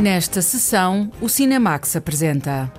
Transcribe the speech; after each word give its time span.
Nesta 0.00 0.40
sessão, 0.40 1.10
o 1.20 1.28
Cinemax 1.28 1.96
apresenta. 1.96 2.72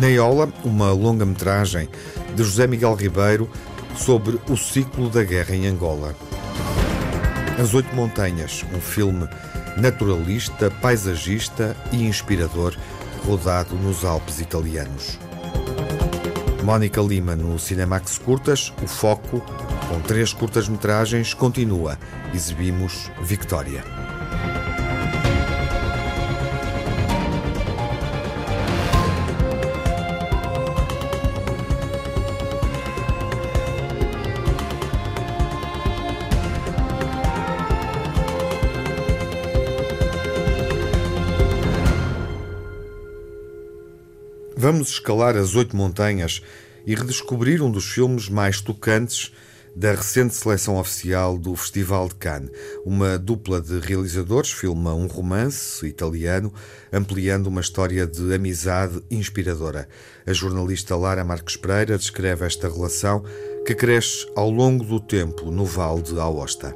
Neola, 0.00 0.48
uma 0.62 0.92
longa-metragem 0.92 1.88
de 2.36 2.44
José 2.44 2.68
Miguel 2.68 2.94
Ribeiro 2.94 3.50
sobre 3.96 4.38
o 4.48 4.56
ciclo 4.56 5.10
da 5.10 5.24
guerra 5.24 5.52
em 5.56 5.66
Angola. 5.66 6.14
As 7.60 7.74
Oito 7.74 7.92
Montanhas, 7.92 8.64
um 8.72 8.80
filme 8.80 9.28
naturalista, 9.76 10.70
paisagista 10.70 11.76
e 11.90 12.04
inspirador, 12.04 12.76
rodado 13.26 13.74
nos 13.74 14.04
Alpes 14.04 14.38
italianos. 14.38 15.18
Mónica 16.62 17.00
Lima 17.00 17.34
no 17.34 17.58
Cinemax 17.58 18.18
Curtas, 18.18 18.72
o 18.82 18.86
foco, 18.86 19.40
com 19.88 20.00
três 20.00 20.32
curtas-metragens, 20.32 21.32
continua. 21.32 21.98
Exibimos 22.34 23.10
Victória. 23.22 23.99
Vamos 44.72 44.90
escalar 44.90 45.36
as 45.36 45.56
oito 45.56 45.76
montanhas 45.76 46.40
e 46.86 46.94
redescobrir 46.94 47.60
um 47.60 47.68
dos 47.68 47.86
filmes 47.86 48.28
mais 48.28 48.60
tocantes 48.60 49.32
da 49.74 49.90
recente 49.90 50.32
seleção 50.32 50.76
oficial 50.76 51.36
do 51.36 51.56
Festival 51.56 52.06
de 52.06 52.14
Cannes. 52.14 52.52
Uma 52.86 53.18
dupla 53.18 53.60
de 53.60 53.80
realizadores 53.80 54.52
filma 54.52 54.94
um 54.94 55.08
romance 55.08 55.84
italiano, 55.84 56.54
ampliando 56.92 57.48
uma 57.48 57.60
história 57.60 58.06
de 58.06 58.32
amizade 58.32 59.02
inspiradora. 59.10 59.88
A 60.24 60.32
jornalista 60.32 60.94
Lara 60.94 61.24
Marques 61.24 61.56
Pereira 61.56 61.98
descreve 61.98 62.46
esta 62.46 62.68
relação 62.68 63.24
que 63.66 63.74
cresce 63.74 64.24
ao 64.36 64.48
longo 64.48 64.84
do 64.84 65.00
tempo 65.00 65.50
no 65.50 65.64
Vale 65.64 66.02
de 66.02 66.16
Aosta. 66.16 66.72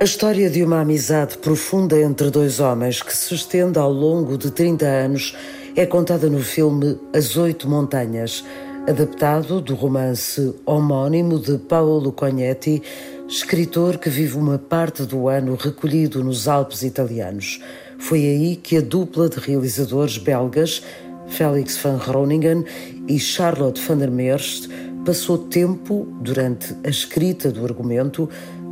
A 0.00 0.04
história 0.04 0.50
de 0.50 0.64
uma 0.64 0.80
amizade 0.80 1.38
profunda 1.38 1.96
entre 2.00 2.30
dois 2.30 2.58
homens 2.58 3.00
que 3.00 3.16
se 3.16 3.32
estende 3.32 3.78
ao 3.78 3.92
longo 3.92 4.36
de 4.36 4.50
30 4.50 4.84
anos 4.84 5.36
é 5.76 5.86
contada 5.86 6.28
no 6.28 6.40
filme 6.40 6.98
As 7.14 7.36
Oito 7.36 7.68
Montanhas, 7.68 8.44
adaptado 8.88 9.60
do 9.60 9.74
romance 9.74 10.54
homónimo 10.66 11.38
de 11.38 11.58
Paolo 11.58 12.12
Cognetti, 12.12 12.82
escritor 13.28 13.98
que 13.98 14.10
vive 14.10 14.36
uma 14.36 14.58
parte 14.58 15.04
do 15.04 15.28
ano 15.28 15.54
recolhido 15.54 16.24
nos 16.24 16.48
Alpes 16.48 16.82
italianos. 16.82 17.62
Foi 17.98 18.18
aí 18.18 18.56
que 18.56 18.78
a 18.78 18.80
dupla 18.80 19.28
de 19.28 19.38
realizadores 19.38 20.18
belgas, 20.18 20.82
Felix 21.28 21.76
van 21.76 21.98
Groningen 21.98 22.64
e 23.06 23.18
Charlotte 23.20 23.80
van 23.80 23.98
der 23.98 24.10
Meerst, 24.10 24.68
passou 25.04 25.38
tempo, 25.38 26.08
durante 26.20 26.74
a 26.84 26.88
escrita 26.88 27.52
do 27.52 27.64
argumento, 27.64 28.28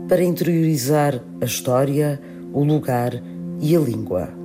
para 0.08 0.24
interiorizar 0.24 1.22
a 1.40 1.44
história, 1.44 2.20
o 2.52 2.64
lugar 2.64 3.22
e 3.60 3.76
a 3.76 3.78
língua. 3.78 4.37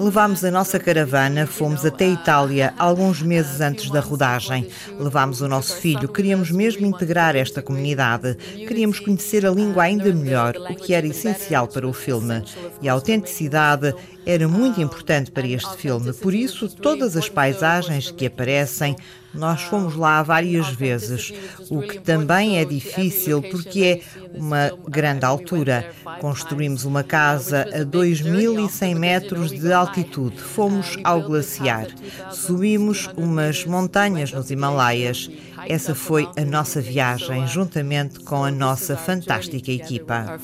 Levámos 0.00 0.44
a 0.44 0.50
nossa 0.50 0.78
caravana, 0.78 1.46
fomos 1.46 1.84
até 1.84 2.08
Itália 2.08 2.74
alguns 2.76 3.22
meses 3.22 3.60
antes 3.60 3.88
da 3.90 4.00
rodagem. 4.00 4.68
Levámos 4.98 5.40
o 5.40 5.48
nosso 5.48 5.76
filho, 5.76 6.08
queríamos 6.08 6.50
mesmo 6.50 6.84
integrar 6.84 7.36
esta 7.36 7.62
comunidade. 7.62 8.34
Queríamos 8.34 8.98
conhecer 8.98 9.46
a 9.46 9.50
língua 9.50 9.84
ainda 9.84 10.12
melhor, 10.12 10.56
o 10.56 10.74
que 10.74 10.94
era 10.94 11.06
essencial 11.06 11.68
para 11.68 11.86
o 11.86 11.92
filme. 11.92 12.42
E 12.82 12.88
a 12.88 12.92
autenticidade 12.92 13.94
era 14.26 14.48
muito 14.48 14.80
importante 14.80 15.30
para 15.30 15.46
este 15.46 15.76
filme. 15.76 16.12
Por 16.12 16.34
isso, 16.34 16.68
todas 16.68 17.16
as 17.16 17.28
paisagens 17.28 18.10
que 18.10 18.26
aparecem 18.26 18.96
nós 19.34 19.62
fomos 19.62 19.94
lá 19.94 20.22
várias 20.22 20.68
vezes, 20.68 21.32
o 21.70 21.80
que 21.80 21.98
também 21.98 22.58
é 22.58 22.64
difícil 22.64 23.42
porque 23.42 23.84
é 23.84 24.38
uma 24.38 24.70
grande 24.88 25.24
altura. 25.24 25.90
Construímos 26.20 26.84
uma 26.84 27.02
casa 27.02 27.62
a 27.72 27.84
2.100 27.84 28.94
metros 28.94 29.50
de 29.50 29.72
altitude. 29.72 30.36
Fomos 30.38 30.96
ao 31.04 31.22
glaciar. 31.22 31.86
Subimos 32.30 33.08
umas 33.16 33.64
montanhas 33.64 34.32
nos 34.32 34.50
Himalaias. 34.50 35.30
Essa 35.68 35.94
foi 35.94 36.28
a 36.36 36.44
nossa 36.44 36.80
viagem, 36.80 37.46
juntamente 37.46 38.20
com 38.20 38.44
a 38.44 38.50
nossa 38.50 38.96
fantástica 38.96 39.70
equipa. 39.72 40.38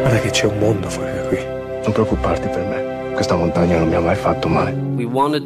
Guarda 0.00 0.20
che 0.20 0.30
c'è 0.30 0.46
un 0.46 0.58
mondo 0.58 0.88
fuori 0.88 1.12
da 1.12 1.22
qui. 1.28 1.38
Non 1.82 1.92
preoccuparti 1.92 2.48
per 2.48 2.66
me. 2.66 2.99
Questa 3.14 3.36
montagna 3.36 3.78
non 3.78 3.88
mi 3.88 3.94
ha 3.94 4.00
mai 4.00 4.16
fatto 4.16 4.48
male. 4.48 4.74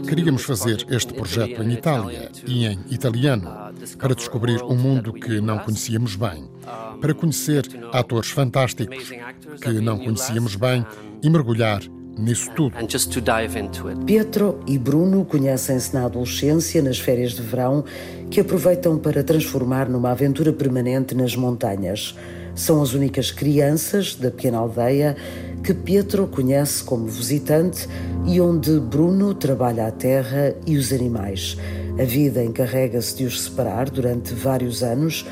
Queríamos 0.07 0.45
fazer 0.45 0.85
este 0.89 1.13
projeto 1.13 1.63
em 1.63 1.73
Itália 1.73 2.31
e 2.47 2.67
em 2.67 2.79
italiano 2.91 3.51
para 3.99 4.15
descobrir 4.15 4.63
um 4.63 4.77
mundo 4.77 5.13
que 5.13 5.41
não 5.41 5.59
conhecíamos 5.59 6.17
bem, 6.17 6.49
para 7.01 7.15
conhecer 7.15 7.65
atores 7.93 8.31
fantásticos 8.31 9.11
que 9.61 9.81
não 9.81 9.99
conhecíamos 9.99 10.57
bem 10.57 10.85
e 11.23 11.29
mergulhar 11.29 11.83
nisso 12.17 12.51
tudo. 12.55 12.77
Pietro 14.07 14.61
e 14.67 14.79
Bruno 14.79 15.25
conhecem-se 15.25 15.95
na 15.95 16.05
adolescência, 16.05 16.83
nas 16.83 16.99
férias 16.99 17.33
de 17.33 17.43
verão, 17.43 17.85
que 18.31 18.41
aproveitam 18.41 18.99
para 18.99 19.23
transformar 19.23 19.89
numa 19.89 20.11
aventura 20.11 20.53
permanente 20.53 21.15
nas 21.15 21.35
montanhas. 21.35 22.17
São 22.55 22.81
as 22.81 22.95
únicas 22.95 23.33
crianças 23.33 24.15
da 24.15 24.31
pequena 24.31 24.59
aldeia 24.59 25.17
que 25.65 25.73
Pietro 25.73 26.27
conhece 26.27 26.85
como 26.85 27.07
visitante 27.07 27.89
e 28.27 28.39
onde 28.39 28.79
Bruno 28.79 29.33
trabalha 29.33 29.87
a 29.87 29.91
terra 29.91 30.55
e 30.67 30.77
os 30.77 30.93
animais. 30.93 31.57
A 31.99 32.05
vida 32.05 32.45
encarrega-se 32.45 33.17
de 33.17 33.25
os 33.25 33.41
separar 33.41 33.89
durante 33.89 34.35
vários 34.35 34.83
anos, 34.83 35.27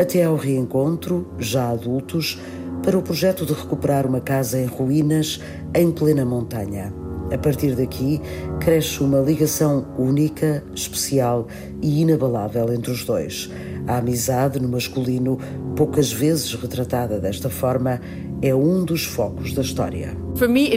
até 0.00 0.24
ao 0.24 0.36
reencontro, 0.36 1.28
já 1.38 1.68
adultos, 1.68 2.40
para 2.82 2.96
o 2.96 3.02
projeto 3.02 3.44
de 3.44 3.52
recuperar 3.52 4.06
uma 4.06 4.22
casa 4.22 4.58
em 4.58 4.64
ruínas 4.64 5.38
em 5.74 5.90
plena 5.90 6.24
montanha. 6.24 6.90
A 7.30 7.36
partir 7.36 7.74
daqui, 7.74 8.22
cresce 8.60 9.02
uma 9.02 9.18
ligação 9.18 9.86
única, 9.98 10.64
especial 10.74 11.46
e 11.82 12.00
inabalável 12.00 12.72
entre 12.72 12.90
os 12.90 13.04
dois. 13.04 13.50
A 13.86 13.98
amizade 13.98 14.58
no 14.58 14.68
masculino, 14.68 15.38
poucas 15.76 16.10
vezes 16.10 16.54
retratada 16.54 17.18
desta 17.18 17.50
forma, 17.50 18.00
é 18.46 18.54
um 18.54 18.84
dos 18.84 19.06
focos 19.06 19.54
da 19.54 19.62
história. 19.62 20.23
Para 20.36 20.48
mim 20.48 20.68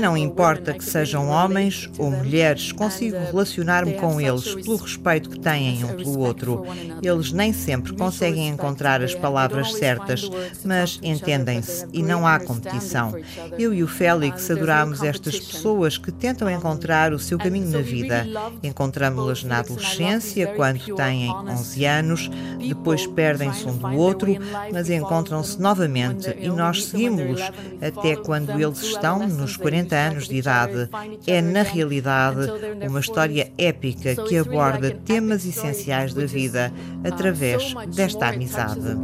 não 0.00 0.14
importa 0.14 0.74
que 0.74 0.84
sejam 0.84 1.28
homens 1.28 1.90
ou 1.98 2.10
mulheres, 2.10 2.72
consigo 2.72 3.16
relacionar-me 3.16 3.94
com 3.94 4.20
eles 4.20 4.54
pelo 4.54 4.76
respeito 4.76 5.30
que 5.30 5.40
têm 5.40 5.82
um 5.84 5.96
pelo 5.96 6.18
outro. 6.18 6.66
Eles 7.02 7.32
nem 7.32 7.54
sempre 7.54 7.96
conseguem 7.96 8.48
encontrar 8.48 9.02
as 9.02 9.14
palavras 9.14 9.72
certas, 9.72 10.30
mas 10.62 11.00
entendem-se 11.02 11.86
e 11.90 12.02
não 12.02 12.26
há 12.26 12.38
competição. 12.38 13.14
Eu 13.58 13.72
e 13.72 13.82
o 13.82 13.88
Félix 13.88 14.50
adoramos 14.50 15.02
estas 15.02 15.40
pessoas 15.40 15.96
que 15.96 16.12
tentam 16.12 16.50
encontrar 16.50 17.14
o 17.14 17.18
seu 17.18 17.38
caminho 17.38 17.70
na 17.70 17.80
vida. 17.80 18.26
Encontramos-las 18.62 19.42
na 19.42 19.60
adolescência, 19.60 20.48
quando 20.48 20.94
têm 20.94 21.30
11 21.30 21.84
anos, 21.86 22.30
depois 22.58 23.06
perdem-se 23.06 23.66
um 23.66 23.76
do 23.76 23.96
outro, 23.96 24.36
mas 24.70 24.90
encontram-se 24.90 25.58
novamente 25.58 26.36
e 26.38 26.48
nós 26.48 26.84
seguimos-los 26.84 27.40
até 27.80 28.16
quando 28.16 28.50
eles 28.50 28.82
estão 28.82 29.26
nos 29.26 29.56
40 29.56 29.96
anos 29.96 30.28
de 30.28 30.36
idade. 30.36 30.88
É, 31.26 31.40
na 31.40 31.62
realidade, 31.62 32.50
uma 32.86 33.00
história 33.00 33.50
épica 33.56 34.14
que 34.14 34.36
aborda 34.36 34.90
temas 34.90 35.44
essenciais 35.44 36.14
da 36.14 36.26
vida 36.26 36.72
através 37.04 37.74
desta 37.94 38.28
amizade. 38.28 38.94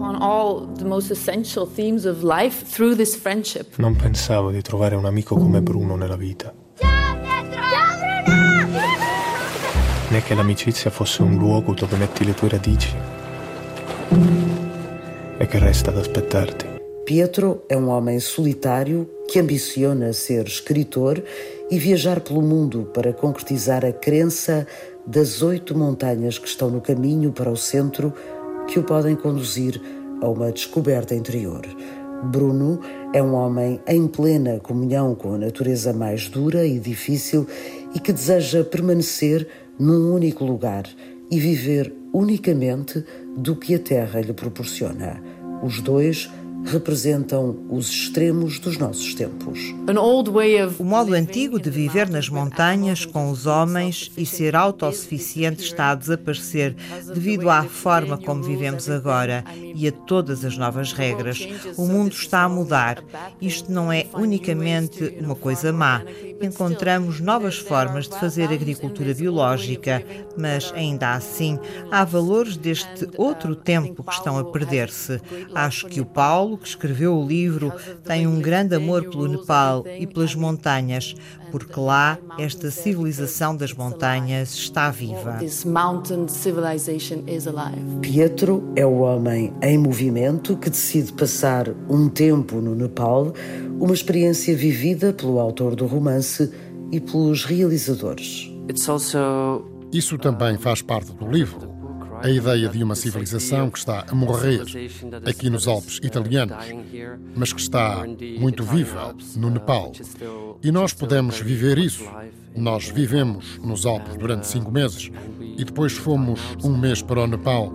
Non 3.79 3.97
pensavo 3.97 4.51
di 4.51 4.63
trovare 4.63 4.97
un 4.97 5.05
amico 5.05 5.37
come 5.37 5.61
Bruno 5.61 5.97
nella 5.97 6.17
vita. 6.17 6.53
Né 10.09 10.23
che 10.23 10.35
l'amicizia 10.35 10.91
fosse 10.91 11.23
un 11.23 11.37
luogo 11.37 11.75
dove 11.75 11.97
metti 11.97 12.25
le 12.25 12.35
tue 12.35 12.49
radici 12.49 12.95
e 15.39 15.47
che 15.47 15.59
resta 15.59 15.91
ad 15.91 15.99
aspettarti. 15.99 16.76
Pietro 17.07 17.63
é 17.69 17.77
um 17.77 17.89
homem 17.89 18.19
solitário 18.19 19.09
que 19.29 19.39
ambiciona 19.39 20.13
ser 20.13 20.45
escritor 20.45 21.23
e 21.71 21.79
viajar 21.79 22.19
pelo 22.19 22.43
mundo 22.43 22.91
para 22.93 23.13
concretizar 23.13 23.85
a 23.85 23.93
crença 23.93 24.67
das 25.07 25.41
oito 25.41 25.79
montanhas 25.79 26.37
que 26.37 26.49
estão 26.49 26.69
no 26.69 26.81
caminho 26.81 27.31
para 27.31 27.49
o 27.49 27.57
centro 27.57 28.13
que 28.67 28.81
o 28.81 28.83
podem 28.83 29.15
conduzir 29.15 29.81
a 30.21 30.29
uma 30.29 30.51
descoberta 30.51 31.15
interior. 31.15 31.63
Bruno 32.25 32.81
é 33.15 33.23
um 33.23 33.35
homem 33.35 33.81
em 33.87 34.09
plena 34.09 34.59
comunhão 34.59 35.15
com 35.15 35.35
a 35.35 35.39
natureza 35.39 35.93
mais 35.93 36.29
dura 36.29 36.67
e 36.67 36.81
difícil 36.81 37.47
e 37.95 38.01
que 38.01 38.13
deseja 38.13 38.65
permanecer 38.65 39.47
num 39.79 40.13
único 40.13 40.45
lugar 40.45 40.83
e 41.31 41.39
viver 41.39 41.95
unicamente 42.13 43.05
do 43.37 43.55
que 43.55 43.77
a 43.77 43.79
Terra 43.79 44.21
lhe 44.21 44.33
proporciona. 44.33 45.23
Os 45.63 45.81
dois 45.81 46.29
representam 46.67 47.57
os 47.71 47.89
extremos 47.89 48.59
dos 48.59 48.77
nossos 48.77 49.15
tempos. 49.15 49.75
O 50.79 50.85
modo 50.85 51.15
antigo 51.15 51.61
de 51.61 51.71
viver 51.71 52.09
nas 52.11 52.29
montanhas 52.29 53.05
com 53.05 53.31
os 53.31 53.47
homens 53.47 54.11
e 54.17 54.27
ser 54.27 54.57
autossuficiente 54.57 55.63
está 55.63 55.91
a 55.91 55.95
desaparecer 55.95 56.75
devido 57.15 57.49
à 57.49 57.63
forma 57.63 58.19
como 58.19 58.43
vivemos 58.43 58.91
agora 58.91 59.45
e 59.75 59.87
a 59.87 59.93
todas 59.93 60.45
as 60.45 60.57
novas 60.57 60.93
regras. 60.93 61.47
O 61.77 61.87
mundo 61.87 62.13
está 62.13 62.43
a 62.43 62.49
mudar. 62.49 63.03
Isto 63.41 63.71
não 63.71 63.93
é 63.93 64.07
unicamente 64.15 65.17
uma 65.21 65.35
coisa 65.35 65.73
má. 65.73 66.03
Encontramos 66.41 67.21
novas 67.21 67.59
formas 67.59 68.09
de 68.09 68.19
fazer 68.19 68.51
agricultura 68.53 69.15
biológica, 69.15 70.03
mas 70.37 70.73
ainda 70.75 71.15
assim 71.15 71.59
há 71.91 72.05
valores 72.05 72.57
deste 72.57 73.09
outro 73.17 73.55
tempo 73.57 74.03
que 74.03 74.13
estão 74.13 74.39
a 74.39 74.45
perder-se. 74.45 75.21
Acho 75.55 75.87
que 75.87 76.01
o 76.01 76.07
Paulo 76.07 76.59
que 76.59 76.69
escreveu 76.69 77.17
o 77.17 77.27
livro, 77.27 77.73
tem 78.05 78.27
um 78.27 78.41
grande 78.41 78.75
amor 78.75 79.09
pelo 79.09 79.29
Nepal 79.29 79.85
e 79.99 80.07
pelas 80.07 80.35
montanhas, 80.35 81.15
porque 81.51 81.79
lá 81.79 82.19
esta 82.39 82.71
civilização 82.71 83.57
das 83.57 83.73
montanhas 83.73 84.55
está 84.55 84.91
viva. 84.91 85.39
Pietro 88.01 88.73
é 88.77 88.87
o 88.87 88.99
homem 88.99 89.53
em 89.63 89.79
movimento 89.79 90.57
que 90.57 90.71
decide 90.71 91.13
passar 91.13 91.69
um 91.89 92.09
tempo 92.09 92.57
no 92.57 92.75
Nepal, 92.75 93.33
uma 93.79 93.95
experiência 93.95 94.57
vivida 94.57 95.13
pelo 95.13 95.39
autor 95.39 95.75
do 95.75 95.87
romance 95.87 96.51
e 96.91 97.01
pelos 97.01 97.45
realizadores. 97.45 98.51
Isso 99.93 100.19
também 100.19 100.59
faz 100.59 100.83
parte 100.83 101.13
do 101.13 101.29
livro 101.29 101.76
a 102.23 102.29
ideia 102.29 102.69
de 102.69 102.83
uma 102.83 102.95
civilização 102.95 103.71
que 103.71 103.79
está 103.79 104.05
a 104.09 104.15
morrer 104.15 104.63
aqui 105.25 105.51
nos 105.51 105.67
Alpes 105.67 105.99
italianos, 106.03 106.57
mas 107.35 107.53
que 107.53 107.61
está 107.61 108.05
muito 108.39 108.63
viva 108.63 109.15
no 109.37 109.51
Nepal. 109.51 109.93
E 110.63 110.71
nós 110.71 110.93
podemos 110.93 111.39
viver 111.41 111.79
isso. 111.79 112.05
Nós 112.55 112.89
vivemos 112.89 113.59
nos 113.59 113.85
Alpes 113.85 114.17
durante 114.17 114.47
cinco 114.47 114.71
meses 114.71 115.11
e 115.41 115.65
depois 115.65 115.93
fomos 115.93 116.41
um 116.65 116.77
mês 116.77 117.03
para 117.03 117.21
o 117.21 117.27
Nepal 117.27 117.73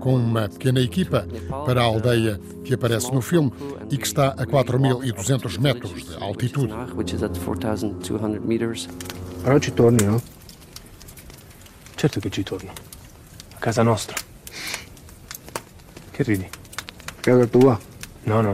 com 0.00 0.16
uma 0.16 0.48
pequena 0.48 0.80
equipa 0.80 1.26
para 1.64 1.80
a 1.80 1.84
aldeia 1.84 2.38
que 2.62 2.74
aparece 2.74 3.12
no 3.12 3.22
filme 3.22 3.52
e 3.90 3.96
que 3.96 4.06
está 4.06 4.28
a 4.28 4.46
4.200 4.46 5.58
metros 5.58 6.04
de 6.04 6.22
altitude. 6.22 6.72
Però 9.44 9.58
ci 9.58 9.72
torni, 9.72 10.06
no? 10.06 10.22
Certo 11.96 12.18
che 12.18 12.30
ci 12.30 12.42
torno. 12.42 12.93
Casa 13.64 13.82
nostra. 13.82 14.14
Che 16.10 16.22
ridi? 16.22 16.46
Casa 17.20 17.46
tua? 17.46 17.80
No, 18.24 18.42
no. 18.42 18.52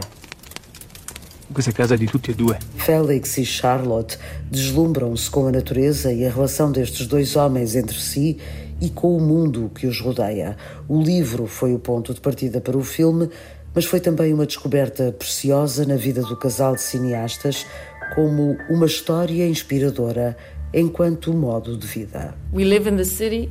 Questa 1.51 1.73
è 1.73 1.75
casa 1.75 1.97
di 1.97 2.07
tutti 2.07 2.31
e 2.31 2.35
due. 2.37 2.57
Félix 2.77 3.39
e 3.39 3.45
Charlotte 3.45 4.17
deslumbram-se 4.49 5.29
com 5.29 5.49
a 5.49 5.51
natureza 5.51 6.13
e 6.13 6.25
a 6.25 6.31
relação 6.31 6.71
destes 6.71 7.09
dois 7.09 7.35
homens 7.35 7.75
entre 7.75 7.99
si 7.99 8.39
e 8.81 8.89
com 8.89 9.17
o 9.17 9.21
mundo 9.21 9.69
que 9.75 9.89
os 9.89 10.01
rodeia. 10.01 10.57
O 10.87 11.03
livro 11.03 11.49
foi 11.49 11.75
o 11.75 11.81
ponto 11.81 12.15
de 12.15 12.21
partida 12.21 12.61
para 12.61 12.79
o 12.79 12.85
filme, 12.85 13.29
mas 13.75 13.87
foi 13.87 13.99
também 13.99 14.33
uma 14.33 14.47
descoberta 14.47 15.11
preciosa 15.11 15.85
na 15.85 15.97
vida 15.97 16.23
do 16.23 16.37
casal 16.37 16.77
de 16.77 16.83
cineastas, 16.83 17.67
como 18.15 18.57
uma 18.69 18.87
história 18.87 19.45
inspiradora 19.49 20.37
enquanto 20.73 21.33
modo 21.33 21.77
de 21.77 21.87
vida. 21.87 22.35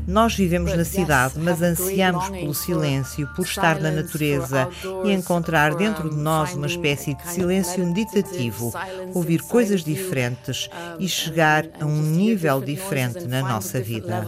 Nós 0.07 0.35
vivemos 0.35 0.75
na 0.75 0.85
cidade, 0.85 1.37
mas 1.37 1.61
ansiamos 1.61 2.29
pelo 2.29 2.53
silêncio, 2.53 3.27
por 3.35 3.45
estar 3.45 3.79
na 3.79 3.91
natureza 3.91 4.69
e 5.03 5.11
encontrar 5.11 5.75
dentro 5.75 6.09
de 6.09 6.15
nós 6.15 6.53
uma 6.53 6.67
espécie 6.67 7.13
de 7.15 7.27
silêncio 7.29 7.85
meditativo, 7.85 8.73
ouvir 9.13 9.41
coisas 9.41 9.83
diferentes 9.83 10.69
e 10.99 11.07
chegar 11.07 11.65
a 11.79 11.85
um 11.85 12.01
nível 12.01 12.61
diferente 12.61 13.25
na 13.25 13.41
nossa 13.41 13.81
vida. 13.81 14.25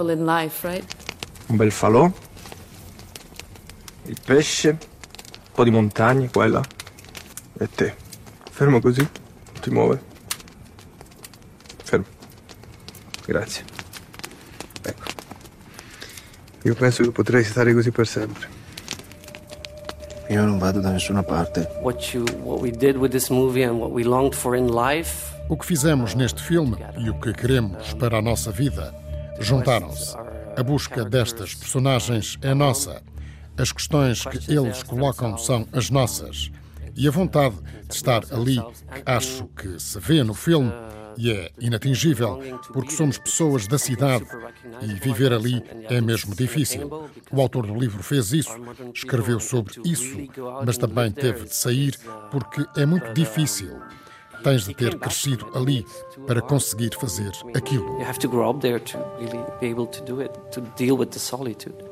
Um 1.49 1.57
bel 1.57 1.71
falò, 1.71 2.09
il 4.05 4.17
pesce, 4.25 4.69
un 4.69 4.77
po' 5.53 5.65
di 5.65 5.71
montagne 5.71 6.29
qua 6.29 6.45
e 6.45 6.49
là, 6.49 6.61
e 7.59 7.67
te. 7.67 7.93
Fermo 8.49 8.79
così, 8.79 9.01
non 9.01 9.61
ti 9.61 9.69
muove. 9.69 10.10
Grazie. 13.31 13.63
Ecco. 14.83 15.05
Io 16.63 16.75
penso 16.75 17.01
che 17.01 17.11
potrei 17.11 17.45
stare 17.45 17.73
così 17.73 17.89
per 17.89 18.05
sempre. 18.05 18.59
Io 20.27 20.43
non 20.43 20.59
vado 20.59 20.81
da 20.81 20.91
nessuna 20.91 21.23
parte. 21.23 21.65
What 21.81 22.13
you, 22.13 22.25
what 22.43 22.61
we 22.61 22.71
did 22.71 22.97
with 22.97 23.11
this 23.11 23.29
movie 23.29 23.63
and 23.63 23.79
what 23.79 23.91
we 23.91 24.03
longed 24.03 24.35
for 24.35 24.53
in 24.53 24.67
life. 24.67 25.33
O 25.47 25.55
que 25.55 25.65
fizemos 25.65 26.13
neste 26.13 26.41
filme 26.41 26.75
e 26.97 27.09
o 27.09 27.17
que 27.21 27.31
queremos 27.31 27.93
para 27.93 28.17
a 28.17 28.21
nossa 28.21 28.51
vida 28.51 28.93
juntaram-se. 29.39 30.13
A 30.57 30.61
busca 30.61 31.05
destas 31.05 31.55
personagens 31.55 32.37
é 32.41 32.53
nossa. 32.53 33.01
As 33.57 33.71
questões 33.71 34.25
que 34.25 34.51
eles 34.51 34.83
colocam 34.83 35.37
são 35.37 35.65
as 35.71 35.89
nossas. 35.89 36.51
E 36.97 37.07
a 37.07 37.11
vontade 37.11 37.55
de 37.87 37.95
estar 37.95 38.23
ali, 38.31 38.57
que 38.93 39.03
acho 39.05 39.45
que 39.55 39.79
se 39.79 39.97
vê 39.99 40.21
no 40.21 40.33
filme, 40.33 40.71
e 41.17 41.31
é 41.31 41.51
inatingível, 41.59 42.39
porque 42.73 42.91
somos 42.91 43.17
pessoas 43.17 43.67
da 43.67 43.77
cidade 43.77 44.25
e 44.81 44.93
viver 44.93 45.33
ali 45.33 45.63
é 45.89 46.01
mesmo 46.01 46.35
difícil. 46.35 46.89
O 47.31 47.41
autor 47.41 47.67
do 47.67 47.75
livro 47.75 48.03
fez 48.03 48.33
isso, 48.33 48.55
escreveu 48.93 49.39
sobre 49.39 49.73
isso, 49.85 50.17
mas 50.65 50.77
também 50.77 51.11
teve 51.11 51.45
de 51.45 51.55
sair 51.55 51.95
porque 52.29 52.65
é 52.75 52.85
muito 52.85 53.13
difícil. 53.13 53.79
Tens 54.43 54.65
de 54.65 54.73
ter 54.73 54.97
crescido 54.97 55.47
ali 55.53 55.85
para 56.25 56.41
conseguir 56.41 56.91
fazer 56.99 57.31
aquilo. 57.53 57.99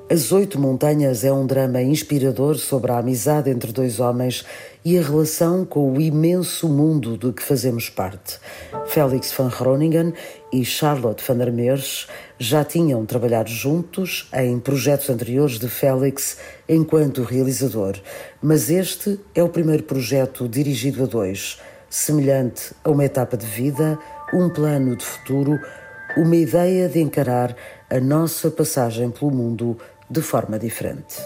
As 0.10 0.32
Oito 0.32 0.60
Montanhas 0.60 1.24
é 1.24 1.32
um 1.32 1.46
drama 1.46 1.82
inspirador 1.82 2.56
sobre 2.56 2.92
a 2.92 2.98
amizade 2.98 3.52
entre 3.52 3.72
dois 3.72 4.00
homens 4.00 4.44
e 4.84 4.98
a 4.98 5.02
relação 5.02 5.64
com 5.64 5.94
o 5.94 6.02
imenso 6.02 6.68
mundo 6.68 7.18
de 7.18 7.32
que 7.32 7.44
fazemos 7.44 7.90
parte. 7.90 8.40
Félix 8.88 9.32
van 9.32 9.50
Groningen 9.50 10.14
e 10.52 10.66
Charlotte 10.66 11.24
van 11.28 11.38
der 11.38 11.52
Meers 11.52 12.08
já 12.40 12.64
tinham 12.64 13.06
trabalhado 13.06 13.52
juntos 13.52 14.28
em 14.34 14.60
projetos 14.60 15.10
anteriores 15.10 15.60
de 15.60 15.68
Félix 15.68 16.38
enquanto 16.68 17.22
realizador, 17.22 17.96
mas 18.42 18.72
este 18.72 19.20
é 19.36 19.44
o 19.44 19.50
primeiro 19.50 19.84
projeto 19.84 20.48
dirigido 20.48 21.04
a 21.04 21.06
dois, 21.06 21.60
semelhante 21.90 22.74
a 22.84 22.90
uma 22.90 23.06
etapa 23.06 23.36
de 23.36 23.46
vida, 23.46 23.98
um 24.34 24.50
plano 24.50 24.96
de 24.96 25.04
futuro, 25.04 25.60
uma 26.16 26.36
ideia 26.36 26.88
de 26.88 27.00
encarar 27.00 27.56
a 27.90 28.00
nossa 28.00 28.52
passagem 28.52 29.10
pelo 29.10 29.32
mundo 29.32 29.78
de 30.10 30.22
forma 30.22 30.60
diferente. 30.60 31.22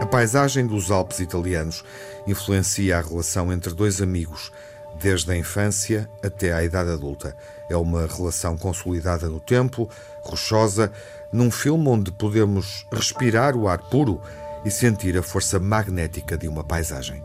A 0.00 0.06
paisagem 0.08 0.66
dos 0.66 0.90
Alpes 0.90 1.18
italianos 1.18 1.84
influencia 2.26 2.98
a 2.98 3.00
relação 3.00 3.52
entre 3.52 3.74
dois 3.74 4.00
amigos, 4.00 4.52
desde 5.00 5.30
a 5.32 5.36
infância 5.36 6.08
até 6.22 6.52
à 6.52 6.62
idade 6.62 6.90
adulta. 6.90 7.36
É 7.68 7.76
uma 7.76 8.06
relação 8.06 8.56
consolidada 8.56 9.28
no 9.28 9.40
tempo, 9.40 9.90
rochosa, 10.22 10.92
num 11.32 11.50
filme 11.50 11.88
onde 11.88 12.10
podemos 12.10 12.86
respirar 12.92 13.56
o 13.56 13.68
ar 13.68 13.78
puro 13.78 14.20
e 14.64 14.70
sentir 14.70 15.16
a 15.16 15.22
força 15.22 15.58
magnética 15.58 16.36
de 16.36 16.48
uma 16.48 16.64
paisagem. 16.64 17.22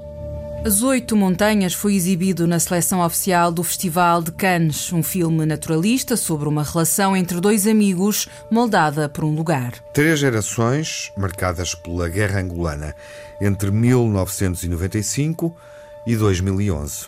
As 0.64 0.84
Oito 0.84 1.16
Montanhas 1.16 1.74
foi 1.74 1.96
exibido 1.96 2.46
na 2.46 2.60
seleção 2.60 3.04
oficial 3.04 3.52
do 3.52 3.64
Festival 3.64 4.22
de 4.22 4.32
Cannes, 4.32 4.94
um 4.94 5.02
filme 5.02 5.44
naturalista 5.44 6.16
sobre 6.16 6.48
uma 6.48 6.62
relação 6.62 7.18
entre 7.18 7.42
dois 7.42 7.66
amigos 7.66 8.30
moldada 8.50 9.10
por 9.10 9.24
um 9.24 9.34
lugar. 9.34 9.74
Três 9.92 10.20
gerações 10.20 11.12
marcadas 11.18 11.74
pela 11.74 12.08
Guerra 12.08 12.42
Angolana 12.42 12.96
entre 13.42 13.72
1995 13.72 15.58
e 16.06 16.16
2011. 16.16 17.08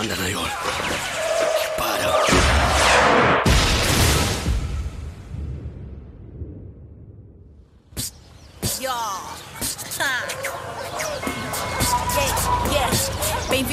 Anda, 0.00 0.16
Nayor. 0.16 0.67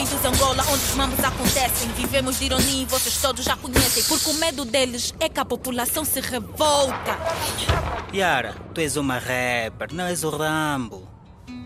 Bem-vindos 0.05 0.25
a 0.25 0.29
Angola, 0.29 0.63
onde 0.69 0.83
os 0.83 0.95
mambos 0.95 1.19
acontecem. 1.23 1.89
Vivemos 1.93 2.37
de 2.37 2.45
ironia 2.45 2.83
e 2.83 2.85
vocês 2.85 3.19
todos 3.19 3.43
já 3.43 3.57
conhecem. 3.57 4.03
Porque 4.03 4.29
o 4.29 4.33
medo 4.35 4.63
deles 4.63 5.15
é 5.19 5.27
que 5.27 5.39
a 5.39 5.45
população 5.45 6.05
se 6.05 6.19
revolta. 6.19 7.17
Yara, 8.13 8.53
tu 8.71 8.81
és 8.81 8.97
uma 8.97 9.17
rapper, 9.17 9.91
não 9.91 10.05
és 10.05 10.23
o 10.23 10.29
Rambo. 10.29 11.07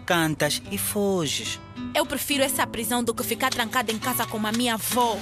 Cantas 0.06 0.62
e 0.72 0.78
fuges. 0.78 1.60
Eu 1.94 2.06
prefiro 2.06 2.42
essa 2.42 2.66
prisão 2.66 3.04
do 3.04 3.14
que 3.14 3.24
ficar 3.24 3.50
trancada 3.50 3.92
em 3.92 4.00
casa 4.00 4.26
com 4.26 4.48
a 4.48 4.54
minha 4.54 4.76
avó. 4.76 5.18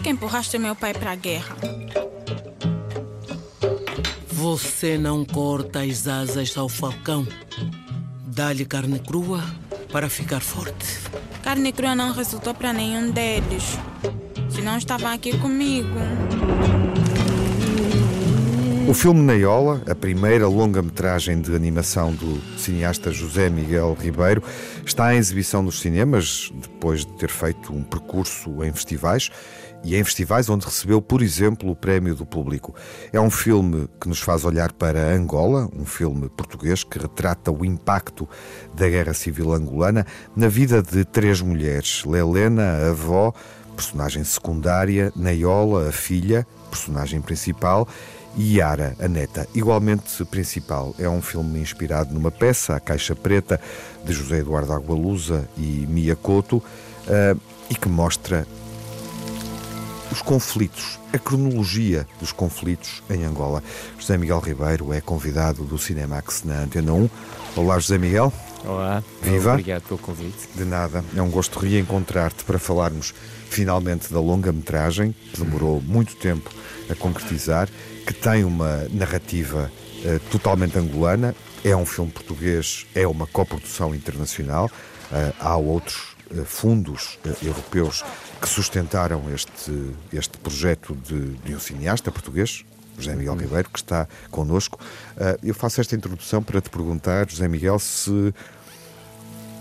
Que, 0.00 0.08
empurraste 0.08 0.58
meu 0.58 0.74
pai 0.74 0.94
para 0.94 1.12
a 1.12 1.14
guerra? 1.14 1.56
Você 4.28 4.96
não 4.96 5.24
corta 5.24 5.80
as 5.82 6.08
asas 6.08 6.56
ao 6.56 6.68
falcão. 6.68 7.26
Dá-lhe 8.26 8.64
carne 8.64 8.98
crua 8.98 9.42
para 9.92 10.08
ficar 10.08 10.40
forte. 10.40 11.00
Carne 11.42 11.72
crua 11.72 11.94
não 11.94 12.12
resultou 12.12 12.54
para 12.54 12.72
nenhum 12.72 13.10
deles. 13.10 13.78
Se 14.48 14.62
não 14.62 14.78
estavam 14.78 15.10
aqui 15.12 15.36
comigo. 15.38 15.98
O 18.88 18.94
filme 18.94 19.20
Neiola, 19.20 19.82
a 19.88 19.94
primeira 19.94 20.48
longa-metragem 20.48 21.40
de 21.40 21.54
animação 21.54 22.12
do 22.12 22.40
cineasta 22.58 23.12
José 23.12 23.48
Miguel 23.48 23.96
Ribeiro, 24.00 24.42
está 24.84 25.14
em 25.14 25.18
exibição 25.18 25.62
nos 25.62 25.78
cinemas 25.78 26.50
depois 26.52 27.04
de 27.04 27.12
ter 27.12 27.30
feito 27.30 27.72
um 27.72 27.84
percurso 27.84 28.64
em 28.64 28.72
festivais 28.72 29.30
e 29.82 29.96
em 29.96 30.04
festivais 30.04 30.48
onde 30.48 30.66
recebeu, 30.66 31.00
por 31.00 31.22
exemplo, 31.22 31.70
o 31.70 31.76
prémio 31.76 32.14
do 32.14 32.26
público. 32.26 32.74
É 33.12 33.20
um 33.20 33.30
filme 33.30 33.88
que 34.00 34.08
nos 34.08 34.20
faz 34.20 34.44
olhar 34.44 34.72
para 34.72 35.14
Angola, 35.14 35.68
um 35.74 35.86
filme 35.86 36.28
português 36.28 36.84
que 36.84 36.98
retrata 36.98 37.50
o 37.50 37.64
impacto 37.64 38.28
da 38.74 38.88
Guerra 38.88 39.14
Civil 39.14 39.52
angolana 39.52 40.06
na 40.36 40.48
vida 40.48 40.82
de 40.82 41.04
três 41.04 41.40
mulheres: 41.40 42.04
Lelena, 42.04 42.62
a 42.62 42.90
avó, 42.90 43.32
personagem 43.74 44.22
secundária, 44.24 45.12
Neiola, 45.16 45.88
a 45.88 45.92
filha, 45.92 46.46
personagem 46.70 47.20
principal 47.20 47.88
e 48.36 48.58
Yara, 48.58 48.94
a 49.00 49.08
neta, 49.08 49.48
igualmente 49.54 50.24
principal. 50.26 50.94
É 50.98 51.08
um 51.08 51.22
filme 51.22 51.58
inspirado 51.58 52.12
numa 52.12 52.30
peça, 52.30 52.76
A 52.76 52.80
Caixa 52.80 53.14
Preta, 53.16 53.60
de 54.04 54.12
José 54.12 54.38
Eduardo 54.38 54.72
Agualusa 54.72 55.48
e 55.56 55.86
Mia 55.88 56.14
Couto, 56.14 56.58
uh, 56.58 57.40
e 57.68 57.74
que 57.74 57.88
mostra 57.88 58.46
os 60.10 60.22
conflitos, 60.22 60.98
a 61.12 61.18
cronologia 61.18 62.06
dos 62.18 62.32
conflitos 62.32 63.02
em 63.08 63.24
Angola. 63.24 63.62
José 63.98 64.18
Miguel 64.18 64.40
Ribeiro 64.40 64.92
é 64.92 65.00
convidado 65.00 65.64
do 65.64 65.78
Cinemax 65.78 66.42
na 66.44 66.62
Antena 66.62 66.92
1. 66.92 67.10
Olá, 67.56 67.78
José 67.78 67.96
Miguel. 67.96 68.32
Olá, 68.64 69.02
Viva. 69.22 69.52
obrigado 69.52 69.82
pelo 69.82 69.98
convite. 69.98 70.48
De 70.54 70.64
nada, 70.64 71.04
é 71.16 71.22
um 71.22 71.30
gosto 71.30 71.58
reencontrar-te 71.58 72.44
para 72.44 72.58
falarmos 72.58 73.14
finalmente 73.48 74.12
da 74.12 74.20
longa-metragem, 74.20 75.14
que 75.32 75.40
demorou 75.40 75.80
muito 75.80 76.16
tempo 76.16 76.50
a 76.88 76.94
concretizar, 76.94 77.68
que 78.06 78.12
tem 78.12 78.44
uma 78.44 78.86
narrativa 78.90 79.70
uh, 80.04 80.20
totalmente 80.30 80.78
angolana, 80.78 81.34
é 81.64 81.74
um 81.74 81.86
filme 81.86 82.10
português, 82.10 82.86
é 82.94 83.06
uma 83.06 83.26
coprodução 83.26 83.94
internacional, 83.94 84.66
uh, 84.66 85.34
há 85.38 85.56
outros 85.56 86.19
fundos 86.44 87.18
europeus 87.42 88.04
que 88.40 88.48
sustentaram 88.48 89.22
este, 89.34 89.92
este 90.12 90.38
projeto 90.38 90.94
de, 90.94 91.32
de 91.34 91.54
um 91.54 91.60
cineasta 91.60 92.10
português, 92.10 92.64
José 92.98 93.16
Miguel 93.16 93.32
uhum. 93.32 93.38
Ribeiro, 93.38 93.68
que 93.70 93.78
está 93.78 94.06
connosco. 94.30 94.78
Uh, 95.16 95.38
eu 95.42 95.54
faço 95.54 95.80
esta 95.80 95.96
introdução 95.96 96.42
para 96.42 96.60
te 96.60 96.70
perguntar, 96.70 97.28
José 97.28 97.48
Miguel, 97.48 97.78
se 97.78 98.34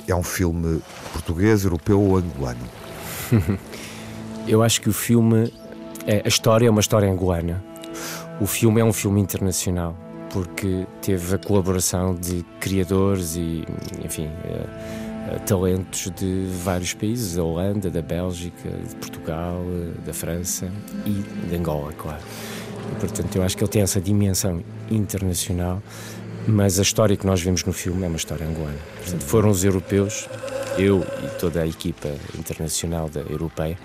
é 0.08 0.16
um 0.16 0.24
filme 0.24 0.82
português, 1.14 1.64
europeu 1.64 2.02
ou 2.02 2.18
angolano? 2.18 2.60
eu 4.48 4.62
acho 4.62 4.82
que 4.82 4.90
o 4.90 4.94
filme, 4.94 5.54
é, 6.06 6.22
a 6.26 6.28
história 6.28 6.68
é 6.68 6.70
uma 6.70 6.82
história 6.82 7.10
angolana. 7.10 7.64
O 8.42 8.48
filme 8.48 8.80
é 8.82 8.84
um 8.84 8.94
filme 8.94 9.20
internacional 9.22 9.98
porque 10.32 10.86
teve 11.02 11.36
a 11.36 11.38
colaboração 11.38 12.16
de 12.16 12.46
criadores 12.60 13.36
e, 13.36 13.64
enfim. 14.04 14.30
Eh, 15.28 15.40
talentos 15.40 16.12
de 16.12 16.48
vários 16.64 16.94
países, 16.94 17.36
da 17.36 17.44
Holanda, 17.44 17.90
da 17.90 18.02
Bélgica, 18.02 18.70
de 18.70 18.96
Portugal, 18.96 19.62
eh, 19.66 20.06
da 20.06 20.14
França 20.14 20.72
e 21.06 21.24
de 21.48 21.56
Angola, 21.56 21.92
claro. 21.94 22.22
E, 22.92 23.00
portanto, 23.00 23.36
eu 23.36 23.44
acho 23.44 23.58
que 23.58 23.64
ele 23.64 23.72
tem 23.72 23.82
essa 23.82 24.00
dimensão 24.00 24.64
internacional, 24.90 25.84
mas 26.48 26.80
a 26.80 26.82
história 26.82 27.18
que 27.18 27.26
nós 27.26 27.42
vemos 27.42 27.64
no 27.64 27.74
filme 27.74 28.06
é 28.06 28.08
uma 28.08 28.18
história 28.18 28.46
angolana. 28.46 28.78
Portanto, 28.98 29.22
foram 29.22 29.50
os 29.50 29.64
europeus, 29.64 30.28
eu 30.78 31.06
e 31.24 31.40
toda 31.40 31.62
a 31.62 31.68
equipa 31.68 32.10
internacional 32.38 33.10
da 33.10 33.22
europeia, 33.22 33.78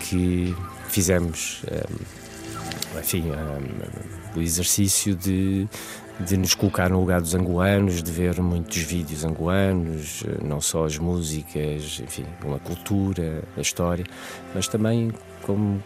que 0.00 0.54
fizemos, 0.88 1.62
um, 1.64 1.74
eh, 1.74 3.00
enfim, 3.00 3.24
um, 3.30 4.38
o 4.38 4.42
exercício 4.42 5.14
de 5.16 5.66
de 6.20 6.36
nos 6.36 6.54
colocar 6.54 6.88
no 6.88 6.98
lugar 6.98 7.20
dos 7.20 7.34
angolanos, 7.34 8.02
de 8.02 8.10
ver 8.10 8.40
muitos 8.40 8.78
vídeos 8.78 9.24
angolanos, 9.24 10.24
não 10.42 10.60
só 10.60 10.84
as 10.86 10.96
músicas, 10.96 12.00
enfim, 12.02 12.24
a 12.54 12.58
cultura, 12.58 13.42
a 13.56 13.60
história, 13.60 14.04
mas 14.54 14.66
também 14.66 15.12
como, 15.42 15.82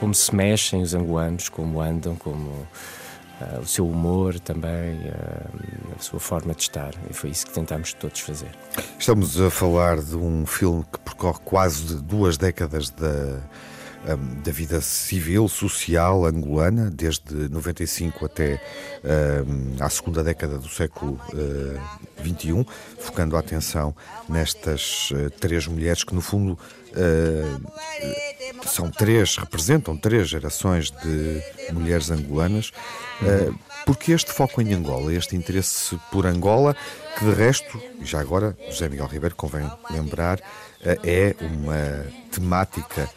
como 0.00 0.14
se 0.14 0.34
mexem 0.34 0.82
os 0.82 0.94
angolanos, 0.94 1.48
como 1.48 1.80
andam, 1.80 2.16
como 2.16 2.48
uh, 2.48 3.60
o 3.60 3.66
seu 3.66 3.86
humor 3.86 4.40
também, 4.40 4.94
uh, 5.00 5.94
a 5.98 6.02
sua 6.02 6.18
forma 6.18 6.54
de 6.54 6.62
estar. 6.62 6.92
E 7.10 7.12
foi 7.12 7.30
isso 7.30 7.46
que 7.46 7.52
tentámos 7.52 7.92
todos 7.92 8.20
fazer. 8.20 8.50
Estamos 8.98 9.38
a 9.38 9.50
falar 9.50 10.00
de 10.00 10.16
um 10.16 10.46
filme 10.46 10.84
que 10.90 10.98
percorre 10.98 11.40
quase 11.44 11.96
duas 12.02 12.38
décadas 12.38 12.88
da 12.88 13.40
um, 14.04 14.42
da 14.42 14.52
vida 14.52 14.80
civil, 14.80 15.48
social 15.48 16.26
angolana, 16.26 16.90
desde 16.90 17.48
95 17.48 18.26
até 18.26 18.60
um, 19.04 19.82
à 19.82 19.88
segunda 19.88 20.22
década 20.22 20.58
do 20.58 20.68
século 20.68 21.20
uh, 21.32 22.22
XXI, 22.22 22.66
focando 22.98 23.36
a 23.36 23.40
atenção 23.40 23.94
nestas 24.28 25.10
uh, 25.10 25.30
três 25.40 25.66
mulheres 25.66 26.04
que, 26.04 26.14
no 26.14 26.20
fundo, 26.20 26.58
uh, 26.90 28.66
são 28.66 28.90
três, 28.90 29.36
representam 29.36 29.96
três 29.96 30.28
gerações 30.28 30.90
de 30.90 31.72
mulheres 31.72 32.10
angolanas. 32.10 32.70
Uh, 33.22 33.58
porque 33.86 34.12
este 34.12 34.32
foco 34.32 34.62
em 34.62 34.72
Angola, 34.72 35.12
este 35.12 35.36
interesse 35.36 35.98
por 36.10 36.26
Angola, 36.26 36.74
que 37.18 37.24
de 37.24 37.32
resto, 37.32 37.80
já 38.02 38.20
agora, 38.20 38.56
José 38.70 38.88
Miguel 38.88 39.06
Ribeiro, 39.06 39.36
convém 39.36 39.70
lembrar, 39.90 40.40
é 41.02 41.34
uma 41.40 42.06
temática 42.30 43.08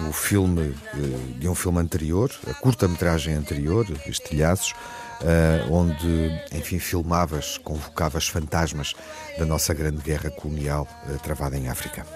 do 0.00 0.12
filme, 0.12 0.74
eh, 0.94 1.38
de 1.38 1.48
um 1.48 1.54
filme 1.54 1.78
anterior, 1.78 2.30
a 2.46 2.54
curta-metragem 2.54 3.34
anterior, 3.34 3.86
Estilhaços, 4.06 4.74
uh, 5.22 5.72
onde, 5.72 6.30
enfim, 6.52 6.78
filmavas, 6.78 7.58
convocavas 7.58 8.28
fantasmas 8.28 8.94
da 9.38 9.46
nossa 9.46 9.74
grande 9.74 10.02
guerra 10.02 10.30
colonial 10.30 10.86
uh, 11.08 11.18
travada 11.18 11.56
em 11.56 11.68
África. 11.68 12.06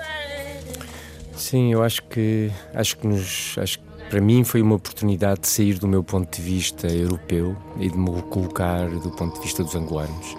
Sim, 1.36 1.72
eu 1.72 1.82
acho 1.82 2.02
que 2.04 2.52
acho 2.74 2.96
que 2.98 3.06
nos 3.06 3.56
acho 3.58 3.78
que 3.78 3.84
para 4.10 4.20
mim 4.20 4.44
foi 4.44 4.60
uma 4.60 4.74
oportunidade 4.74 5.40
de 5.40 5.48
sair 5.48 5.78
do 5.78 5.88
meu 5.88 6.04
ponto 6.04 6.36
de 6.36 6.42
vista 6.42 6.86
europeu 6.86 7.56
e 7.78 7.88
de 7.88 7.96
me 7.96 8.22
colocar 8.22 8.88
do 8.88 9.10
ponto 9.10 9.34
de 9.36 9.40
vista 9.40 9.64
dos 9.64 9.74
angolanos 9.74 10.36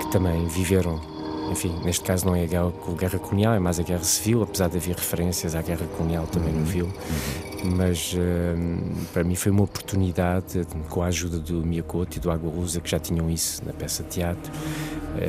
que 0.00 0.10
também 0.10 0.48
viveram 0.48 0.98
enfim, 1.50 1.74
neste 1.84 2.04
caso 2.04 2.26
não 2.26 2.34
é 2.34 2.44
a 2.44 2.46
guerra, 2.46 2.72
a 2.86 2.92
guerra 2.92 3.18
colonial, 3.18 3.54
é 3.54 3.58
mais 3.58 3.80
a 3.80 3.82
guerra 3.82 4.04
civil, 4.04 4.42
apesar 4.42 4.68
de 4.68 4.76
haver 4.76 4.94
referências 4.94 5.54
à 5.54 5.62
guerra 5.62 5.86
colonial 5.96 6.26
também 6.26 6.52
no 6.52 6.60
uhum. 6.60 6.66
filme. 6.66 6.92
Mas 7.76 8.14
uh, 8.14 9.06
para 9.12 9.22
mim 9.22 9.34
foi 9.34 9.52
uma 9.52 9.64
oportunidade, 9.64 10.66
com 10.88 11.02
a 11.02 11.06
ajuda 11.06 11.38
do 11.38 11.64
Miyakoto 11.66 12.16
e 12.16 12.20
do 12.20 12.30
Aguarusa, 12.30 12.80
que 12.80 12.90
já 12.90 12.98
tinham 12.98 13.28
isso 13.28 13.62
na 13.66 13.72
peça 13.72 14.02
de 14.02 14.10
teatro, 14.10 14.50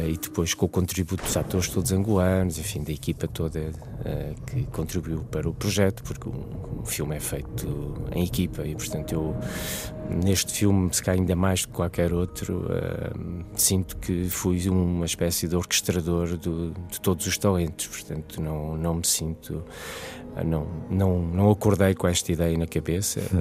e 0.09 0.17
depois 0.17 0.53
com 0.53 0.65
o 0.65 0.69
contributo 0.69 1.23
dos 1.23 1.35
atores 1.35 1.67
todos 1.67 1.91
angolanos, 1.91 2.57
enfim, 2.57 2.83
da 2.83 2.91
equipa 2.91 3.27
toda 3.27 3.59
uh, 3.59 4.41
que 4.45 4.63
contribuiu 4.65 5.23
para 5.23 5.49
o 5.49 5.53
projeto, 5.53 6.03
porque 6.03 6.29
o, 6.29 6.81
o 6.81 6.85
filme 6.85 7.15
é 7.15 7.19
feito 7.19 7.93
em 8.13 8.23
equipa 8.23 8.65
e, 8.65 8.75
portanto, 8.75 9.13
eu 9.13 9.35
neste 10.09 10.53
filme, 10.53 10.93
se 10.93 11.01
calhar 11.01 11.19
ainda 11.19 11.35
mais 11.35 11.61
do 11.61 11.69
que 11.69 11.73
qualquer 11.73 12.13
outro, 12.13 12.65
uh, 12.65 13.45
sinto 13.55 13.97
que 13.97 14.29
fui 14.29 14.69
uma 14.69 15.05
espécie 15.05 15.47
de 15.47 15.55
orquestrador 15.55 16.37
do, 16.37 16.71
de 16.89 17.01
todos 17.01 17.25
os 17.25 17.37
talentos, 17.37 17.87
portanto 17.87 18.41
não, 18.41 18.77
não 18.77 18.95
me 18.95 19.05
sinto, 19.05 19.63
uh, 20.35 20.43
não, 20.45 20.67
não, 20.89 21.21
não 21.21 21.51
acordei 21.51 21.95
com 21.95 22.07
esta 22.07 22.31
ideia 22.31 22.57
na 22.57 22.67
cabeça. 22.67 23.21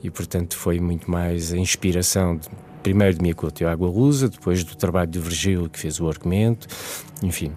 E 0.00 0.10
portanto 0.10 0.56
foi 0.56 0.78
muito 0.78 1.10
mais 1.10 1.52
a 1.52 1.56
inspiração 1.56 2.36
de, 2.36 2.48
primeiro 2.88 3.18
de 3.18 3.22
Miyakoto 3.22 3.66
Água 3.66 3.86
Lusa, 3.86 4.30
depois 4.30 4.64
do 4.64 4.74
trabalho 4.74 5.10
de 5.10 5.18
Virgílio 5.18 5.68
que 5.68 5.78
fez 5.78 6.00
o 6.00 6.08
argumento, 6.08 6.66
enfim, 7.22 7.52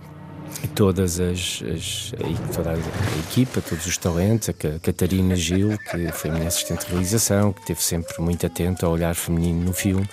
e 0.61 0.67
todas 0.67 1.21
as, 1.21 1.63
as 1.73 2.11
toda 2.53 2.71
a, 2.71 3.19
equipa, 3.29 3.61
todos 3.61 3.85
os 3.87 3.97
talentos, 3.97 4.49
a 4.49 4.53
Catarina 4.53 5.33
Gil, 5.37 5.77
que 5.77 6.11
foi 6.11 6.31
minha 6.31 6.49
assistente 6.49 6.85
de 6.85 6.91
realização, 6.91 7.53
que 7.53 7.61
esteve 7.61 7.81
sempre 7.81 8.21
muito 8.21 8.45
atenta 8.45 8.85
ao 8.85 8.91
olhar 8.91 9.15
feminino 9.15 9.63
no 9.63 9.71
filme, 9.71 10.05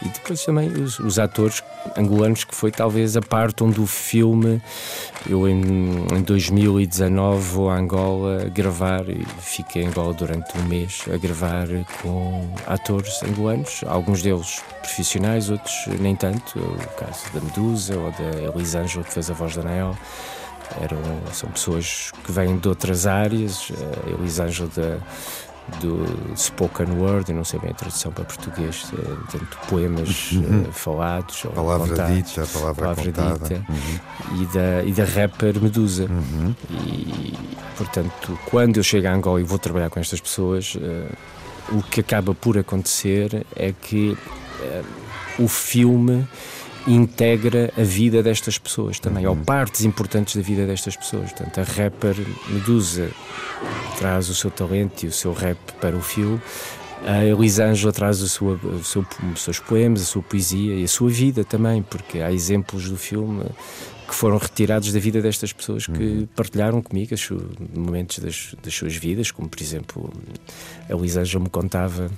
E 0.00 0.08
depois 0.08 0.44
também 0.44 0.68
os, 0.68 0.98
os 1.00 1.18
atores 1.18 1.62
angolanos, 1.96 2.44
que 2.44 2.54
foi 2.54 2.70
talvez 2.70 3.16
a 3.16 3.22
parte 3.22 3.64
onde 3.64 3.80
o 3.80 3.86
filme. 3.86 4.62
Eu 5.28 5.48
em, 5.48 5.60
em 6.14 6.22
2019 6.22 7.40
vou 7.40 7.70
a 7.70 7.76
Angola 7.76 8.44
gravar 8.44 9.08
e 9.08 9.24
fiquei 9.40 9.82
em 9.82 9.88
Angola 9.88 10.14
durante 10.14 10.56
um 10.56 10.62
mês 10.64 11.02
a 11.12 11.16
gravar 11.16 11.66
com 12.00 12.48
atores 12.66 13.22
angolanos, 13.22 13.82
alguns 13.86 14.22
deles 14.22 14.62
profissionais, 14.82 15.50
outros 15.50 15.86
nem 15.98 16.14
tanto. 16.14 16.58
O 16.58 16.96
caso 16.96 17.24
da 17.34 17.40
Medusa 17.40 17.98
ou 17.98 18.12
da 18.12 18.54
Elisângela, 18.54 19.04
que 19.04 19.12
fez 19.12 19.30
a 19.30 19.34
voz 19.34 19.56
da 19.56 19.62
Nael. 19.62 19.96
Eram, 20.82 20.98
são 21.32 21.50
pessoas 21.50 22.12
que 22.24 22.30
vêm 22.30 22.58
de 22.58 22.68
outras 22.68 23.06
áreas. 23.06 23.72
A 24.06 24.10
Elisângela 24.10 24.68
da 24.76 24.98
do 25.80 26.36
spoken 26.36 26.92
word, 26.98 27.30
eu 27.30 27.36
não 27.36 27.44
sei 27.44 27.60
bem 27.60 27.70
a 27.70 27.74
tradução 27.74 28.10
para 28.12 28.24
português, 28.24 28.90
eh, 28.92 29.16
tanto 29.30 29.58
poemas 29.68 30.32
uhum. 30.32 30.62
uh, 30.68 30.72
falados, 30.72 31.42
palavra 31.54 31.88
contados, 31.88 32.16
dita, 32.16 32.46
palavra, 32.46 32.82
palavra 32.82 33.04
contada. 33.04 33.48
dita, 33.48 33.64
uhum. 33.68 34.42
e, 34.42 34.46
da, 34.46 34.84
e 34.84 34.92
da 34.92 35.04
rapper 35.04 35.60
Medusa. 35.60 36.06
Uhum. 36.10 36.54
E, 36.70 37.34
portanto, 37.76 38.38
quando 38.46 38.78
eu 38.78 38.82
chego 38.82 39.06
a 39.08 39.12
Angola 39.12 39.40
e 39.40 39.44
vou 39.44 39.58
trabalhar 39.58 39.90
com 39.90 40.00
estas 40.00 40.20
pessoas, 40.20 40.74
uh, 40.74 41.76
o 41.76 41.82
que 41.82 42.00
acaba 42.00 42.34
por 42.34 42.58
acontecer 42.58 43.46
é 43.54 43.72
que 43.72 44.16
uh, 44.60 45.42
o 45.42 45.48
filme 45.48 46.26
integra 46.94 47.72
a 47.76 47.82
vida 47.82 48.22
destas 48.22 48.58
pessoas 48.58 48.98
também, 48.98 49.26
ou 49.26 49.34
uhum. 49.34 49.44
partes 49.44 49.84
importantes 49.84 50.36
da 50.36 50.42
vida 50.42 50.66
destas 50.66 50.96
pessoas. 50.96 51.32
Portanto, 51.32 51.60
a 51.60 51.62
rapper 51.62 52.16
Medusa 52.48 53.10
traz 53.98 54.28
o 54.28 54.34
seu 54.34 54.50
talento 54.50 55.04
e 55.04 55.08
o 55.08 55.12
seu 55.12 55.32
rap 55.32 55.58
para 55.80 55.96
o 55.96 56.00
filme. 56.00 56.40
A 57.06 57.24
Elisângela 57.24 57.92
traz 57.92 58.20
o 58.20 58.28
seu, 58.28 58.48
o 58.48 58.84
seu, 58.84 59.06
os 59.32 59.42
seus 59.42 59.58
poemas, 59.60 60.02
a 60.02 60.04
sua 60.04 60.22
poesia 60.22 60.74
e 60.74 60.84
a 60.84 60.88
sua 60.88 61.10
vida 61.10 61.44
também, 61.44 61.82
porque 61.82 62.20
há 62.20 62.32
exemplos 62.32 62.90
do 62.90 62.96
filme 62.96 63.44
que 64.08 64.14
foram 64.14 64.38
retirados 64.38 64.90
da 64.90 64.98
vida 64.98 65.20
destas 65.20 65.52
pessoas 65.52 65.86
que 65.86 66.02
uhum. 66.02 66.28
partilharam 66.34 66.80
comigo 66.80 67.14
os 67.14 67.30
momentos 67.76 68.18
das, 68.18 68.54
das, 68.62 68.74
suas 68.74 68.96
vidas, 68.96 69.30
como 69.30 69.48
por 69.48 69.60
exemplo 69.60 70.10
a 70.88 70.92
Elisângela 70.94 71.44
me 71.44 71.50
contava 71.50 72.10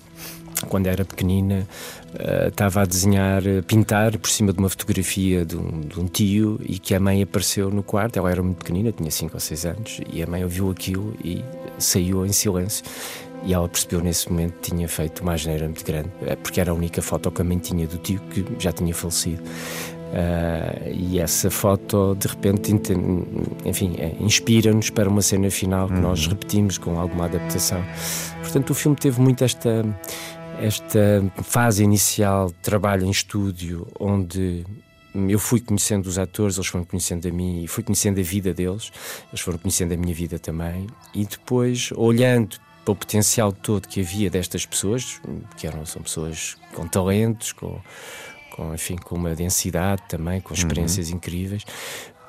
quando 0.68 0.86
era 0.86 1.04
pequenina, 1.04 1.66
uh, 2.14 2.48
estava 2.48 2.82
a 2.82 2.84
desenhar, 2.84 3.42
a 3.42 3.62
pintar 3.62 4.16
por 4.18 4.28
cima 4.28 4.52
de 4.52 4.58
uma 4.58 4.68
fotografia 4.68 5.44
de 5.44 5.56
um, 5.56 5.80
de 5.80 6.00
um, 6.00 6.06
tio 6.06 6.60
e 6.64 6.78
que 6.78 6.94
a 6.94 7.00
mãe 7.00 7.22
apareceu 7.22 7.70
no 7.70 7.82
quarto. 7.82 8.18
Ela 8.18 8.30
era 8.30 8.42
muito 8.42 8.58
pequenina, 8.58 8.92
tinha 8.92 9.10
5 9.10 9.34
ou 9.34 9.40
6 9.40 9.66
anos, 9.66 10.00
e 10.12 10.22
a 10.22 10.26
mãe 10.26 10.42
ouviu 10.42 10.70
aquilo 10.70 11.14
e 11.24 11.44
saiu 11.78 12.24
em 12.24 12.32
silêncio. 12.32 12.84
E 13.42 13.54
ela 13.54 13.66
percebeu 13.68 14.02
nesse 14.02 14.30
momento 14.30 14.52
que 14.60 14.70
tinha 14.70 14.86
feito 14.86 15.22
uma 15.22 15.32
asneira 15.32 15.64
muito 15.64 15.82
grande, 15.82 16.10
eh, 16.26 16.36
porque 16.36 16.60
era 16.60 16.72
a 16.72 16.74
única 16.74 17.00
foto 17.00 17.30
que 17.30 17.40
a 17.40 17.44
mãe 17.44 17.58
tinha 17.58 17.86
do 17.86 17.96
tio 17.96 18.20
que 18.30 18.44
já 18.58 18.70
tinha 18.70 18.94
falecido. 18.94 19.42
Uh, 20.10 20.90
e 20.92 21.20
essa 21.20 21.48
foto 21.52 22.16
de 22.16 22.26
repente 22.26 22.72
enfim 23.64 23.94
é, 23.96 24.12
inspira-nos 24.18 24.90
para 24.90 25.08
uma 25.08 25.22
cena 25.22 25.48
final 25.52 25.86
que 25.86 25.94
uhum. 25.94 26.00
nós 26.00 26.26
repetimos 26.26 26.78
com 26.78 26.98
alguma 26.98 27.26
adaptação 27.26 27.80
portanto 28.40 28.70
o 28.70 28.74
filme 28.74 28.96
teve 28.96 29.20
muito 29.20 29.44
esta 29.44 29.86
esta 30.60 31.24
fase 31.42 31.82
inicial 31.82 32.48
de 32.48 32.54
trabalho 32.54 33.04
em 33.04 33.10
estúdio, 33.10 33.86
onde 33.98 34.64
eu 35.14 35.38
fui 35.38 35.60
conhecendo 35.60 36.06
os 36.06 36.18
atores, 36.18 36.56
eles 36.56 36.68
foram 36.68 36.84
conhecendo 36.84 37.26
a 37.26 37.32
mim 37.32 37.64
e 37.64 37.68
fui 37.68 37.82
conhecendo 37.82 38.20
a 38.20 38.22
vida 38.22 38.54
deles, 38.54 38.92
eles 39.28 39.40
foram 39.40 39.58
conhecendo 39.58 39.92
a 39.94 39.96
minha 39.96 40.14
vida 40.14 40.38
também, 40.38 40.86
e 41.14 41.24
depois, 41.24 41.90
olhando 41.96 42.58
para 42.84 42.92
o 42.92 42.96
potencial 42.96 43.52
todo 43.52 43.88
que 43.88 44.00
havia 44.00 44.30
destas 44.30 44.64
pessoas, 44.64 45.20
que 45.56 45.66
eram, 45.66 45.84
são 45.84 46.02
pessoas 46.02 46.56
com 46.74 46.86
talentos, 46.86 47.52
com, 47.52 47.80
com, 48.54 48.74
enfim, 48.74 48.96
com 48.96 49.16
uma 49.16 49.34
densidade 49.34 50.02
também, 50.08 50.40
com 50.40 50.54
experiências 50.54 51.08
uhum. 51.08 51.16
incríveis. 51.16 51.64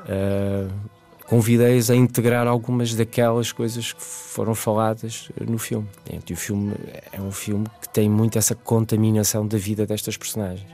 Uh, 0.02 1.01
convidei-os 1.32 1.90
a 1.90 1.96
integrar 1.96 2.46
algumas 2.46 2.94
daquelas 2.94 3.54
coisas 3.54 3.94
que 3.94 4.04
foram 4.04 4.54
faladas 4.54 5.30
no 5.40 5.58
filme. 5.58 5.88
E 6.28 6.34
o 6.34 6.36
filme 6.36 6.74
é 7.10 7.22
um 7.22 7.32
filme 7.32 7.66
que 7.82 7.88
tem 7.88 8.10
muito 8.10 8.38
essa 8.38 8.54
contaminação 8.54 9.48
da 9.48 9.58
vida 9.58 9.86
destas 9.86 10.18
personagens. 10.18 10.68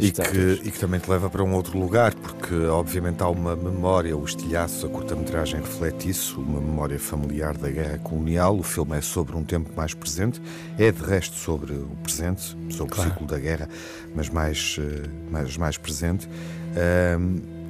E 0.00 0.10
que, 0.10 0.62
e 0.64 0.70
que, 0.72 0.80
também 0.80 0.98
te 0.98 1.08
leva 1.08 1.30
para 1.30 1.44
um 1.44 1.54
outro 1.54 1.78
lugar, 1.78 2.12
porque 2.12 2.52
obviamente 2.66 3.22
há 3.22 3.28
uma 3.28 3.54
memória, 3.54 4.16
o 4.16 4.24
estilhaço, 4.24 4.84
a 4.84 4.88
curta-metragem 4.88 5.60
reflete 5.60 6.08
isso, 6.08 6.40
uma 6.40 6.60
memória 6.60 6.98
familiar 6.98 7.56
da 7.56 7.70
guerra 7.70 7.98
colonial. 7.98 8.58
O 8.58 8.64
filme 8.64 8.98
é 8.98 9.00
sobre 9.00 9.36
um 9.36 9.44
tempo 9.44 9.70
mais 9.76 9.94
presente, 9.94 10.42
é 10.76 10.90
de 10.90 11.04
resto 11.04 11.36
sobre 11.36 11.72
o 11.74 11.96
presente, 12.02 12.56
sobre 12.68 12.94
claro. 12.94 13.10
o 13.10 13.12
ciclo 13.12 13.28
da 13.28 13.38
guerra, 13.38 13.68
mas 14.12 14.28
mais, 14.28 14.76
eh, 14.80 15.08
mais, 15.30 15.56
mais 15.56 15.78
presente. 15.78 16.28
Um, 17.16 17.60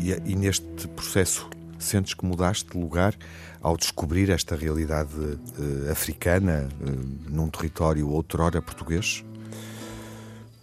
e, 0.00 0.32
e 0.32 0.36
neste 0.36 0.86
processo 0.88 1.48
Sentes 1.84 2.14
que 2.14 2.24
mudaste 2.24 2.70
de 2.70 2.78
lugar 2.78 3.14
ao 3.60 3.76
descobrir 3.76 4.30
esta 4.30 4.56
realidade 4.56 5.14
uh, 5.14 5.90
africana 5.90 6.68
uh, 6.80 7.30
num 7.30 7.48
território 7.48 8.08
outrora 8.08 8.62
português? 8.62 9.22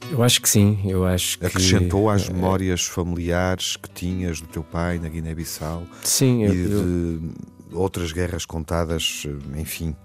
Eu 0.10 0.24
acho 0.24 0.42
que 0.42 0.50
sim, 0.50 0.80
eu 0.84 1.06
acho 1.06 1.38
que... 1.38 1.46
Acrescentou 1.46 2.10
às 2.10 2.28
eh, 2.28 2.34
memórias 2.34 2.84
familiares 2.84 3.78
que 3.78 3.90
tinhas 3.90 4.42
do 4.42 4.48
teu 4.48 4.64
pai 4.64 4.98
na 4.98 5.08
Guiné-Bissau? 5.08 5.86
Sim, 6.04 6.42
e 6.42 6.46
eu, 6.46 6.54
de 6.54 6.72
eu... 7.72 7.80
outras 7.80 8.12
guerras 8.12 8.44
contadas, 8.44 9.24
enfim, 9.56 9.96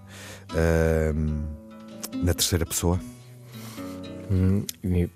uh, 0.51 2.17
na 2.23 2.33
terceira 2.33 2.65
pessoa? 2.65 2.99
Hum, 4.29 4.63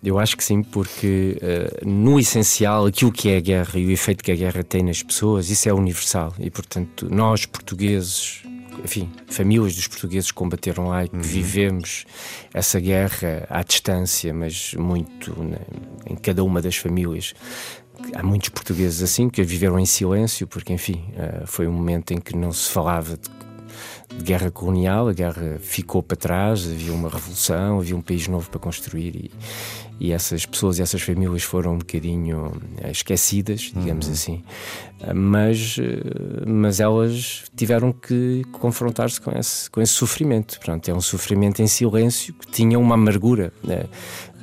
eu 0.03 0.17
acho 0.17 0.37
que 0.37 0.43
sim, 0.43 0.63
porque 0.63 1.37
uh, 1.41 1.87
no 1.87 2.19
essencial, 2.19 2.85
aquilo 2.85 3.11
que 3.11 3.29
é 3.29 3.37
a 3.37 3.41
guerra 3.41 3.77
e 3.77 3.85
o 3.85 3.91
efeito 3.91 4.23
que 4.23 4.31
a 4.31 4.35
guerra 4.35 4.63
tem 4.63 4.83
nas 4.83 5.03
pessoas, 5.03 5.49
isso 5.49 5.67
é 5.67 5.73
universal. 5.73 6.33
E, 6.39 6.49
portanto, 6.49 7.07
nós 7.11 7.45
portugueses, 7.45 8.41
enfim, 8.83 9.11
famílias 9.27 9.75
dos 9.75 9.87
portugueses 9.87 10.31
que 10.31 10.35
combateram 10.35 10.87
lá 10.87 11.03
e 11.03 11.09
que 11.09 11.15
uhum. 11.15 11.21
vivemos 11.21 12.05
essa 12.53 12.79
guerra 12.79 13.45
à 13.49 13.61
distância, 13.63 14.33
mas 14.33 14.73
muito 14.75 15.37
né, 15.43 15.59
em 16.09 16.15
cada 16.15 16.43
uma 16.43 16.61
das 16.61 16.77
famílias. 16.77 17.33
Há 18.15 18.23
muitos 18.23 18.49
portugueses 18.49 19.03
assim 19.03 19.29
que 19.29 19.43
viveram 19.43 19.77
em 19.77 19.85
silêncio, 19.85 20.47
porque, 20.47 20.71
enfim, 20.71 21.03
uh, 21.17 21.45
foi 21.45 21.67
um 21.67 21.73
momento 21.73 22.13
em 22.13 22.17
que 22.17 22.35
não 22.35 22.51
se 22.51 22.69
falava 22.69 23.17
de 23.17 23.29
de 24.09 24.23
guerra 24.23 24.51
colonial, 24.51 25.07
a 25.07 25.13
guerra 25.13 25.57
ficou 25.59 26.03
para 26.03 26.17
trás, 26.17 26.65
havia 26.65 26.93
uma 26.93 27.09
revolução, 27.09 27.79
havia 27.79 27.95
um 27.95 28.01
país 28.01 28.27
novo 28.27 28.49
para 28.49 28.59
construir 28.59 29.15
e, 29.15 29.31
e 29.99 30.11
essas 30.11 30.45
pessoas 30.45 30.79
e 30.79 30.81
essas 30.81 31.01
famílias 31.01 31.43
foram 31.43 31.75
um 31.75 31.77
bocadinho 31.77 32.51
eh, 32.81 32.91
esquecidas, 32.91 33.71
digamos 33.75 34.07
uhum. 34.07 34.13
assim. 34.13 34.43
Eh, 34.99 35.13
mas, 35.13 35.77
eh, 35.79 36.43
mas 36.45 36.79
elas 36.79 37.43
tiveram 37.55 37.93
que 37.93 38.43
confrontar-se 38.51 39.21
com 39.21 39.31
esse, 39.37 39.69
com 39.69 39.81
esse 39.81 39.93
sofrimento. 39.93 40.59
Pronto, 40.59 40.89
é 40.89 40.93
um 40.93 41.01
sofrimento 41.01 41.61
em 41.61 41.67
silêncio 41.67 42.33
que 42.33 42.47
tinha 42.51 42.79
uma 42.79 42.95
amargura. 42.95 43.53
Né? 43.63 43.85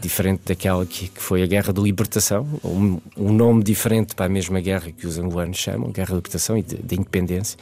diferente 0.01 0.43
daquela 0.47 0.87
que, 0.87 1.09
que, 1.09 1.21
foi 1.21 1.43
a 1.43 1.47
Guerra 1.47 1.73
de 1.73 1.81
Libertação, 1.81 2.47
um, 2.65 3.01
um, 3.17 3.33
nome 3.33 3.65
diferente 3.65 4.15
para 4.15 4.27
a 4.27 4.29
mesma 4.29 4.61
guerra 4.61 4.93
que 4.93 5.07
os 5.07 5.19
angolanos 5.19 5.57
chamam, 5.57 5.91
Guerra 5.91 6.11
de 6.11 6.15
Libertação 6.15 6.57
e 6.57 6.63
de, 6.63 6.77
de 6.77 6.95
Independência, 6.95 7.59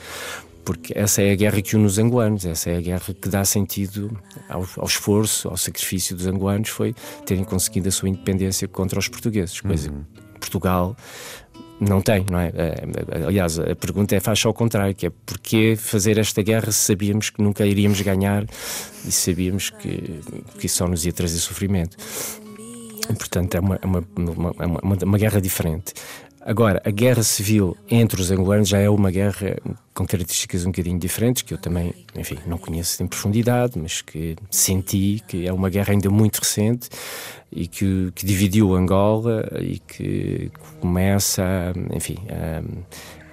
porque 0.66 0.92
essa 0.98 1.22
é 1.22 1.30
a 1.30 1.36
guerra 1.36 1.62
que 1.62 1.76
une 1.76 1.86
os 1.86 1.96
angolanos, 1.96 2.44
essa 2.44 2.70
é 2.70 2.76
a 2.76 2.80
guerra 2.80 3.14
que 3.14 3.28
dá 3.28 3.44
sentido 3.44 4.10
ao, 4.48 4.66
ao 4.76 4.86
esforço, 4.86 5.48
ao 5.48 5.56
sacrifício 5.56 6.16
dos 6.16 6.26
angolanos, 6.26 6.70
foi 6.70 6.92
terem 7.24 7.44
conseguido 7.44 7.88
a 7.88 7.92
sua 7.92 8.08
independência 8.08 8.66
contra 8.66 8.98
os 8.98 9.08
portugueses, 9.08 9.60
coisa 9.60 9.90
uhum. 9.90 10.04
Portugal 10.40 10.96
não 11.78 12.00
tem, 12.00 12.26
não 12.28 12.40
é? 12.40 12.52
é 12.56 13.24
aliás, 13.26 13.60
a 13.60 13.76
pergunta 13.76 14.16
é 14.16 14.20
faz 14.20 14.44
ao 14.44 14.52
contrário, 14.52 14.92
que 14.92 15.06
é 15.06 15.10
porquê 15.24 15.76
fazer 15.78 16.18
esta 16.18 16.42
guerra 16.42 16.72
se 16.72 16.86
sabíamos 16.86 17.30
que 17.30 17.40
nunca 17.40 17.64
iríamos 17.64 18.00
ganhar 18.00 18.44
e 19.04 19.12
sabíamos 19.12 19.70
que, 19.70 20.20
que 20.58 20.66
isso 20.66 20.78
só 20.78 20.88
nos 20.88 21.06
ia 21.06 21.12
trazer 21.12 21.38
sofrimento. 21.38 21.96
Portanto, 23.06 23.54
é 23.54 23.60
uma, 23.60 23.78
é 23.80 23.86
uma, 23.86 24.04
uma, 24.16 24.50
uma, 24.82 24.96
uma 25.04 25.18
guerra 25.18 25.40
diferente. 25.40 25.94
Agora, 26.46 26.80
a 26.84 26.90
guerra 26.92 27.24
civil 27.24 27.76
entre 27.90 28.20
os 28.20 28.30
angolanos 28.30 28.68
já 28.68 28.78
é 28.78 28.88
uma 28.88 29.10
guerra 29.10 29.56
com 29.92 30.06
características 30.06 30.64
um 30.64 30.70
bocadinho 30.70 30.96
diferentes, 30.96 31.42
que 31.42 31.52
eu 31.52 31.58
também, 31.58 31.92
enfim, 32.14 32.38
não 32.46 32.56
conheço 32.56 33.02
em 33.02 33.06
profundidade, 33.08 33.76
mas 33.76 34.00
que 34.00 34.36
senti 34.48 35.20
que 35.26 35.44
é 35.44 35.52
uma 35.52 35.68
guerra 35.68 35.92
ainda 35.92 36.08
muito 36.08 36.38
recente 36.38 36.88
e 37.50 37.66
que, 37.66 38.12
que 38.14 38.24
dividiu 38.24 38.76
Angola 38.76 39.44
e 39.60 39.80
que 39.80 40.52
começa, 40.78 41.72
enfim, 41.92 42.16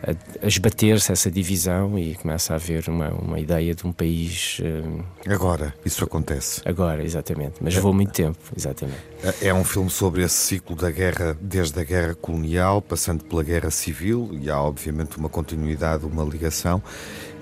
a, 0.03 0.45
a 0.45 0.47
esbater-se 0.47 1.11
essa 1.11 1.31
divisão 1.31 1.97
e 1.97 2.15
começa 2.15 2.53
a 2.53 2.55
haver 2.57 2.89
uma, 2.89 3.09
uma 3.09 3.39
ideia 3.39 3.73
de 3.73 3.87
um 3.87 3.91
país. 3.91 4.59
Uh, 4.59 5.03
agora, 5.27 5.73
isso 5.85 6.03
acontece. 6.03 6.61
Agora, 6.65 7.03
exatamente. 7.03 7.55
Mas 7.61 7.75
levou 7.75 7.93
muito 7.93 8.11
tempo, 8.11 8.37
exatamente. 8.55 8.99
É, 9.41 9.47
é 9.47 9.53
um 9.53 9.63
filme 9.63 9.89
sobre 9.89 10.23
esse 10.23 10.35
ciclo 10.35 10.75
da 10.75 10.91
guerra, 10.91 11.37
desde 11.39 11.79
a 11.79 11.83
guerra 11.83 12.13
colonial, 12.15 12.81
passando 12.81 13.23
pela 13.23 13.43
guerra 13.43 13.71
civil, 13.71 14.29
e 14.33 14.49
há 14.49 14.61
obviamente 14.61 15.17
uma 15.17 15.29
continuidade, 15.29 16.05
uma 16.05 16.23
ligação. 16.23 16.83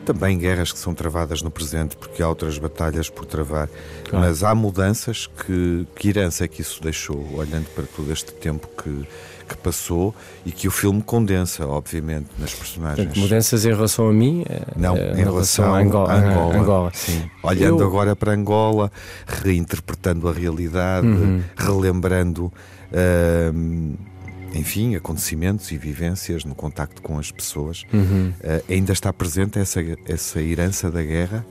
Também 0.01 0.37
guerras 0.37 0.71
que 0.71 0.79
são 0.79 0.93
travadas 0.93 1.41
no 1.41 1.51
presente, 1.51 1.95
porque 1.95 2.21
há 2.21 2.27
outras 2.27 2.57
batalhas 2.57 3.09
por 3.09 3.25
travar. 3.25 3.69
Claro. 4.09 4.25
Mas 4.25 4.43
há 4.43 4.53
mudanças 4.53 5.27
que, 5.27 5.87
que 5.95 6.09
herança 6.09 6.45
é 6.45 6.47
que 6.47 6.61
isso 6.61 6.81
deixou, 6.81 7.35
olhando 7.35 7.67
para 7.75 7.83
todo 7.85 8.11
este 8.11 8.31
tempo 8.33 8.67
que, 8.81 9.07
que 9.47 9.57
passou 9.57 10.13
e 10.45 10.51
que 10.51 10.67
o 10.67 10.71
filme 10.71 11.01
condensa, 11.01 11.65
obviamente, 11.67 12.27
nas 12.37 12.53
personagens. 12.53 13.05
Portanto, 13.07 13.19
mudanças 13.19 13.65
em 13.65 13.69
relação 13.69 14.09
a 14.09 14.13
mim? 14.13 14.43
Eh, 14.49 14.61
Não, 14.75 14.97
em, 14.97 15.11
em 15.11 15.15
relação, 15.23 15.73
relação, 15.73 15.75
a 15.75 15.79
Angola. 15.79 16.13
Angola. 16.13 16.55
Angola. 16.57 16.91
Sim. 16.93 17.29
Olhando 17.43 17.81
Eu... 17.81 17.87
agora 17.87 18.15
para 18.15 18.33
Angola, 18.33 18.91
reinterpretando 19.25 20.27
a 20.27 20.33
realidade, 20.33 21.07
uhum. 21.07 21.43
relembrando. 21.57 22.51
Uh, 22.91 24.10
enfim, 24.53 24.95
acontecimentos 24.95 25.71
e 25.71 25.77
vivências 25.77 26.43
no 26.43 26.53
contacto 26.55 27.01
com 27.01 27.17
as 27.17 27.31
pessoas. 27.31 27.83
Uhum. 27.93 28.33
Uh, 28.39 28.73
ainda 28.73 28.93
está 28.93 29.11
presente 29.13 29.59
essa, 29.59 29.79
essa 30.05 30.41
herança 30.41 30.91
da 30.91 31.03
guerra 31.03 31.45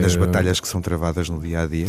nas 0.00 0.16
batalhas 0.16 0.60
que 0.60 0.68
são 0.68 0.80
travadas 0.80 1.28
no 1.28 1.40
dia 1.40 1.60
a 1.60 1.66
dia? 1.66 1.88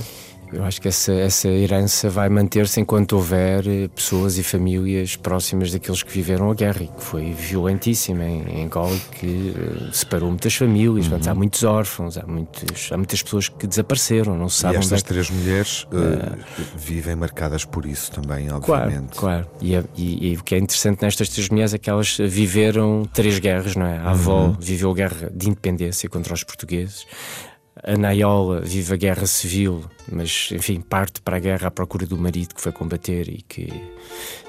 Eu 0.56 0.64
acho 0.64 0.82
que 0.82 0.88
essa, 0.88 1.12
essa 1.12 1.50
herança 1.50 2.10
vai 2.10 2.30
manter-se 2.30 2.80
enquanto 2.80 3.14
houver 3.14 3.68
eh, 3.68 3.90
pessoas 3.90 4.38
e 4.38 4.44
famílias 4.44 5.18
próximas 5.18 5.70
daqueles 5.70 6.02
que 6.02 6.10
viveram 6.10 6.50
a 6.50 6.54
guerra 6.54 6.84
e 6.84 6.88
que 6.88 7.04
foi 7.04 7.34
violentíssima 7.34 8.24
em, 8.24 8.42
em 8.44 8.64
Angola 8.64 8.98
que 9.12 9.54
uh, 9.54 9.94
separou 9.94 10.30
muitas 10.30 10.56
famílias. 10.56 11.06
Uhum. 11.06 11.12
Portanto, 11.12 11.28
há 11.28 11.36
muitos 11.36 11.64
órfãos, 11.64 12.18
há, 12.18 12.26
muitos, 12.26 12.90
há 12.90 12.96
muitas 12.96 13.22
pessoas 13.22 13.50
que 13.50 13.68
desapareceram, 13.68 14.38
não 14.38 14.48
se 14.48 14.62
sabe. 14.62 14.76
E 14.76 14.78
estas 14.78 15.02
é 15.02 15.04
três 15.04 15.30
mulheres 15.30 15.84
uh, 15.84 16.38
vivem 16.78 17.18
marcadas 17.18 17.66
por 17.66 17.86
isso 17.86 18.14
também, 18.14 18.50
obviamente. 18.50 19.18
Claro, 19.18 19.46
claro. 19.46 19.50
E, 19.62 19.76
e, 19.98 20.32
e, 20.32 20.38
o 20.38 20.44
que 20.44 20.56
é 20.56 20.58
interessante 20.58 21.02
nestas 21.02 21.28
três 21.28 21.50
mulheres 21.50 21.74
é 21.74 21.78
que 21.78 21.90
elas 21.90 22.18
viveram 22.18 23.04
três 23.14 23.40
guerras, 23.40 23.76
não 23.76 23.86
é? 23.86 23.98
A 23.98 24.12
avó 24.12 24.46
uhum. 24.46 24.56
viveu 24.58 24.90
a 24.90 24.94
guerra 24.94 25.30
de 25.36 25.50
independência 25.50 26.08
contra 26.08 26.34
os 26.34 26.46
portugueses. 26.46 27.06
A 27.84 27.98
Naiola 27.98 28.62
vive 28.62 28.94
a 28.94 28.98
guerra 28.98 29.28
civil, 29.28 29.84
mas 30.12 30.50
enfim, 30.52 30.82
parte 30.82 31.22
para 31.22 31.38
a 31.38 31.40
guerra 31.40 31.68
à 31.68 31.72
procura 31.72 32.06
do 32.06 32.18
marido 32.18 32.56
que 32.56 32.62
foi 32.62 32.72
combater 32.72 33.28
e 33.30 33.42
que 33.42 33.70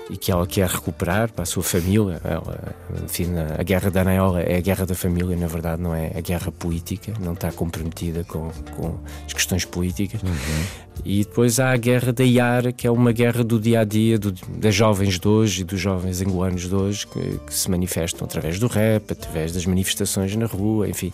e 0.09 0.17
que 0.17 0.31
ela 0.31 0.47
quer 0.47 0.69
recuperar 0.69 1.33
para 1.33 1.43
a 1.43 1.47
sua 1.47 1.63
família. 1.63 2.21
Ela, 2.25 2.75
enfim, 3.05 3.27
a 3.59 3.63
guerra 3.63 3.91
da 3.91 4.03
Anaiola 4.03 4.41
é 4.41 4.57
a 4.57 4.61
guerra 4.61 4.87
da 4.87 4.95
família, 4.95 5.37
na 5.37 5.47
verdade, 5.47 5.83
não 5.83 5.95
é 5.95 6.13
a 6.17 6.21
guerra 6.21 6.53
política, 6.53 7.13
não 7.21 7.33
está 7.33 7.51
comprometida 7.51 8.25
com, 8.25 8.51
com 8.77 8.99
as 9.27 9.33
questões 9.33 9.65
políticas. 9.65 10.23
Uhum. 10.23 10.87
E 11.05 11.25
depois 11.25 11.61
há 11.61 11.73
a 11.73 11.77
guerra 11.77 12.13
da 12.13 12.25
Iara, 12.25 12.73
que 12.73 12.87
é 12.87 12.91
uma 12.91 13.13
guerra 13.13 13.45
do 13.45 13.61
dia 13.61 13.81
a 13.81 13.85
dia 13.85 14.19
do, 14.19 14.33
das 14.33 14.75
jovens 14.75 15.19
de 15.19 15.29
hoje 15.29 15.61
e 15.61 15.65
dos 15.65 15.79
jovens 15.79 16.21
angolanos 16.21 16.63
de 16.63 16.75
hoje, 16.75 17.07
que, 17.07 17.39
que, 17.39 17.55
se 17.55 17.71
manifestam 17.71 18.25
através 18.25 18.59
do 18.59 18.67
rap, 18.67 19.13
através 19.13 19.53
das 19.53 19.67
manifestações 19.67 20.35
na 20.37 20.47
rua, 20.47 20.89
enfim, 20.89 21.13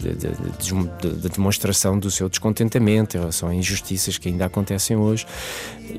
da 0.00 1.28
demonstração 1.28 1.98
do 1.98 2.10
seu 2.10 2.28
descontentamento 2.28 3.16
em 3.16 3.20
relação 3.20 3.48
a 3.48 3.54
injustiças 3.80 4.18
que 4.18 4.28
ainda 4.28 4.44
acontecem 4.44 4.96
hoje 4.96 5.26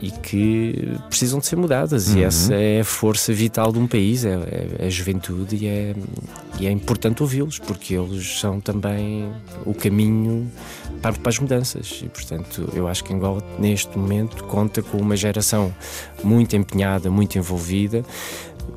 e 0.02 0.12
que 0.12 0.98
precisam 1.10 1.40
de 1.40 1.46
ser 1.46 1.56
mudadas. 1.56 2.08
Uhum. 2.10 2.18
E 2.18 2.24
essa 2.24 2.54
é 2.54 2.82
a 2.82 2.86
força 2.86 3.34
vital 3.34 3.72
de 3.72 3.80
um 3.80 3.88
país, 3.88 4.24
é, 4.24 4.78
é 4.80 4.88
a 4.88 4.90
juventude, 4.90 5.56
e 5.56 5.68
é, 5.68 5.96
e 6.60 6.68
é 6.68 6.72
importante 6.72 7.22
ouvi-los, 7.22 7.60
porque 7.60 7.96
eles 7.96 8.40
são 8.40 8.62
também 8.62 9.30
o 9.66 9.74
caminho 9.74 10.50
para, 11.02 11.14
para 11.14 11.30
as 11.30 11.40
mudanças. 11.40 12.02
E, 12.04 12.10
portanto, 12.10 12.70
eu 12.74 12.88
acho 12.88 13.04
que 13.04 13.14
Angola, 13.14 13.44
neste 13.60 13.98
momento, 13.98 14.44
conta 14.46 14.82
com 14.82 14.98
uma 14.98 15.16
geração 15.16 15.74
muito 16.24 16.56
empenhada, 16.56 17.10
muito 17.10 17.38
envolvida 17.38 18.06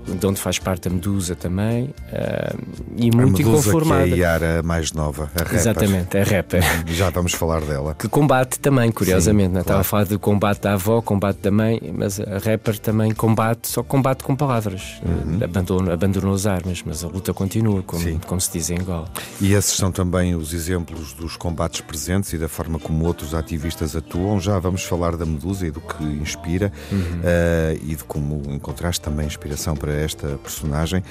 de 0.07 0.27
onde 0.27 0.41
faz 0.41 0.59
parte 0.59 0.89
a 0.89 0.91
Medusa 0.91 1.35
também, 1.35 1.85
uh, 1.85 2.59
e 2.97 3.11
muito 3.15 3.21
a 3.21 3.27
Medusa 3.27 3.43
inconformada. 3.43 4.05
Que 4.05 4.13
é 4.13 4.15
a 4.15 4.17
Yara 4.17 4.63
mais 4.63 4.93
nova, 4.93 5.31
a 5.35 5.39
rapper. 5.39 5.55
Exatamente, 5.55 6.19
a 6.19 6.25
rapper. 6.25 6.63
Já 6.93 7.11
vamos 7.11 7.33
falar 7.33 7.61
dela. 7.63 7.95
Que 7.95 8.09
combate 8.09 8.59
também, 8.59 8.91
curiosamente. 8.93 9.49
Sim, 9.49 9.55
né? 9.55 9.63
claro. 9.63 9.81
Estava 9.81 9.81
a 9.81 9.85
falar 9.85 10.05
do 10.05 10.19
combate 10.19 10.61
da 10.61 10.75
avó, 10.75 11.01
combate 11.01 11.39
da 11.39 11.51
mãe, 11.51 11.81
mas 11.97 12.21
a 12.21 12.39
rapper 12.39 12.79
também 12.79 13.13
combate, 13.13 13.69
só 13.69 13.83
combate 13.83 14.23
com 14.23 14.37
palavras. 14.37 15.01
Uhum. 15.05 15.43
Abandonou, 15.43 15.93
abandonou 15.93 16.35
as 16.35 16.47
armas, 16.47 16.83
mas 16.85 17.03
a 17.05 17.09
luta 17.09 17.33
continua, 17.33 17.83
como, 17.83 18.21
como 18.21 18.41
se 18.41 18.53
diz 18.53 18.71
em 18.71 18.81
Angola. 18.81 19.09
E 19.41 19.55
esses 19.55 19.75
são 19.77 19.91
também 19.91 20.35
os 20.35 20.53
exemplos 20.53 21.13
dos 21.13 21.37
combates 21.37 21.81
presentes 21.81 22.33
e 22.33 22.39
da 22.39 22.49
forma 22.49 22.79
como 22.79 23.05
outros 23.05 23.35
ativistas 23.35 23.97
atuam. 23.97 24.41
Já 24.41 24.59
vamos 24.59 24.85
falar 24.85 25.17
da 25.17 25.25
Medusa 25.25 25.67
e 25.67 25.71
do 25.71 25.81
que 25.81 26.05
inspira 26.05 26.73
uhum. 26.91 26.99
uh, 26.99 27.81
e 27.83 27.95
de 27.95 28.05
como 28.05 28.43
encontraste 28.49 29.01
também 29.01 29.27
inspiração 29.27 29.75
para 29.75 29.94
esta 29.97 30.39
personagem. 30.39 31.03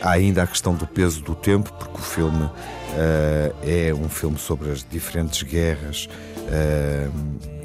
Há 0.00 0.10
ainda 0.10 0.42
a 0.42 0.46
questão 0.46 0.74
do 0.74 0.86
peso 0.86 1.22
do 1.22 1.34
tempo, 1.34 1.72
porque 1.72 1.98
o 1.98 2.02
filme 2.02 2.44
uh, 2.44 2.52
é 3.62 3.92
um 3.94 4.08
filme 4.08 4.38
sobre 4.38 4.70
as 4.70 4.84
diferentes 4.88 5.42
guerras. 5.42 6.08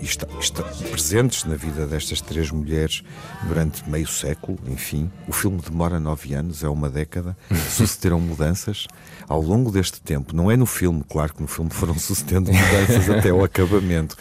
Está, 0.02 0.26
está, 0.40 0.64
presentes 0.64 1.44
na 1.44 1.56
vida 1.56 1.86
destas 1.86 2.22
três 2.22 2.50
mulheres 2.50 3.04
durante 3.44 3.88
meio 3.90 4.08
século, 4.08 4.58
enfim. 4.68 5.12
O 5.28 5.34
filme 5.34 5.60
demora 5.62 6.00
nove 6.00 6.34
anos, 6.34 6.64
é 6.64 6.70
uma 6.70 6.90
década. 6.90 7.36
Sucederam 7.70 8.20
mudanças 8.20 8.88
ao 9.28 9.42
longo 9.42 9.72
deste 9.72 10.02
tempo. 10.02 10.36
Não 10.36 10.50
é 10.50 10.56
no 10.56 10.66
filme, 10.66 11.04
claro 11.08 11.34
que 11.34 11.42
no 11.42 11.48
filme 11.48 11.70
foram 11.70 11.94
sucedendo 12.00 12.52
mudanças 12.52 13.10
até 13.10 13.32
o 13.32 13.44
acabamento. 13.44 14.16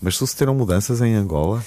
Mas 0.00 0.16
sucederam 0.16 0.54
mudanças 0.54 1.00
em 1.00 1.14
Angola? 1.14 1.62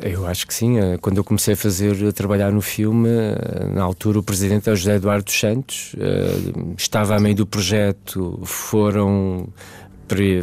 Eu 0.00 0.26
acho 0.26 0.46
que 0.46 0.54
sim. 0.54 0.78
Eh, 0.78 0.98
quando 0.98 1.18
eu 1.18 1.24
comecei 1.24 1.54
a 1.54 1.56
fazer, 1.56 2.06
a 2.06 2.12
trabalhar 2.12 2.50
no 2.50 2.60
filme, 2.60 3.08
eh, 3.08 3.66
na 3.72 3.82
altura 3.82 4.18
o 4.18 4.22
presidente 4.22 4.68
é 4.68 4.72
o 4.72 4.76
José 4.76 4.96
Eduardo 4.96 5.30
Santos, 5.30 5.94
eh, 5.98 6.74
estava 6.76 7.16
a 7.16 7.20
meio 7.20 7.34
do 7.34 7.46
projeto, 7.46 8.40
foram 8.44 9.48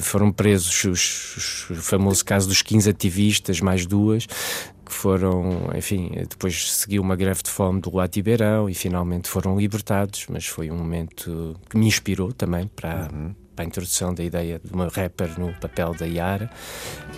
foram 0.01 0.31
presos 0.31 0.83
os, 0.83 1.69
o 1.69 1.75
famoso 1.75 2.25
caso 2.25 2.47
dos 2.47 2.63
15 2.63 2.89
ativistas, 2.89 3.62
mais 3.62 3.85
duas, 3.85 4.25
que 4.25 4.91
foram, 4.91 5.69
enfim, 5.75 6.09
depois 6.27 6.73
seguiu 6.73 7.03
uma 7.03 7.15
greve 7.15 7.43
de 7.43 7.51
fome 7.51 7.79
do 7.79 7.95
Lato 7.95 8.17
Ibeirão 8.17 8.67
e 8.67 8.73
finalmente 8.73 9.29
foram 9.29 9.59
libertados, 9.59 10.25
mas 10.27 10.47
foi 10.47 10.71
um 10.71 10.75
momento 10.75 11.55
que 11.69 11.77
me 11.77 11.85
inspirou 11.85 12.33
também 12.33 12.67
para, 12.75 13.09
uhum. 13.13 13.35
para 13.55 13.63
a 13.63 13.67
introdução 13.67 14.12
da 14.12 14.23
ideia 14.23 14.59
de 14.63 14.73
uma 14.73 14.88
rapper 14.88 15.39
no 15.39 15.53
papel 15.59 15.93
da 15.93 16.07
Yara. 16.07 16.49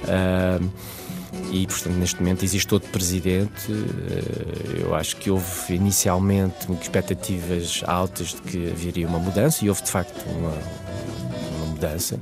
Uh, 0.03 0.69
e, 1.51 1.65
portanto, 1.65 1.95
neste 1.95 2.19
momento 2.19 2.43
existe 2.43 2.73
outro 2.73 2.89
presidente. 2.91 3.71
Eh, 3.71 4.81
eu 4.81 4.95
acho 4.95 5.15
que 5.15 5.29
houve 5.31 5.73
inicialmente 5.73 6.71
expectativas 6.81 7.81
altas 7.85 8.29
de 8.29 8.41
que 8.41 8.71
haveria 8.71 9.07
uma 9.07 9.19
mudança 9.19 9.63
e 9.63 9.69
houve 9.69 9.81
de 9.83 9.89
facto 9.89 10.21
uma, 10.29 10.53
uma 11.57 11.65
mudança. 11.67 12.19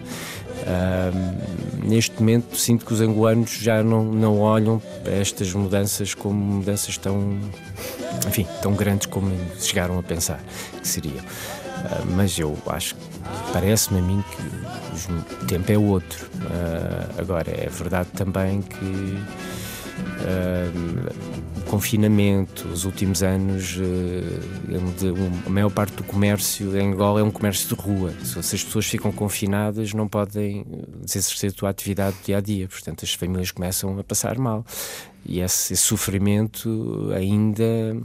neste 1.84 2.20
momento 2.20 2.56
sinto 2.56 2.86
que 2.86 2.94
os 2.94 3.02
angolanos 3.02 3.52
já 3.52 3.82
não, 3.82 4.04
não 4.04 4.40
olham 4.40 4.82
para 5.04 5.14
estas 5.14 5.54
mudanças 5.54 6.14
como 6.14 6.40
mudanças 6.40 6.98
tão, 6.98 7.40
enfim, 8.28 8.46
tão 8.62 8.74
grandes 8.74 9.08
como 9.08 9.32
chegaram 9.60 9.98
a 9.98 10.04
pensar 10.04 10.40
que 10.80 10.88
seriam. 10.88 11.24
Uh, 11.80 12.06
mas 12.16 12.38
eu 12.38 12.58
acho 12.68 12.96
que 12.96 13.09
parece-me 13.54 14.00
a 14.00 14.02
mim 14.02 14.24
que 14.32 14.42
o 15.44 15.46
tempo 15.46 15.72
é 15.72 15.78
outro. 15.78 16.26
Uh, 16.36 17.20
agora, 17.20 17.50
é 17.52 17.70
verdade 17.70 18.10
também 18.16 18.62
que 18.62 18.86
uh, 20.20 20.70
o 21.58 21.62
confinamento, 21.70 22.68
os 22.68 22.86
últimos 22.86 23.24
anos, 23.24 23.78
uh, 23.78 25.46
a 25.46 25.50
maior 25.50 25.70
parte 25.70 25.96
do 25.96 26.04
comércio 26.04 26.78
em 26.78 26.94
Angola 26.94 27.20
é 27.20 27.24
um 27.24 27.32
comércio 27.32 27.68
de 27.68 27.82
rua. 27.82 28.14
Se 28.24 28.40
as 28.40 28.64
pessoas 28.64 28.86
ficam 28.86 29.12
confinadas, 29.12 29.94
não 29.94 30.08
podem 30.08 30.66
exercer 31.04 31.52
a 31.52 31.54
sua 31.58 31.70
atividade 31.70 32.16
dia 32.26 32.38
a 32.38 32.42
dia. 32.42 32.68
Portanto, 32.68 33.04
as 33.04 33.14
famílias 33.14 33.52
começam 33.52 33.98
a 34.00 34.04
passar 34.04 34.38
mal. 34.38 34.66
E 35.26 35.42
esse, 35.42 35.74
esse 35.74 35.84
sofrimento 35.84 37.12
ainda 37.14 37.98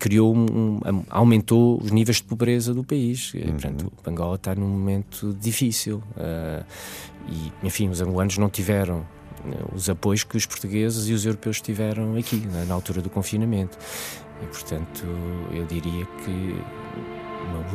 criou 0.00 0.34
um, 0.34 0.80
aumentou 1.10 1.78
os 1.80 1.90
níveis 1.92 2.16
de 2.16 2.24
pobreza 2.24 2.72
do 2.74 2.82
país. 2.82 3.32
Uhum. 3.34 3.42
Portanto, 3.52 3.92
Angola 4.06 4.34
está 4.34 4.54
num 4.54 4.66
momento 4.66 5.36
difícil. 5.38 6.02
Uh, 6.16 6.64
e, 7.28 7.52
enfim, 7.62 7.88
os 7.90 8.00
angolanos 8.00 8.38
não 8.38 8.48
tiveram 8.48 9.00
uh, 9.00 9.74
os 9.74 9.90
apoios 9.90 10.24
que 10.24 10.36
os 10.36 10.46
portugueses 10.46 11.06
e 11.08 11.12
os 11.12 11.24
europeus 11.26 11.60
tiveram 11.60 12.16
aqui, 12.16 12.36
na, 12.46 12.64
na 12.64 12.74
altura 12.74 13.02
do 13.02 13.10
confinamento. 13.10 13.78
E, 14.42 14.46
portanto, 14.46 15.04
eu 15.52 15.66
diria 15.66 16.06
que 16.24 16.56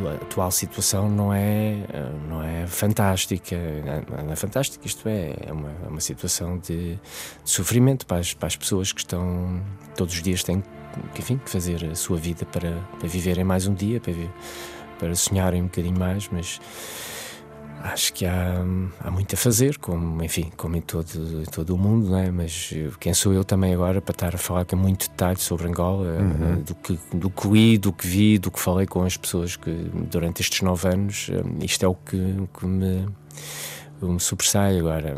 a 0.07 0.13
atual 0.15 0.49
situação 0.49 1.09
não 1.09 1.31
é, 1.31 1.75
não 2.27 2.41
é 2.41 2.65
fantástica. 2.65 3.55
Não 4.23 4.33
é 4.33 4.35
fantástica, 4.35 4.85
isto 4.85 5.07
é, 5.07 5.35
é 5.45 5.53
uma, 5.53 5.69
é 5.85 5.87
uma 5.87 6.01
situação 6.01 6.57
de, 6.57 6.95
de 6.95 6.99
sofrimento 7.43 8.05
para 8.05 8.17
as, 8.17 8.33
para 8.33 8.47
as 8.47 8.55
pessoas 8.55 8.91
que 8.91 9.01
estão 9.01 9.61
todos 9.95 10.15
os 10.15 10.23
dias 10.23 10.43
têm 10.43 10.63
que, 11.13 11.21
enfim, 11.21 11.39
fazer 11.45 11.85
a 11.85 11.95
sua 11.95 12.17
vida 12.17 12.45
para, 12.45 12.71
para 12.99 13.07
viverem 13.07 13.43
mais 13.43 13.67
um 13.67 13.73
dia, 13.73 13.99
para, 13.99 14.13
para 14.99 15.15
sonharem 15.15 15.61
um 15.61 15.65
bocadinho 15.65 15.97
mais, 15.97 16.29
mas 16.31 16.59
acho 17.83 18.13
que 18.13 18.25
há, 18.25 18.63
há 18.99 19.11
muito 19.11 19.35
a 19.35 19.37
fazer, 19.37 19.77
como, 19.77 20.23
enfim, 20.23 20.51
como 20.57 20.75
em 20.75 20.81
todo, 20.81 21.43
todo 21.51 21.75
o 21.75 21.77
mundo, 21.77 22.09
não 22.09 22.17
é? 22.17 22.31
mas 22.31 22.73
quem 22.99 23.13
sou 23.13 23.33
eu 23.33 23.43
também 23.43 23.73
agora 23.73 24.01
para 24.01 24.13
estar 24.13 24.35
a 24.35 24.37
falar 24.37 24.65
com 24.65 24.75
muito 24.75 25.09
detalhe 25.09 25.39
sobre 25.39 25.67
Angola, 25.67 26.17
uhum. 26.19 26.61
do, 26.61 26.75
que, 26.75 26.99
do 27.13 27.29
que 27.29 27.47
li, 27.47 27.77
do 27.77 27.93
que 27.93 28.07
vi, 28.07 28.37
do 28.37 28.49
que 28.49 28.59
falei 28.59 28.87
com 28.87 29.03
as 29.03 29.17
pessoas 29.17 29.55
que 29.55 29.71
durante 30.09 30.41
estes 30.41 30.61
nove 30.61 30.87
anos, 30.87 31.29
isto 31.61 31.85
é 31.85 31.87
o 31.87 31.95
que, 31.95 32.47
que 32.57 32.65
me, 32.65 33.05
me 34.01 34.19
sobressai 34.19 34.79
agora. 34.79 35.17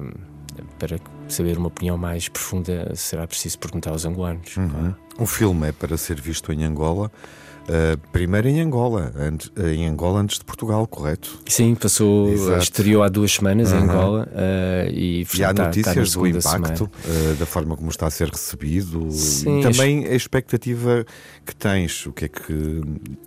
Para 0.79 0.99
saber 1.27 1.57
uma 1.57 1.67
opinião 1.67 1.97
mais 1.97 2.27
profunda, 2.27 2.93
será 2.95 3.27
preciso 3.27 3.57
perguntar 3.59 3.91
aos 3.91 4.05
angolanos. 4.05 4.55
Uhum. 4.57 4.93
O 5.19 5.25
filme 5.25 5.69
é 5.69 5.71
para 5.71 5.97
ser 5.97 6.19
visto 6.21 6.51
em 6.51 6.63
Angola. 6.63 7.11
Uh, 7.67 7.97
primeiro 8.13 8.47
em 8.47 8.61
Angola, 8.61 9.11
antes, 9.17 9.47
uh, 9.47 9.67
em 9.67 9.85
Angola 9.85 10.21
antes 10.21 10.39
de 10.39 10.45
Portugal, 10.45 10.87
correto? 10.87 11.37
Sim, 11.49 11.75
passou, 11.75 12.31
Exato. 12.31 12.63
estreou 12.63 13.03
há 13.03 13.09
duas 13.09 13.33
semanas 13.33 13.73
uhum. 13.73 13.79
em 13.79 13.83
Angola 13.83 14.29
uh, 14.31 14.89
e, 14.89 15.27
e 15.37 15.43
há 15.43 15.51
notícias 15.51 16.13
do 16.13 16.25
impacto, 16.25 16.89
da 17.37 17.45
forma 17.45 17.75
como 17.75 17.89
está 17.89 18.07
a 18.07 18.09
ser 18.09 18.29
recebido 18.29 19.11
Sim, 19.11 19.59
e 19.59 19.63
também 19.63 20.05
a 20.05 20.13
expectativa 20.13 21.05
que 21.45 21.53
tens, 21.53 22.05
o 22.05 22.13
que 22.13 22.25
é 22.25 22.27
que 22.29 22.81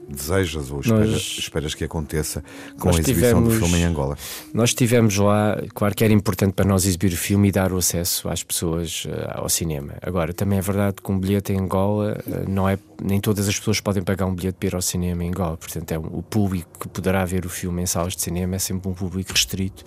desejas 0.09 0.71
ou 0.71 0.81
esperas, 0.81 1.11
nós, 1.11 1.37
esperas 1.39 1.75
que 1.75 1.85
aconteça 1.85 2.43
com 2.79 2.89
a 2.89 2.93
exibição 2.93 3.43
tivemos, 3.43 3.55
do 3.55 3.61
filme 3.61 3.79
em 3.79 3.85
Angola? 3.85 4.17
Nós 4.55 4.71
estivemos 4.71 5.19
lá, 5.19 5.63
claro 5.75 5.95
que 5.95 6.03
era 6.03 6.15
importante 6.15 6.55
para 6.55 6.65
nós 6.65 6.87
exibir 6.87 7.13
o 7.13 7.17
filme 7.17 7.49
e 7.49 7.53
dar 7.53 7.75
o 7.75 7.77
acesso 7.77 8.27
às 8.27 8.43
pessoas 8.43 9.07
ao 9.35 9.51
cinema. 9.51 9.95
Agora, 10.01 10.33
também 10.33 10.59
é 10.59 10.63
verdade 10.63 10.97
que 11.05 11.13
um 11.13 11.19
bilhete 11.19 11.53
em 11.53 11.59
Angola 11.59 12.19
não 12.49 12.67
é, 12.67 12.79
nem 13.03 13.21
todas 13.21 13.47
as 13.47 13.59
pessoas 13.59 13.81
podem 13.81 14.03
pagar 14.03 14.30
um 14.30 14.30
bilhete 14.35 14.57
para 14.59 14.69
ir 14.69 14.75
ao 14.75 14.83
cinema 14.83 15.25
em 15.25 15.29
Angola. 15.29 15.57
Portanto, 15.57 15.93
é 15.93 15.99
o 15.99 16.23
público 16.23 16.71
que 16.79 16.89
poderá 16.89 17.25
ver 17.25 17.47
o 17.47 17.49
filme 17.49 17.83
em 17.83 17.87
salas 17.87 18.15
de 18.15 18.23
cinema 18.23 18.57
é 18.57 18.59
sempre 18.59 18.89
um 18.89 18.95
público 18.95 19.33
restrito, 19.33 19.85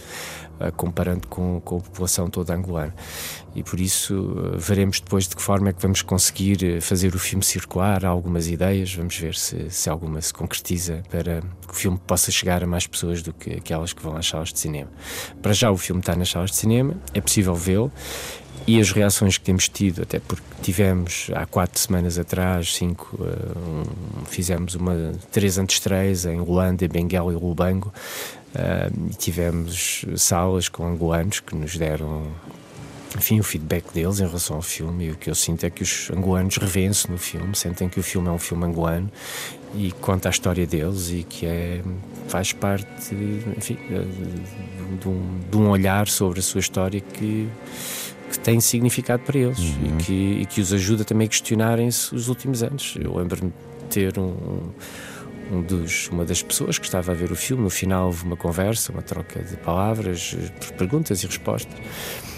uh, 0.60 0.72
comparando 0.74 1.28
com, 1.28 1.62
com, 1.62 1.78
a 1.78 1.80
população 1.80 2.30
toda 2.30 2.54
angolana. 2.54 2.94
E 3.56 3.64
por 3.64 3.80
isso 3.80 4.16
uh, 4.16 4.58
veremos 4.58 5.00
depois 5.00 5.28
de 5.28 5.36
que 5.36 5.42
forma 5.42 5.70
é 5.70 5.74
que 5.74 5.82
vamos 5.82 6.02
conseguir 6.02 6.64
eh, 6.64 6.82
fazer 6.82 7.14
o 7.16 7.20
filme 7.20 7.44
circular. 7.44 8.06
Há 8.06 8.10
algumas 8.10 8.48
ideias, 8.48 8.94
vamos 8.94 9.18
ver 9.18 9.36
se, 9.36 9.70
se 9.70 9.90
alguma 9.90 10.22
se 10.22 10.34
concretiza 10.34 11.04
para 11.10 11.42
que 11.42 11.74
o 11.74 11.76
filme 11.76 12.00
possa 12.08 12.32
chegar 12.32 12.64
a 12.64 12.68
mais 12.68 12.88
pessoas 12.88 13.22
do 13.22 13.34
que 13.34 13.54
aquelas 13.54 13.94
que 13.94 14.02
vão 14.02 14.16
às 14.16 14.28
salas 14.28 14.52
de 14.52 14.60
cinema. 14.60 14.90
Para 15.42 15.54
já 15.54 15.72
o 15.72 15.78
filme 15.78 16.00
está 16.00 16.16
nas 16.16 16.30
salas 16.30 16.52
de 16.52 16.58
cinema, 16.58 16.96
é 17.14 17.22
possível 17.22 17.56
vê-lo 17.56 17.92
e 18.66 18.80
as 18.80 18.92
reações 18.92 19.38
que 19.38 19.44
temos 19.44 19.68
tido, 19.68 20.04
até 20.04 20.20
porque 20.20 20.44
tivemos 20.62 21.30
há 21.34 21.46
quatro 21.46 21.80
semanas 21.80 22.18
atrás, 22.18 22.76
cinco, 22.76 23.18
uh, 23.20 23.60
um, 23.60 24.26
fizemos 24.26 24.76
uma 24.76 25.14
três 25.32 25.58
antestreias 25.58 26.26
em 26.26 26.40
Luanda, 26.40 26.88
Benguela 26.88 27.34
e 27.34 27.36
Lubango, 27.36 27.94
uh, 28.56 29.10
e 29.12 29.16
tivemos 29.16 30.06
salas 30.16 30.70
com 30.70 30.88
angolanos 30.88 31.42
que 31.42 31.56
nos 31.56 31.76
deram 31.76 32.24
enfim, 33.16 33.40
o 33.40 33.44
feedback 33.44 33.94
deles 33.94 34.20
em 34.20 34.26
relação 34.26 34.56
ao 34.56 34.62
filme. 34.62 35.06
E 35.06 35.12
o 35.12 35.16
que 35.16 35.30
eu 35.30 35.36
sinto 35.36 35.66
é 35.66 35.70
que 35.70 35.84
os 35.84 36.10
angolanos 36.10 36.58
revêem-se 36.58 37.12
no 37.12 37.18
filme, 37.18 37.56
sentem 37.56 37.88
que 37.88 38.00
o 38.00 38.04
filme 38.04 38.28
é 38.28 38.32
um 38.32 38.40
filme 38.40 38.66
angolano 38.66 39.12
e 39.76 39.92
conta 39.92 40.30
a 40.30 40.32
história 40.32 40.66
deles 40.66 41.10
e 41.10 41.24
que 41.24 41.46
é, 41.46 41.82
faz 42.28 42.54
parte, 42.54 43.14
enfim, 43.58 43.78
de, 45.00 45.08
um, 45.08 45.40
de 45.50 45.58
um 45.58 45.70
olhar 45.70 46.08
sobre 46.08 46.40
a 46.40 46.44
sua 46.44 46.60
história 46.60 47.00
que 47.02 47.50
que 48.34 48.40
tem 48.40 48.60
significado 48.60 49.22
para 49.22 49.38
eles 49.38 49.60
uhum. 49.60 49.86
e, 49.86 50.04
que, 50.04 50.14
e, 50.42 50.46
que, 50.48 50.60
os 50.60 50.74
ajuda 50.74 51.06
também 51.06 51.26
a 51.26 51.30
questionarem-se 51.30 52.16
os 52.16 52.30
últimos 52.30 52.64
anos. 52.64 52.96
Eu 53.00 53.16
lembro-me 53.16 53.52
de 53.52 53.86
ter 53.90 54.18
um, 54.18 54.72
um 55.52 55.62
dos, 55.62 56.10
uma 56.10 56.26
das 56.26 56.42
pessoas 56.42 56.80
que 56.80 56.86
estava 56.86 57.12
a 57.12 57.16
ver 57.16 57.32
o 57.32 57.36
filme, 57.36 57.62
no 57.62 57.70
final 57.70 58.08
houve 58.08 58.24
uma 58.24 58.36
conversa, 58.36 58.92
uma 58.92 59.04
troca 59.04 59.40
de 59.44 59.56
palavras, 59.58 60.36
perguntas 60.80 61.22
e 61.24 61.28
respostas. 61.28 61.80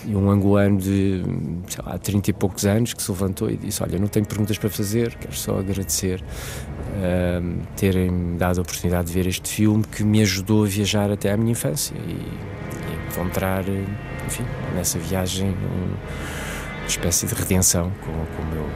E 0.06 0.14
um 0.14 0.30
angolano 0.30 0.78
de, 0.78 1.24
sei 1.70 1.84
lá, 1.84 1.98
30 1.98 2.30
e 2.30 2.34
poucos 2.34 2.66
anos 2.66 2.94
que 2.94 3.02
se 3.02 3.10
levantou 3.10 3.50
e 3.50 3.56
disse: 3.56 3.82
Olha, 3.82 3.98
não 3.98 4.08
tenho 4.08 4.26
perguntas 4.26 4.58
para 4.58 4.70
fazer, 4.70 5.16
quero 5.16 5.34
só 5.34 5.58
agradecer 5.58 6.22
uh, 6.22 7.68
terem 7.76 8.36
dado 8.38 8.60
a 8.60 8.62
oportunidade 8.62 9.08
de 9.08 9.14
ver 9.14 9.26
este 9.28 9.50
filme 9.50 9.84
que 9.84 10.04
me 10.04 10.22
ajudou 10.22 10.66
a 10.66 10.68
viajar 10.68 11.10
até 11.10 11.32
à 11.32 11.38
minha 11.38 11.54
infância 11.54 11.96
e, 11.96 12.12
e 12.12 13.12
encontrar 13.12 13.64
enfim, 14.26 14.44
nessa 14.74 14.98
viagem 15.00 15.50
uma 15.50 16.88
espécie 16.88 17.26
de 17.26 17.34
redenção 17.34 17.92
com, 18.02 18.12
com, 18.12 18.42
o, 18.42 18.46
meu, 18.46 18.70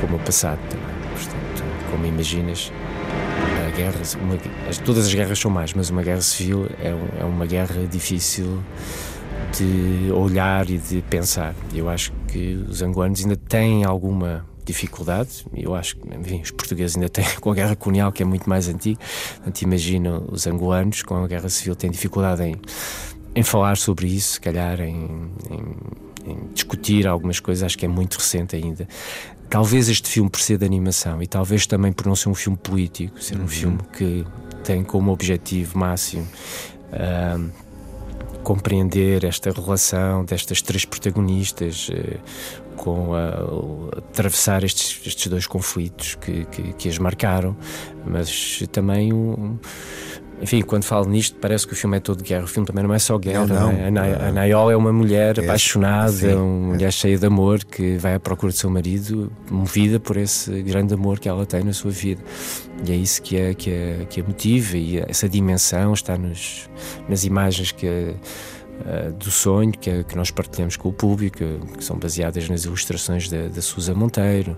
com 0.00 0.06
o 0.06 0.10
meu 0.10 0.18
passado 0.20 0.60
também. 0.68 0.96
Portanto, 1.12 1.64
como 1.90 2.06
imaginas, 2.06 2.72
a 3.66 3.70
guerra, 3.70 4.00
uma, 4.20 4.36
todas 4.84 5.06
as 5.06 5.14
guerras 5.14 5.38
são 5.38 5.50
mais, 5.50 5.72
mas 5.72 5.90
uma 5.90 6.02
guerra 6.02 6.20
civil 6.20 6.68
é, 6.80 6.88
é 7.20 7.24
uma 7.24 7.46
guerra 7.46 7.86
difícil 7.86 8.62
de 9.56 10.10
olhar 10.12 10.68
e 10.68 10.78
de 10.78 11.02
pensar. 11.02 11.54
Eu 11.74 11.88
acho 11.88 12.12
que 12.28 12.54
os 12.68 12.82
angolanos 12.82 13.22
ainda 13.22 13.36
têm 13.36 13.84
alguma 13.84 14.46
dificuldade. 14.64 15.46
Eu 15.54 15.74
acho 15.74 15.96
que 15.96 16.14
enfim, 16.14 16.42
os 16.42 16.50
portugueses 16.50 16.96
ainda 16.96 17.08
têm 17.08 17.24
com 17.40 17.50
a 17.50 17.54
guerra 17.54 17.76
colonial, 17.76 18.12
que 18.12 18.22
é 18.22 18.26
muito 18.26 18.48
mais 18.48 18.68
antiga. 18.68 18.98
Portanto, 19.36 19.62
imagina 19.62 20.22
os 20.30 20.46
angolanos 20.46 21.02
com 21.02 21.16
a 21.16 21.26
guerra 21.26 21.48
civil 21.48 21.74
têm 21.74 21.90
dificuldade 21.90 22.42
em 22.42 22.56
em 23.36 23.42
falar 23.42 23.76
sobre 23.76 24.06
isso, 24.06 24.34
se 24.34 24.40
calhar 24.40 24.80
em, 24.80 25.30
em, 25.50 26.30
em, 26.30 26.48
discutir 26.54 27.06
algumas 27.06 27.38
coisas, 27.38 27.62
acho 27.62 27.76
que 27.76 27.84
é 27.84 27.88
muito 27.88 28.14
recente 28.14 28.56
ainda. 28.56 28.88
Talvez 29.50 29.88
este 29.88 30.08
filme, 30.08 30.30
por 30.30 30.40
ser 30.40 30.58
de 30.58 30.64
animação 30.64 31.22
e 31.22 31.26
talvez 31.26 31.66
também 31.66 31.92
por 31.92 32.06
não 32.06 32.16
ser 32.16 32.30
um 32.30 32.34
filme 32.34 32.58
político, 32.58 33.22
ser 33.22 33.36
um 33.36 33.42
uhum. 33.42 33.48
filme 33.48 33.78
que 33.92 34.24
tem 34.64 34.82
como 34.82 35.12
objetivo 35.12 35.78
máximo 35.78 36.26
uh, 36.92 37.50
compreender 38.42 39.22
esta 39.24 39.50
relação 39.50 40.24
destas 40.24 40.62
três 40.62 40.84
protagonistas, 40.84 41.90
uh, 41.90 42.18
com 42.76 43.14
a, 43.14 43.98
atravessar 43.98 44.62
estes, 44.62 45.00
estes 45.06 45.26
dois 45.26 45.46
conflitos 45.46 46.14
que, 46.16 46.44
que, 46.46 46.72
que, 46.74 46.88
as 46.88 46.98
marcaram, 46.98 47.56
mas 48.04 48.62
também 48.70 49.12
um 49.12 49.58
enfim, 50.40 50.60
quando 50.60 50.84
falo 50.84 51.08
nisto, 51.08 51.36
parece 51.40 51.66
que 51.66 51.72
o 51.72 51.76
filme 51.76 51.96
é 51.96 52.00
todo 52.00 52.22
guerra. 52.22 52.44
O 52.44 52.46
filme 52.46 52.66
também 52.66 52.84
não 52.84 52.92
é 52.92 52.98
só 52.98 53.16
guerra. 53.16 53.46
Não, 53.46 53.72
não. 53.72 53.90
Né? 53.90 54.16
A, 54.28 54.32
Nayol 54.32 54.70
é 54.70 54.76
uma 54.76 54.92
mulher 54.92 55.38
é, 55.38 55.44
apaixonada, 55.44 56.12
sim, 56.12 56.34
uma 56.34 56.74
mulher 56.74 56.92
cheia 56.92 57.16
de 57.16 57.26
amor 57.26 57.64
que 57.64 57.96
vai 57.96 58.14
à 58.14 58.20
procura 58.20 58.52
do 58.52 58.56
seu 58.56 58.68
marido, 58.68 59.32
movida 59.50 59.98
por 59.98 60.16
esse 60.16 60.62
grande 60.62 60.92
amor 60.92 61.18
que 61.18 61.28
ela 61.28 61.46
tem 61.46 61.64
na 61.64 61.72
sua 61.72 61.90
vida. 61.90 62.22
E 62.86 62.92
é 62.92 62.94
isso 62.94 63.22
que 63.22 63.36
é, 63.36 63.54
que 63.54 63.70
é, 63.70 64.06
que 64.08 64.20
é 64.20 64.22
motiva 64.22 64.76
e 64.76 64.98
essa 64.98 65.28
dimensão 65.28 65.94
está 65.94 66.18
nos, 66.18 66.68
nas 67.08 67.24
imagens 67.24 67.72
que. 67.72 68.14
Uh, 68.76 69.10
do 69.14 69.30
sonho 69.30 69.72
que, 69.72 69.88
é, 69.88 70.02
que, 70.02 70.14
nós 70.14 70.30
partilhamos 70.30 70.76
com 70.76 70.90
o 70.90 70.92
público, 70.92 71.38
que 71.76 71.82
são 71.82 71.98
baseadas 71.98 72.48
nas 72.48 72.64
ilustrações 72.64 73.28
da, 73.28 73.48
da 73.48 73.62
Susa 73.62 73.94
Monteiro, 73.94 74.56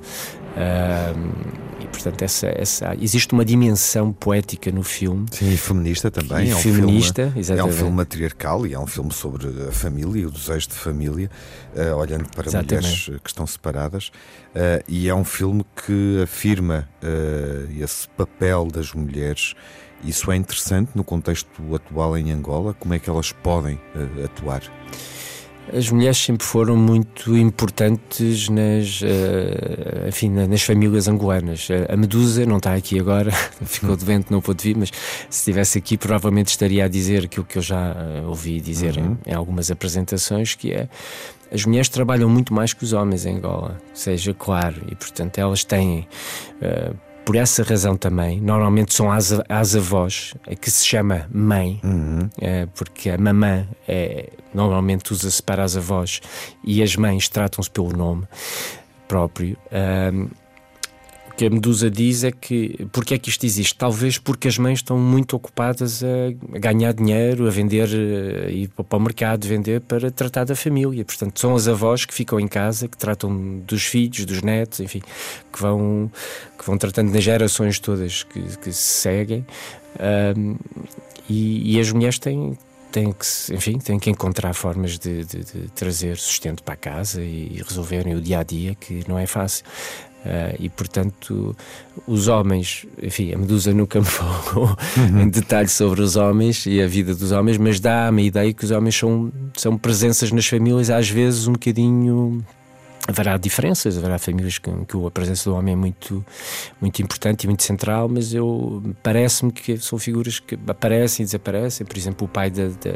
e 1.81 1.87
portanto, 1.87 2.23
essa, 2.23 2.49
essa, 2.49 2.97
existe 3.01 3.33
uma 3.33 3.45
dimensão 3.45 4.13
poética 4.13 4.73
no 4.73 4.83
filme. 4.83 5.27
Sim, 5.31 5.53
e 5.53 5.57
feminista 5.57 6.11
também. 6.11 6.49
E 6.49 6.51
é 6.51 6.57
um 6.57 6.59
feminista, 6.59 7.25
filme, 7.27 7.41
exatamente. 7.41 7.71
É 7.71 7.73
um 7.73 7.77
filme 7.77 7.97
matriarcal 7.97 8.67
e 8.67 8.75
é 8.75 8.79
um 8.79 8.87
filme 8.87 9.13
sobre 9.13 9.47
a 9.69 9.73
família 9.73 10.23
e 10.23 10.27
o 10.27 10.31
desejo 10.31 10.69
de 10.69 10.75
família, 10.75 11.31
uh, 11.77 11.97
olhando 11.97 12.29
para 12.31 12.49
exatamente. 12.49 12.75
mulheres 12.75 13.21
que 13.23 13.31
estão 13.31 13.47
separadas. 13.47 14.09
Uh, 14.09 14.83
e 14.89 15.09
é 15.09 15.15
um 15.15 15.25
filme 15.25 15.65
que 15.87 16.23
afirma 16.23 16.89
uh, 17.03 17.83
esse 17.83 18.09
papel 18.09 18.67
das 18.67 18.93
mulheres. 18.93 19.55
Isso 20.05 20.31
é 20.31 20.37
interessante 20.37 20.91
no 20.95 21.03
contexto 21.03 21.75
atual 21.75 22.17
em 22.17 22.31
Angola. 22.33 22.75
Como 22.75 22.95
é 22.95 22.99
que 22.99 23.11
elas 23.11 23.33
podem 23.33 23.81
atuar? 24.25 24.63
as 25.73 25.91
mulheres 25.91 26.19
sempre 26.19 26.47
foram 26.47 26.77
muito 26.77 27.37
importantes 27.37 28.49
nas, 28.49 29.01
uh, 29.03 30.09
enfim, 30.09 30.31
nas 30.31 30.63
famílias 30.63 31.09
angolanas. 31.09 31.69
A 31.89 31.97
Medusa 31.97 32.47
não 32.47 32.57
está 32.57 32.75
aqui 32.75 32.99
agora, 32.99 33.31
ficou 33.65 33.97
doente, 33.97 34.31
não 34.31 34.41
pôde 34.41 34.63
vir, 34.63 34.77
mas 34.77 34.91
se 35.29 35.39
estivesse 35.39 35.79
aqui 35.79 35.97
provavelmente 35.97 36.49
estaria 36.49 36.85
a 36.85 36.89
dizer 36.89 37.25
aquilo 37.25 37.45
que 37.45 37.59
eu 37.59 37.63
já 37.63 37.93
uh, 37.93 38.29
ouvi 38.29 38.61
dizer 38.61 38.97
uhum. 38.97 39.17
em, 39.27 39.33
em, 39.33 39.35
algumas 39.35 39.71
apresentações, 39.71 40.55
que 40.55 40.73
é 40.73 40.89
as 41.51 41.65
mulheres 41.65 41.89
trabalham 41.89 42.29
muito 42.29 42.53
mais 42.53 42.75
que 42.75 42.85
os 42.85 42.93
homens 42.93 43.25
em 43.25 43.37
Angola, 43.37 43.79
seja 43.95 44.35
claro, 44.35 44.83
e 44.91 44.95
portanto 44.95 45.39
elas 45.39 45.65
têm 45.65 46.07
uh, 46.61 46.95
por 47.29 47.37
essa 47.37 47.63
razão 47.63 47.95
também, 47.95 48.41
normalmente 48.41 48.95
são 48.95 49.13
as, 49.13 49.39
as 49.51 49.77
avós, 49.77 50.33
que 50.63 50.71
se 50.71 50.87
chama 50.87 51.29
mãe, 51.31 51.79
uhum. 51.85 52.21
é, 52.41 52.65
porque 52.75 53.11
a 53.11 53.19
mamã 53.19 53.69
é, 53.87 54.31
normalmente 54.55 55.13
usa-se 55.13 55.43
para 55.43 55.63
as 55.63 55.77
avós 55.77 56.23
e 56.65 56.83
as 56.83 56.97
mães 56.97 57.29
tratam-se 57.29 57.71
pelo 57.71 57.95
nome 57.95 58.27
próprio. 59.07 59.59
Um, 59.71 60.29
que 61.39 61.47
a 61.47 61.51
Medusa 61.51 61.89
diz 61.89 62.25
é 62.25 62.33
que 62.33 62.89
porque 62.91 63.15
é 63.15 63.19
que 63.19 63.31
isto 63.31 63.47
existe? 63.47 63.73
Talvez 63.77 64.19
porque 64.19 64.49
as 64.49 64.59
mães 64.59 64.81
estão 64.81 64.99
muito 64.99 65.37
ocupadas 65.37 66.03
a 66.03 66.59
ganhar 66.59 66.93
dinheiro, 66.93 67.47
a 67.47 67.51
vender, 67.51 67.89
a 68.45 68.51
ir 68.51 68.69
para 68.71 68.99
o 68.99 69.01
mercado 69.01 69.47
vender 69.47 69.81
para 69.83 70.11
tratar 70.11 70.45
da 70.45 70.57
família. 70.57 71.05
Portanto, 71.05 71.39
são 71.39 71.55
as 71.55 71.69
avós 71.69 72.05
que 72.05 72.13
ficam 72.13 72.41
em 72.41 72.49
casa, 72.49 72.89
que 72.89 72.99
tratam 72.99 73.61
dos 73.61 73.85
filhos, 73.85 74.25
dos 74.25 74.43
netos, 74.43 74.81
enfim, 74.81 75.01
que 75.53 75.63
vão, 75.63 76.11
que 76.59 76.67
vão 76.67 76.77
tratando 76.77 77.13
das 77.13 77.23
gerações 77.23 77.79
todas 77.79 78.25
que, 78.25 78.41
que 78.57 78.73
se 78.73 79.01
seguem. 79.01 79.47
Um, 80.37 80.57
e, 81.31 81.77
e, 81.77 81.81
as 81.81 81.93
mulheres 81.93 82.19
têm 82.19 82.59
têm 82.91 83.13
que, 83.13 83.55
enfim, 83.55 83.79
têm 83.79 83.99
que 83.99 84.11
encontrar 84.11 84.55
formas 84.55 84.99
de, 84.99 85.25
de, 85.25 85.45
de 85.45 85.69
trazer 85.75 86.17
sustento 86.17 86.63
para 86.63 86.75
a 86.75 86.77
casa 86.77 87.23
e 87.23 87.63
resolverem 87.67 88.15
o 88.15 88.21
dia 88.21 88.41
a 88.41 88.43
dia, 88.43 88.75
que 88.75 89.05
não 89.07 89.19
é 89.19 89.27
fácil. 89.27 89.65
Uh, 90.25 90.57
e 90.59 90.69
portanto, 90.69 91.57
os 92.07 92.27
homens, 92.27 92.85
enfim, 93.01 93.33
a 93.33 93.39
Medusa 93.39 93.73
nunca 93.73 93.99
me 94.01 94.05
falou 94.05 94.77
uhum. 94.97 95.21
em 95.23 95.29
detalhe 95.29 95.69
sobre 95.69 96.03
os 96.03 96.17
homens 96.17 96.67
e 96.67 96.83
a 96.83 96.87
vida 96.87 97.15
dos 97.15 97.31
homens, 97.31 97.57
mas 97.57 97.79
dá-me 97.79 98.23
a 98.23 98.25
ideia 98.27 98.53
que 98.53 98.65
os 98.65 98.71
homens 98.71 98.97
são, 98.97 99.33
são 99.57 99.79
presenças 99.79 100.33
nas 100.33 100.47
famílias, 100.47 100.91
às 100.91 101.09
vezes 101.09 101.47
um 101.47 101.53
bocadinho 101.53 102.45
Haverá 103.09 103.39
diferenças, 103.39 103.97
haverá 103.97 104.19
famílias 104.19 104.59
que, 104.59 104.71
que 104.71 105.07
a 105.07 105.11
presença 105.11 105.49
do 105.49 105.57
homem 105.57 105.73
é 105.73 105.77
muito, 105.77 106.23
muito 106.79 107.01
importante 107.01 107.45
e 107.45 107.47
muito 107.47 107.63
central, 107.63 108.07
mas 108.07 108.35
eu 108.35 108.83
parece-me 109.03 109.51
que 109.51 109.79
são 109.79 109.99
figuras 109.99 110.39
que 110.39 110.59
aparecem 110.67 111.25
e 111.25 111.27
desaparecem. 111.27 111.87
Por 111.87 111.97
exemplo, 111.97 112.27
o 112.27 112.29
pai 112.29 112.51
da, 112.51 112.65
da, 112.69 112.93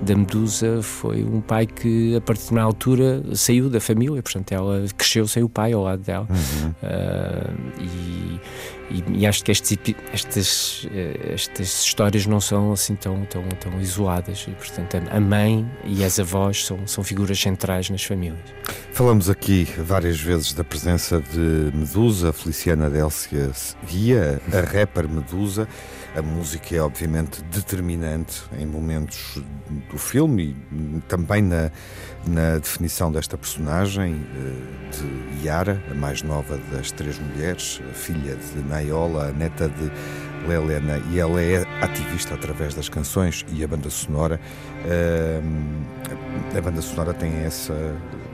da, 0.00 0.16
Medusa 0.16 0.80
foi 0.82 1.22
um 1.22 1.42
pai 1.42 1.66
que, 1.66 2.16
a 2.16 2.20
partir 2.22 2.46
de 2.46 2.52
uma 2.52 2.62
altura, 2.62 3.22
saiu 3.34 3.68
da 3.68 3.78
família, 3.78 4.22
portanto, 4.22 4.52
ela 4.52 4.82
cresceu 4.96 5.28
sem 5.28 5.42
o 5.42 5.50
pai 5.50 5.74
ao 5.74 5.82
lado 5.82 6.02
dela. 6.02 6.26
Uhum. 6.30 6.70
Uh, 6.82 7.82
e 7.82 8.40
e, 8.90 9.20
e, 9.20 9.26
acho 9.26 9.42
que 9.42 9.50
estes, 9.50 9.76
estas, 10.12 10.88
eh, 10.92 11.32
estas 11.32 11.84
histórias 11.84 12.26
não 12.26 12.40
são 12.40 12.72
assim 12.72 12.94
tão, 12.94 13.24
tão, 13.24 13.42
tão 13.48 13.80
isoladas 13.80 14.46
e, 14.48 14.52
portanto, 14.52 14.96
a 15.10 15.20
mãe 15.20 15.68
e 15.84 16.04
as 16.04 16.18
avós 16.20 16.64
são, 16.64 16.86
são 16.86 17.02
figuras 17.02 17.38
centrais 17.40 17.90
nas 17.90 18.04
famílias. 18.04 18.38
Falamos 18.92 19.28
aqui 19.28 19.68
várias 19.78 20.20
vezes 20.20 20.52
da 20.52 20.64
presença 20.64 21.20
de 21.20 21.76
Medusa, 21.76 22.32
Feliciana 22.32 22.88
Délcia 22.88 23.50
Guia, 23.86 24.40
a 24.52 24.60
rapper 24.60 25.08
Medusa. 25.08 25.68
A 26.16 26.22
música 26.22 26.74
é 26.74 26.80
obviamente 26.80 27.42
determinante 27.44 28.42
em 28.58 28.64
momentos 28.64 29.42
do 29.90 29.98
filme 29.98 30.56
e 30.72 31.00
também 31.08 31.42
na, 31.42 31.70
na 32.26 32.58
definição 32.58 33.10
desta 33.10 33.38
personagem 33.38 34.20
eh, 34.34 35.38
de 35.40 35.46
Yara, 35.46 35.82
a 35.90 35.94
mais 35.94 36.22
nova 36.22 36.58
das 36.72 36.90
três 36.90 37.18
mulheres, 37.18 37.80
filha 37.94 38.36
de 38.36 38.68
Naiola, 38.68 39.28
a 39.28 39.32
neta 39.32 39.68
de 39.68 39.90
Lelena, 40.46 41.00
e 41.10 41.18
ela 41.18 41.40
é 41.40 41.64
ativista 41.80 42.34
através 42.34 42.74
das 42.74 42.88
canções 42.88 43.44
e 43.52 43.62
a 43.62 43.68
banda 43.68 43.90
sonora. 43.90 44.40
Eh, 44.84 45.40
a 46.56 46.60
banda 46.60 46.82
sonora 46.82 47.14
tem 47.14 47.32
essa, 47.44 47.74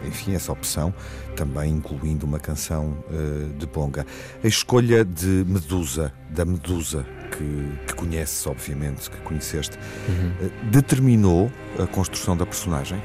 enfim, 0.07 0.35
essa 0.35 0.53
opção, 0.53 0.95
também 1.37 1.73
incluindo 1.73 2.25
uma 2.25 2.39
canção 2.39 2.97
eh, 3.11 3.59
de 3.59 3.67
Bonga. 3.67 4.07
A 4.43 4.47
escolha 4.47 5.05
de 5.05 5.45
Medusa, 5.47 6.13
da 6.31 6.45
Medusa, 6.45 7.05
que, 7.31 7.87
que 7.87 7.95
conheces, 7.95 8.47
obviamente, 8.47 9.11
que 9.11 9.17
conheceste, 9.19 9.79
uhum. 10.09 10.51
determinou 10.71 11.51
a 11.79 11.87
construção 11.87 12.37
da 12.37 12.47
personagem? 12.47 12.99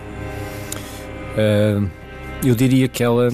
Uh, 1.37 1.87
eu 2.43 2.55
diria 2.55 2.87
que 2.87 3.03
ela. 3.03 3.29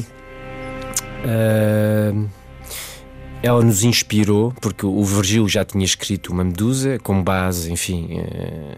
Ela 3.43 3.62
nos 3.62 3.84
inspirou, 3.84 4.53
porque 4.62 4.86
o 4.86 5.03
Virgílio 5.03 5.49
já 5.49 5.65
tinha 5.65 5.84
escrito 5.84 6.32
uma 6.32 6.43
Medusa, 6.43 6.97
com 6.99 7.21
base, 7.21 7.71
enfim. 7.71 8.19
Uh, 8.19 8.77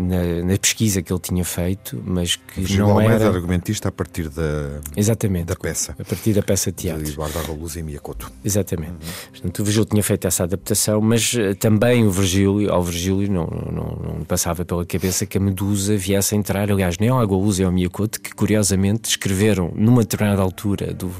na, 0.00 0.42
na, 0.42 0.58
pesquisa 0.58 1.02
que 1.02 1.12
ele 1.12 1.20
tinha 1.20 1.44
feito, 1.44 2.02
mas 2.04 2.34
que 2.34 2.64
Gil 2.64 2.86
não 2.86 2.92
Almeida 2.92 3.16
era 3.16 3.28
argumentista 3.28 3.90
a 3.90 3.92
partir 3.92 4.30
da 4.30 4.80
exatamente 4.96 5.44
da 5.44 5.56
peça, 5.56 5.94
a 5.98 6.04
partir 6.04 6.32
da 6.32 6.42
peça 6.42 6.72
de 6.72 6.78
teatro 6.78 7.04
de 7.04 7.12
Eduardo 7.12 7.38
Arroluz 7.38 7.76
e 7.76 7.82
Miyakoto. 7.82 8.32
Exatamente. 8.42 8.92
Uhum. 8.92 9.30
Portanto, 9.32 9.58
o 9.58 9.64
Virgílio 9.64 9.88
tinha 9.88 10.02
feito 10.02 10.26
essa 10.26 10.44
adaptação, 10.44 11.00
mas 11.02 11.34
uh, 11.34 11.54
também 11.54 12.06
o 12.06 12.10
Virgílio, 12.10 12.72
ao 12.72 12.82
Virgílio 12.82 13.30
não, 13.30 13.46
não, 13.46 14.14
não, 14.14 14.24
passava 14.24 14.64
pela 14.64 14.86
cabeça 14.86 15.26
que 15.26 15.36
a 15.36 15.40
Medusa 15.40 15.96
viesse 15.96 16.34
a 16.34 16.38
entrar. 16.38 16.70
Aliás, 16.70 16.96
nem 16.98 17.10
ao 17.10 17.20
Arroluz 17.20 17.58
e 17.58 17.64
ao 17.64 17.72
Miyakoto, 17.72 18.20
que 18.20 18.34
curiosamente 18.34 19.10
escreveram 19.10 19.70
numa 19.74 20.00
determinada 20.00 20.40
altura 20.40 20.94
do 20.94 21.10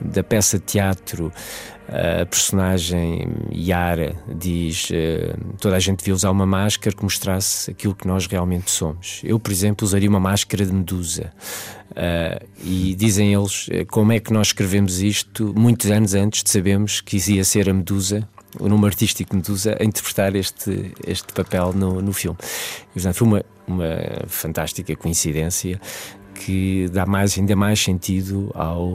da 0.00 0.22
peça 0.22 0.58
de 0.58 0.64
teatro 0.64 1.32
a 1.90 2.24
personagem 2.24 3.28
Yara 3.52 4.14
diz 4.28 4.90
uh, 4.90 5.56
toda 5.60 5.74
a 5.74 5.80
gente 5.80 5.98
devia 5.98 6.14
usar 6.14 6.30
uma 6.30 6.46
máscara 6.46 6.94
que 6.94 7.02
mostrasse 7.02 7.72
aquilo 7.72 7.96
que 7.96 8.06
nós 8.06 8.28
realmente 8.28 8.70
somos. 8.70 9.20
Eu, 9.24 9.40
por 9.40 9.50
exemplo, 9.50 9.84
usaria 9.84 10.08
uma 10.08 10.20
máscara 10.20 10.64
de 10.64 10.72
medusa. 10.72 11.32
Uh, 11.90 12.46
e 12.64 12.94
dizem 12.94 13.34
eles 13.34 13.66
eh, 13.68 13.84
como 13.84 14.12
é 14.12 14.20
que 14.20 14.32
nós 14.32 14.48
escrevemos 14.48 15.00
isto 15.00 15.52
muitos 15.56 15.90
anos 15.90 16.14
antes 16.14 16.44
de 16.44 16.50
sabermos 16.50 17.00
que 17.00 17.16
ia 17.16 17.42
ser 17.42 17.68
a 17.68 17.74
Medusa 17.74 18.28
o 18.58 18.68
nome 18.68 18.86
artístico 18.86 19.34
Medusa 19.34 19.76
a 19.78 19.84
interpretar 19.84 20.34
este, 20.34 20.92
este 21.06 21.32
papel 21.32 21.72
no, 21.72 22.00
no 22.00 22.12
filme. 22.12 22.38
Portanto, 22.92 23.14
foi 23.14 23.28
uma, 23.28 23.44
uma 23.66 23.96
fantástica 24.26 24.94
coincidência 24.96 25.80
que 26.40 26.88
dá 26.88 27.04
mais, 27.04 27.38
ainda 27.38 27.54
mais 27.54 27.78
sentido 27.78 28.50
ao, 28.54 28.88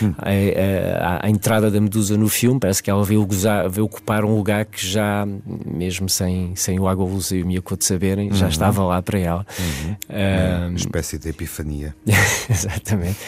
hum. 0.00 0.14
à, 0.16 0.30
à, 0.30 1.26
à, 1.26 1.30
entrada 1.30 1.70
da 1.70 1.80
Medusa 1.80 2.16
no 2.16 2.28
filme. 2.28 2.60
Parece 2.60 2.80
que 2.80 2.88
ela 2.88 3.04
veio, 3.04 3.26
gozar, 3.26 3.68
veio 3.68 3.84
ocupar 3.84 4.24
um 4.24 4.36
lugar 4.36 4.64
que 4.64 4.86
já, 4.86 5.26
mesmo 5.66 6.08
sem, 6.08 6.54
sem 6.54 6.78
o 6.78 6.86
Água 6.86 7.04
Luz 7.04 7.32
e 7.32 7.42
o 7.42 7.46
Miyakoto 7.46 7.84
saberem, 7.84 8.28
uhum. 8.30 8.36
já 8.36 8.48
estava 8.48 8.84
lá 8.84 9.02
para 9.02 9.18
ela. 9.18 9.46
Uhum. 9.58 9.96
Um, 10.08 10.68
uma 10.68 10.76
espécie 10.76 11.18
de 11.18 11.28
epifania. 11.30 11.94
Exatamente. 12.48 13.18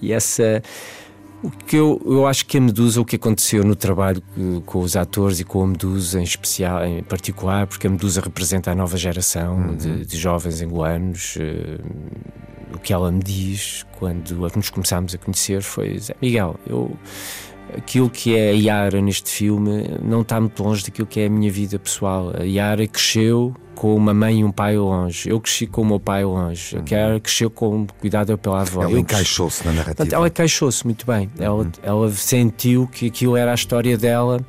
E 0.00 0.12
essa. 0.12 0.62
O 1.42 1.50
que 1.50 1.76
eu, 1.76 2.00
eu 2.04 2.26
acho 2.26 2.46
que 2.46 2.56
a 2.56 2.60
Medusa, 2.60 3.00
o 3.00 3.04
que 3.04 3.16
aconteceu 3.16 3.64
no 3.64 3.74
trabalho 3.74 4.22
com 4.64 4.78
os 4.78 4.96
atores 4.96 5.40
e 5.40 5.44
com 5.44 5.64
a 5.64 5.66
Medusa 5.66 6.20
em 6.20 6.22
especial, 6.22 6.84
em 6.84 7.02
particular, 7.02 7.66
porque 7.66 7.86
a 7.86 7.90
Medusa 7.90 8.20
representa 8.20 8.70
a 8.70 8.74
nova 8.74 8.96
geração 8.96 9.56
uhum. 9.56 9.76
de, 9.76 10.06
de, 10.06 10.16
jovens 10.16 10.62
angolanos. 10.62 11.36
Uh, 11.36 12.74
o 12.74 12.78
que 12.78 12.92
ela 12.92 13.10
me 13.10 13.22
diz 13.22 13.84
quando 13.98 14.48
nos 14.54 14.70
começámos 14.70 15.14
a 15.14 15.18
conhecer 15.18 15.62
foi: 15.62 16.00
Miguel, 16.20 16.54
eu 16.66 16.96
aquilo 17.76 18.08
que 18.08 18.36
é 18.36 18.50
a 18.50 18.52
Yara 18.52 19.00
neste 19.00 19.30
filme 19.30 19.88
não 20.02 20.22
está 20.22 20.40
muito 20.40 20.62
longe 20.62 20.84
daquilo 20.84 21.06
que 21.06 21.20
é 21.20 21.26
a 21.26 21.30
minha 21.30 21.50
vida 21.50 21.78
pessoal. 21.78 22.32
A 22.38 22.44
Yara 22.44 22.86
cresceu 22.86 23.54
com 23.74 23.96
uma 23.96 24.14
mãe 24.14 24.40
e 24.40 24.44
um 24.44 24.52
pai 24.52 24.76
longe. 24.76 25.28
Eu 25.28 25.40
cresci 25.40 25.66
com 25.66 25.82
o 25.82 25.84
meu 25.84 26.00
pai 26.00 26.24
longe. 26.24 26.76
Uhum. 26.76 26.84
A 26.90 26.94
Yara 26.94 27.20
cresceu 27.20 27.50
com 27.50 27.86
cuidado 28.00 28.36
pela 28.38 28.60
avó. 28.60 28.82
Ela 28.82 28.98
encaixou-se 28.98 29.64
na 29.64 29.72
narrativa. 29.72 30.08
Ela 30.14 30.28
encaixou-se 30.28 30.84
muito 30.84 31.06
bem. 31.06 31.30
Uhum. 31.38 31.44
Ela, 31.44 31.72
ela 31.82 32.12
sentiu 32.12 32.86
que 32.86 33.06
aquilo 33.06 33.36
era 33.36 33.52
a 33.52 33.54
história 33.54 33.96
dela 33.96 34.40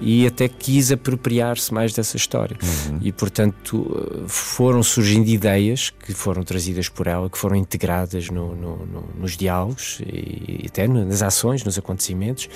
e 0.00 0.26
até 0.26 0.48
quis 0.48 0.92
apropriar-se 0.92 1.72
mais 1.72 1.92
dessa 1.92 2.16
história. 2.16 2.56
Uhum. 2.62 2.98
E, 3.00 3.12
portanto, 3.12 4.24
foram 4.26 4.82
surgindo 4.82 5.28
ideias 5.28 5.90
que 5.90 6.12
foram 6.12 6.42
trazidas 6.42 6.88
por 6.88 7.06
ela, 7.06 7.30
que 7.30 7.38
foram 7.38 7.56
integradas 7.56 8.28
no, 8.28 8.54
no, 8.54 8.86
no, 8.86 9.04
nos 9.18 9.36
diálogos 9.36 10.00
e 10.06 10.66
até 10.66 10.86
nas 10.86 11.22
ações, 11.22 11.64
nos 11.64 11.78
acontecimentos. 11.78 12.48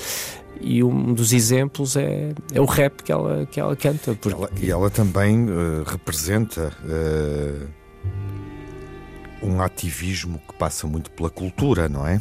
E 0.61 0.83
um 0.85 1.13
dos 1.15 1.33
exemplos 1.33 1.97
é, 1.97 2.33
é 2.53 2.61
o 2.61 2.67
rap 2.67 3.03
que 3.03 3.11
ela, 3.11 3.47
que 3.47 3.59
ela 3.59 3.75
canta. 3.75 4.15
Porque... 4.15 4.37
Ela, 4.37 4.51
e 4.61 4.71
ela 4.71 4.91
também 4.91 5.49
uh, 5.49 5.83
representa. 5.87 6.73
Uh, 6.85 7.81
um 9.43 9.61
ativismo 9.63 10.41
que 10.47 10.55
passa 10.55 10.87
muito 10.87 11.11
pela 11.11 11.31
cultura, 11.31 11.89
não 11.89 12.07
é? 12.07 12.21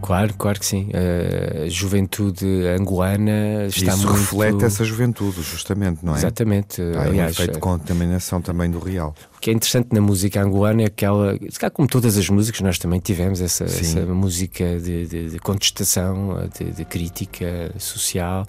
Claro, 0.00 0.32
claro 0.34 0.58
que 0.58 0.66
sim. 0.66 0.88
A 0.94 1.68
juventude 1.68 2.46
angolana 2.68 3.66
está 3.66 3.92
Isso 3.92 4.06
muito... 4.06 4.18
reflete 4.18 4.64
essa 4.64 4.84
juventude, 4.84 5.42
justamente, 5.42 6.04
não 6.04 6.14
é? 6.14 6.18
Exatamente. 6.18 6.80
Há 6.80 7.02
Aliás, 7.02 7.32
um 7.32 7.42
efeito 7.42 7.54
de 7.54 7.58
contaminação 7.58 8.40
também 8.40 8.70
do 8.70 8.78
real. 8.78 9.14
O 9.40 9.42
que 9.42 9.48
é 9.48 9.54
interessante 9.54 9.88
na 9.94 10.02
música 10.02 10.42
angolana 10.42 10.82
é 10.82 10.90
que 10.90 11.02
ela, 11.02 11.34
como 11.72 11.88
todas 11.88 12.18
as 12.18 12.28
músicas, 12.28 12.60
nós 12.60 12.78
também 12.78 13.00
tivemos 13.00 13.40
essa, 13.40 13.64
essa 13.64 14.04
música 14.04 14.78
de, 14.78 15.06
de, 15.06 15.30
de 15.30 15.38
contestação, 15.38 16.46
de, 16.58 16.70
de, 16.70 16.84
crítica 16.84 17.72
social, 17.78 18.42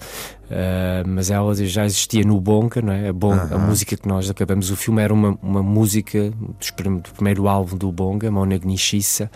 uh, 0.50 1.08
mas 1.08 1.30
ela 1.30 1.54
já 1.54 1.86
existia 1.86 2.22
no 2.24 2.38
Bonga, 2.38 2.82
não 2.82 2.92
é? 2.92 3.08
A, 3.08 3.12
Bonga, 3.14 3.44
uh 3.44 3.48
-huh. 3.48 3.54
a 3.54 3.58
música 3.58 3.96
que 3.96 4.06
nós 4.06 4.28
acabamos 4.28 4.70
o 4.70 4.76
filme 4.76 5.00
era 5.00 5.14
uma, 5.14 5.38
uma 5.42 5.62
música 5.62 6.30
do, 6.30 7.00
do 7.00 7.10
primeiro 7.14 7.48
álbum 7.48 7.78
do 7.78 7.90
Bonga, 7.90 8.30
Mona 8.30 8.58
Gnishissa, 8.58 9.30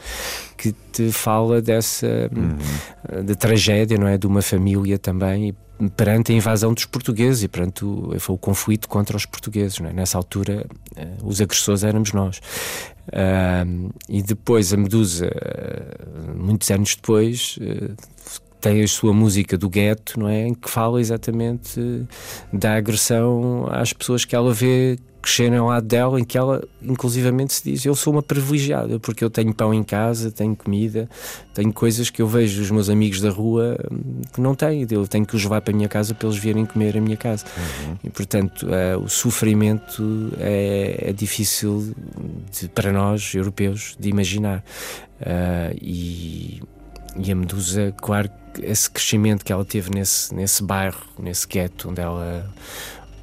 que 0.58 0.74
te 0.92 1.10
fala 1.10 1.62
dessa 1.62 2.06
uh 2.06 2.38
uhum. 2.38 2.58
-huh. 2.58 3.24
de 3.24 3.34
tragédia, 3.34 3.96
não 3.96 4.06
é? 4.06 4.18
De 4.18 4.26
uma 4.26 4.42
família 4.42 4.98
também 4.98 5.54
perante 5.96 6.32
a 6.32 6.34
invasão 6.34 6.72
dos 6.72 6.84
portugueses 6.84 7.42
e 7.42 7.48
perante 7.48 7.84
o, 7.84 8.18
foi 8.18 8.34
o 8.34 8.38
conflito 8.38 8.88
contra 8.88 9.16
os 9.16 9.26
portugueses. 9.26 9.80
É? 9.80 9.92
Nessa 9.92 10.18
altura, 10.18 10.66
uh, 10.96 11.26
os 11.26 11.40
agressores 11.40 11.84
éramos 11.84 12.12
nós. 12.12 12.40
Uh, 13.08 13.92
e 14.08 14.22
depois 14.22 14.72
a 14.72 14.76
Medusa, 14.76 15.26
uh, 15.26 16.36
muitos 16.36 16.70
anos 16.70 16.96
depois, 16.96 17.58
eh, 17.60 17.90
tem 18.60 18.82
a 18.82 18.88
sua 18.88 19.12
música 19.12 19.56
do 19.56 19.68
gueto, 19.68 20.18
não 20.18 20.28
é? 20.28 20.48
Em 20.48 20.54
que 20.54 20.68
fala 20.68 21.00
exatamente 21.00 21.80
da 22.52 22.74
agressão 22.74 23.68
às 23.70 23.92
pessoas 23.92 24.24
que 24.24 24.34
ela 24.34 24.52
vê 24.52 24.98
cresceram 25.26 25.64
ao 25.64 25.68
lado 25.70 25.86
dela, 25.88 26.20
em 26.20 26.24
que 26.24 26.38
ela, 26.38 26.62
inclusivamente, 26.80 27.52
se 27.54 27.64
diz: 27.64 27.84
Eu 27.84 27.96
sou 27.96 28.12
uma 28.12 28.22
privilegiada, 28.22 29.00
porque 29.00 29.24
eu 29.24 29.28
tenho 29.28 29.52
pão 29.52 29.74
em 29.74 29.82
casa, 29.82 30.30
tenho 30.30 30.54
comida, 30.54 31.10
tenho 31.52 31.72
coisas 31.72 32.08
que 32.10 32.22
eu 32.22 32.28
vejo 32.28 32.62
os 32.62 32.70
meus 32.70 32.88
amigos 32.88 33.20
da 33.20 33.28
rua 33.28 33.76
hum, 33.90 34.20
que 34.32 34.40
não 34.40 34.54
têm. 34.54 34.86
Eu 34.88 35.08
tenho 35.08 35.26
que 35.26 35.34
os 35.34 35.42
levar 35.42 35.60
para 35.62 35.74
a 35.74 35.76
minha 35.76 35.88
casa 35.88 36.14
para 36.14 36.28
eles 36.28 36.38
virem 36.38 36.64
comer 36.64 36.96
a 36.96 37.00
minha 37.00 37.16
casa. 37.16 37.44
Uhum. 37.56 37.96
E, 38.04 38.10
portanto, 38.10 38.66
uh, 38.66 39.02
o 39.02 39.08
sofrimento 39.08 40.32
é, 40.38 41.08
é 41.08 41.12
difícil 41.12 41.92
de, 42.52 42.68
para 42.68 42.92
nós, 42.92 43.34
europeus, 43.34 43.96
de 43.98 44.08
imaginar. 44.08 44.62
Uh, 45.20 45.76
e, 45.82 46.62
e 47.18 47.32
a 47.32 47.34
Medusa, 47.34 47.92
claro, 47.96 48.30
esse 48.62 48.88
crescimento 48.88 49.44
que 49.44 49.52
ela 49.52 49.64
teve 49.64 49.90
nesse, 49.90 50.32
nesse 50.32 50.62
bairro, 50.62 51.02
nesse 51.18 51.48
gueto 51.48 51.90
onde 51.90 52.00
ela 52.00 52.48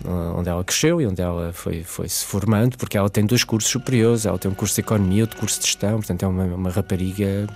onde 0.06 0.50
ela 0.50 0.64
cresceu 0.64 1.02
e 1.02 1.08
onde 1.08 1.22
ela 1.22 1.54
foi, 1.54 1.84
foi 1.84 2.08
se 2.10 2.26
formando, 2.26 2.78
porque 2.78 2.98
ela 2.98 3.10
tem 3.10 3.26
dois 3.26 3.44
cursos 3.44 3.72
superiores, 3.72 4.26
ela 4.26 4.38
tem 4.38 4.52
um 4.52 4.54
curso 4.54 4.76
de 4.76 4.82
economia, 4.82 5.24
outro 5.24 5.38
curso 5.38 5.60
de 5.60 5.66
gestão, 5.66 5.98
portanto 5.98 6.24
é 6.24 6.28
uma, 6.28 6.44
uma 6.44 6.70
rapariga 6.70 7.48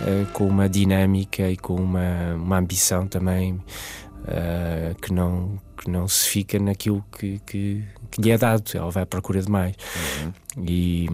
uh, 0.00 0.26
com 0.32 0.46
uma 0.46 0.68
dinâmica 0.68 1.50
e 1.50 1.56
com 1.56 1.74
uma, 1.74 2.34
uma 2.34 2.58
ambição 2.58 3.06
também 3.06 3.54
uh, 3.54 4.94
que, 5.00 5.12
não, 5.12 5.58
que 5.76 5.90
não 5.90 6.08
se 6.08 6.28
fica 6.28 6.58
naquilo 6.58 7.04
que, 7.18 7.40
que, 7.46 7.84
que 8.10 8.22
lhe 8.22 8.30
é 8.30 8.38
dado, 8.38 8.64
ela 8.74 8.90
vai 8.90 9.02
à 9.02 9.06
procura 9.06 9.42
de 9.42 9.50
mais. 9.50 9.74
Uhum. 10.56 10.64
E 10.66 11.10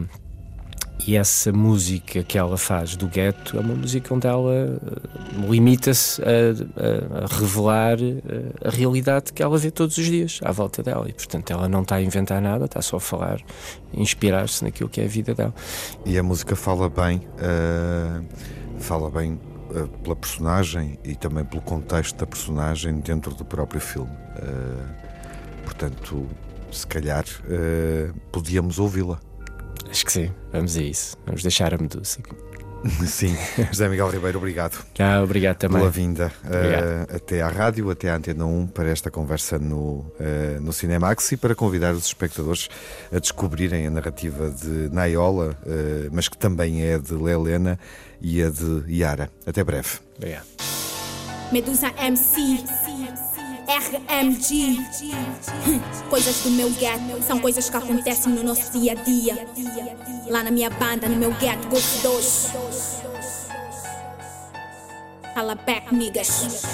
e 1.10 1.16
essa 1.16 1.52
música 1.52 2.22
que 2.22 2.38
ela 2.38 2.56
faz 2.56 2.94
do 2.94 3.08
gueto 3.08 3.56
é 3.56 3.60
uma 3.60 3.74
música 3.74 4.14
onde 4.14 4.28
ela 4.28 4.52
eh, 4.52 5.48
limita-se 5.48 6.22
a, 6.22 7.24
a, 7.24 7.26
revelar 7.26 8.00
eh, 8.00 8.22
a 8.64 8.70
realidade 8.70 9.32
que 9.32 9.42
ela 9.42 9.58
vê 9.58 9.72
todos 9.72 9.98
os 9.98 10.04
dias 10.06 10.38
à 10.44 10.52
volta 10.52 10.84
dela. 10.84 11.08
E, 11.08 11.12
portanto, 11.12 11.50
ela 11.50 11.68
não 11.68 11.82
está 11.82 11.96
a 11.96 12.00
inventar 12.00 12.40
nada, 12.40 12.66
está 12.66 12.80
só 12.80 12.98
a 12.98 13.00
falar, 13.00 13.40
inspirar-se 13.92 14.62
naquilo 14.62 14.88
que 14.88 15.00
é 15.00 15.04
a 15.04 15.08
vida 15.08 15.34
dela. 15.34 15.52
E 16.06 16.16
a 16.16 16.22
música 16.22 16.54
fala 16.54 16.88
bem, 16.88 17.16
uh, 17.18 18.24
fala 18.78 19.10
bem 19.10 19.32
uh, 19.70 19.88
pela 20.04 20.14
personagem 20.14 20.96
e 21.02 21.16
também 21.16 21.44
pelo 21.44 21.62
contexto 21.62 22.16
da 22.18 22.26
personagem 22.26 23.00
dentro 23.00 23.34
do 23.34 23.44
próprio 23.44 23.80
filme. 23.80 24.12
Uh, 24.12 25.64
portanto, 25.64 26.28
se 26.70 26.86
calhar 26.86 27.24
podíamos 28.30 28.78
ouvi-la. 28.78 29.18
Acho 29.88 30.04
que 30.04 30.12
sim, 30.12 30.30
vamos 30.52 30.76
a 30.76 30.82
isso. 30.82 31.16
Vamos 31.26 31.42
deixar 31.42 31.72
a 31.72 31.78
Medusa. 31.78 32.18
Sim, 33.06 33.36
José 33.70 33.88
Miguel 33.88 34.08
Ribeiro, 34.08 34.38
obrigado. 34.38 34.82
Ah, 34.98 35.22
obrigado 35.22 35.58
também. 35.58 35.78
Pela 35.78 35.90
vinda 35.90 36.32
uh, 36.44 37.16
até 37.16 37.42
à 37.42 37.48
rádio, 37.48 37.90
até 37.90 38.08
à 38.10 38.16
Antena 38.16 38.46
1, 38.46 38.68
para 38.68 38.88
esta 38.88 39.10
conversa 39.10 39.58
no, 39.58 39.98
uh, 39.98 40.60
no 40.60 40.72
Cinemax 40.72 41.32
e 41.32 41.36
para 41.36 41.54
convidar 41.54 41.92
os 41.92 42.06
espectadores 42.06 42.68
a 43.12 43.18
descobrirem 43.18 43.86
a 43.86 43.90
narrativa 43.90 44.50
de 44.50 44.88
Naiola, 44.94 45.56
uh, 45.62 46.08
mas 46.10 46.28
que 46.28 46.38
também 46.38 46.82
é 46.82 46.98
de 46.98 47.12
Lelena 47.12 47.78
e 48.20 48.42
a 48.42 48.48
de 48.48 48.84
Yara. 48.88 49.30
Até 49.46 49.62
breve. 49.62 49.98
Obrigado. 50.16 50.46
Medusa 51.52 51.92
MC. 51.98 52.64
RMG. 53.70 54.78
Coisas 56.10 56.40
do 56.40 56.50
meu 56.50 56.70
gueto 56.70 57.22
são 57.24 57.38
coisas 57.38 57.70
que 57.70 57.76
acontecem 57.76 58.32
no 58.32 58.42
nosso 58.42 58.72
dia 58.72 58.92
a 58.92 58.94
dia. 58.96 59.46
Lá 60.28 60.42
na 60.42 60.50
minha 60.50 60.70
banda, 60.70 61.08
no 61.08 61.16
meu 61.16 61.32
gueto, 61.34 61.68
Golf 61.68 62.02
2. 62.02 62.52
Cala 65.34 65.54
back, 65.54 65.94
niggas. 65.94 66.64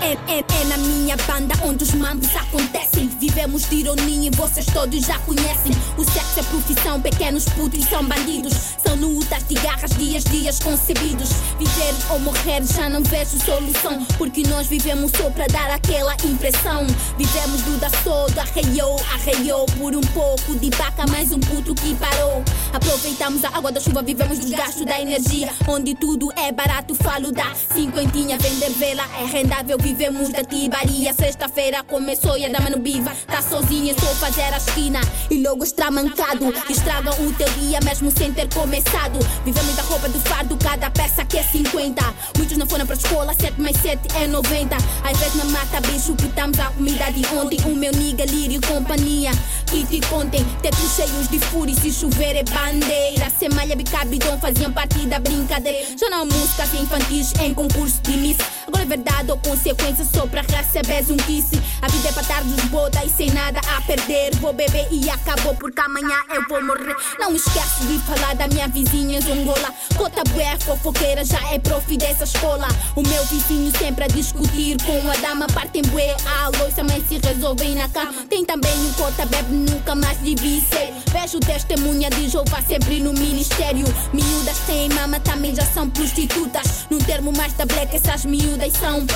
É, 0.00 0.12
é, 0.12 0.38
é, 0.38 0.64
na 0.64 0.78
minha 0.78 1.16
banda 1.18 1.54
onde 1.62 1.84
os 1.84 1.92
mambos 1.92 2.34
acontecem. 2.34 3.08
Vivemos 3.20 3.68
de 3.68 3.76
ironia 3.76 4.30
e 4.30 4.34
vocês 4.34 4.64
todos 4.64 5.04
já 5.04 5.18
conhecem. 5.18 5.72
O 5.98 6.04
sexo 6.04 6.40
é 6.40 6.42
profissão, 6.44 6.98
pequenos 6.98 7.44
putos 7.50 7.84
são 7.84 8.02
bandidos. 8.02 8.54
São 8.88 8.96
lutas 8.96 9.46
de 9.46 9.54
garras, 9.56 9.90
dias, 9.90 10.24
dias 10.24 10.58
concebidos. 10.60 11.28
Viver 11.58 11.94
ou 12.10 12.18
morrer 12.20 12.64
já 12.64 12.88
não 12.88 13.02
vejo 13.02 13.38
solução. 13.38 14.02
Porque 14.16 14.42
nós 14.48 14.66
vivemos 14.66 15.10
só 15.10 15.28
para 15.28 15.46
dar 15.46 15.70
aquela 15.70 16.14
impressão. 16.24 16.86
Vivemos 17.18 17.60
do 17.62 17.78
da 17.78 17.90
soda, 18.02 18.40
arreiou, 18.40 18.98
arreiou. 19.12 19.66
Por 19.76 19.94
um 19.94 20.00
pouco 20.00 20.54
de 20.58 20.70
vaca, 20.70 21.06
mais 21.06 21.32
um 21.32 21.38
puto 21.38 21.74
que 21.74 21.94
parou. 21.96 22.42
Aproveitamos 22.72 23.44
a 23.44 23.48
água 23.48 23.70
da 23.70 23.78
chuva, 23.78 24.02
vivemos 24.02 24.38
dos 24.38 24.50
gastos 24.50 24.86
da 24.86 24.98
energia. 24.98 25.50
Onde 25.68 25.94
tudo 25.94 26.32
é 26.34 26.50
barato, 26.50 26.94
falo 26.94 27.30
da 27.30 27.54
cinquentinha. 27.54 28.38
Vender 28.38 28.70
vela 28.70 29.04
é 29.20 29.26
rendável, 29.26 29.76
vivemos 29.78 30.30
da 30.30 30.42
tibaria. 30.42 31.12
Sexta-feira 31.12 31.82
começou 31.82 32.38
e 32.38 32.46
a 32.46 32.48
dama 32.48 32.70
no 32.70 32.78
biva. 32.78 33.12
Tá 33.26 33.42
sozinha, 33.42 33.94
só 34.00 34.06
fazer 34.14 34.54
a 34.54 34.56
esquina. 34.56 35.00
E 35.30 35.42
logo 35.42 35.62
está 35.62 35.90
mancado. 35.90 36.54
Estragam 36.70 37.12
o 37.26 37.34
teu 37.34 37.50
dia 37.50 37.80
mesmo 37.84 38.10
sem 38.10 38.32
ter 38.32 38.48
começado. 38.78 39.18
Vivemos 39.44 39.74
da 39.74 39.82
roupa 39.82 40.08
do 40.08 40.20
fardo, 40.20 40.56
cada 40.56 40.90
peça 40.90 41.24
que 41.24 41.36
é 41.36 41.42
50. 41.42 42.02
Muitos 42.36 42.56
não 42.56 42.66
foram 42.66 42.86
pra 42.86 42.94
escola, 42.94 43.34
7 43.34 43.60
mais 43.60 43.76
7 43.78 44.00
é 44.16 44.26
90. 44.26 44.76
Às 44.76 45.18
vezes 45.18 45.34
na 45.34 45.44
mata, 45.46 45.80
bicho, 45.80 46.14
pitamos 46.14 46.58
a 46.60 46.66
comida 46.66 47.10
de 47.12 47.26
ontem. 47.34 47.58
O 47.64 47.74
meu 47.74 47.92
nigga, 47.92 48.24
lírio, 48.24 48.60
companhia. 48.66 49.30
Que 49.66 49.84
te 49.84 50.00
contem, 50.08 50.44
tetos 50.62 50.94
cheios 50.94 51.28
de 51.28 51.38
fúria. 51.38 51.74
Se 51.74 51.92
chover 51.92 52.36
é 52.36 52.44
bandeira. 52.44 53.30
Sem 53.38 53.48
malha, 53.50 53.76
bicabidão 53.76 54.38
faziam 54.38 54.72
parte 54.72 55.06
da 55.06 55.18
brincadeira. 55.18 55.78
Já 55.98 56.08
não 56.10 56.22
há 56.22 56.24
músicas 56.24 56.72
infantis 56.74 57.32
em 57.40 57.52
concurso 57.52 58.00
de 58.02 58.16
miss. 58.16 58.38
Agora 58.66 58.82
é 58.82 58.86
verdade 58.86 59.30
ou 59.30 59.38
consequência 59.38 60.04
só 60.04 60.26
pra 60.26 60.42
receber 60.42 61.04
um 61.12 61.16
kiss. 61.16 61.60
A 61.82 61.88
vida 61.88 62.08
é 62.08 62.12
pra 62.12 62.22
estar 62.22 62.44
dos 62.44 62.64
bodas 62.66 63.02
e 63.04 63.10
sem 63.10 63.30
nada 63.30 63.60
a 63.76 63.80
perder. 63.82 64.34
Vou 64.36 64.52
beber 64.52 64.88
e 64.90 65.08
acabou 65.10 65.54
porque 65.54 65.80
amanhã 65.80 66.16
eu 66.30 66.42
vou 66.48 66.64
morrer. 66.64 66.94
Não 67.18 67.34
esquece 67.34 67.84
de 67.86 67.98
falar 68.00 68.34
da 68.34 68.46
minha 68.48 68.67
vizinha 68.68 69.20
Zongola. 69.20 69.72
Cota 69.96 70.22
bué, 70.30 70.56
fofoqueira, 70.58 71.24
já 71.24 71.40
é 71.52 71.58
prof 71.58 71.96
dessa 71.96 72.24
escola. 72.24 72.68
O 72.94 73.02
meu 73.02 73.24
vizinho 73.26 73.70
sempre 73.76 74.04
a 74.04 74.08
discutir 74.08 74.76
com 74.84 75.10
a 75.10 75.16
dama. 75.16 75.46
Partem 75.48 75.82
bué, 75.82 76.16
a 76.24 76.48
louça, 76.58 76.82
mas 76.84 77.06
se 77.08 77.18
resolvem 77.18 77.74
na 77.74 77.88
cama. 77.88 78.24
Tem 78.28 78.44
também 78.44 78.72
um 78.78 78.92
cota 78.92 79.26
bebe, 79.26 79.52
nunca 79.52 79.94
mais 79.94 80.18
devia 80.18 80.60
ser. 80.60 80.92
Vejo 81.12 81.40
testemunha 81.40 82.10
de 82.10 82.28
Jeová 82.28 82.62
sempre 82.62 83.00
no 83.00 83.12
ministério. 83.12 83.86
Miúdas 84.12 84.58
têm 84.66 84.88
mama, 84.90 85.18
também 85.20 85.54
já 85.54 85.64
são 85.64 85.88
prostitutas. 85.90 86.86
Num 86.90 86.98
termo 86.98 87.32
mais 87.32 87.52
da 87.54 87.64
black, 87.64 87.96
essas 87.96 88.24
miúdas 88.24 88.72
são. 88.74 89.06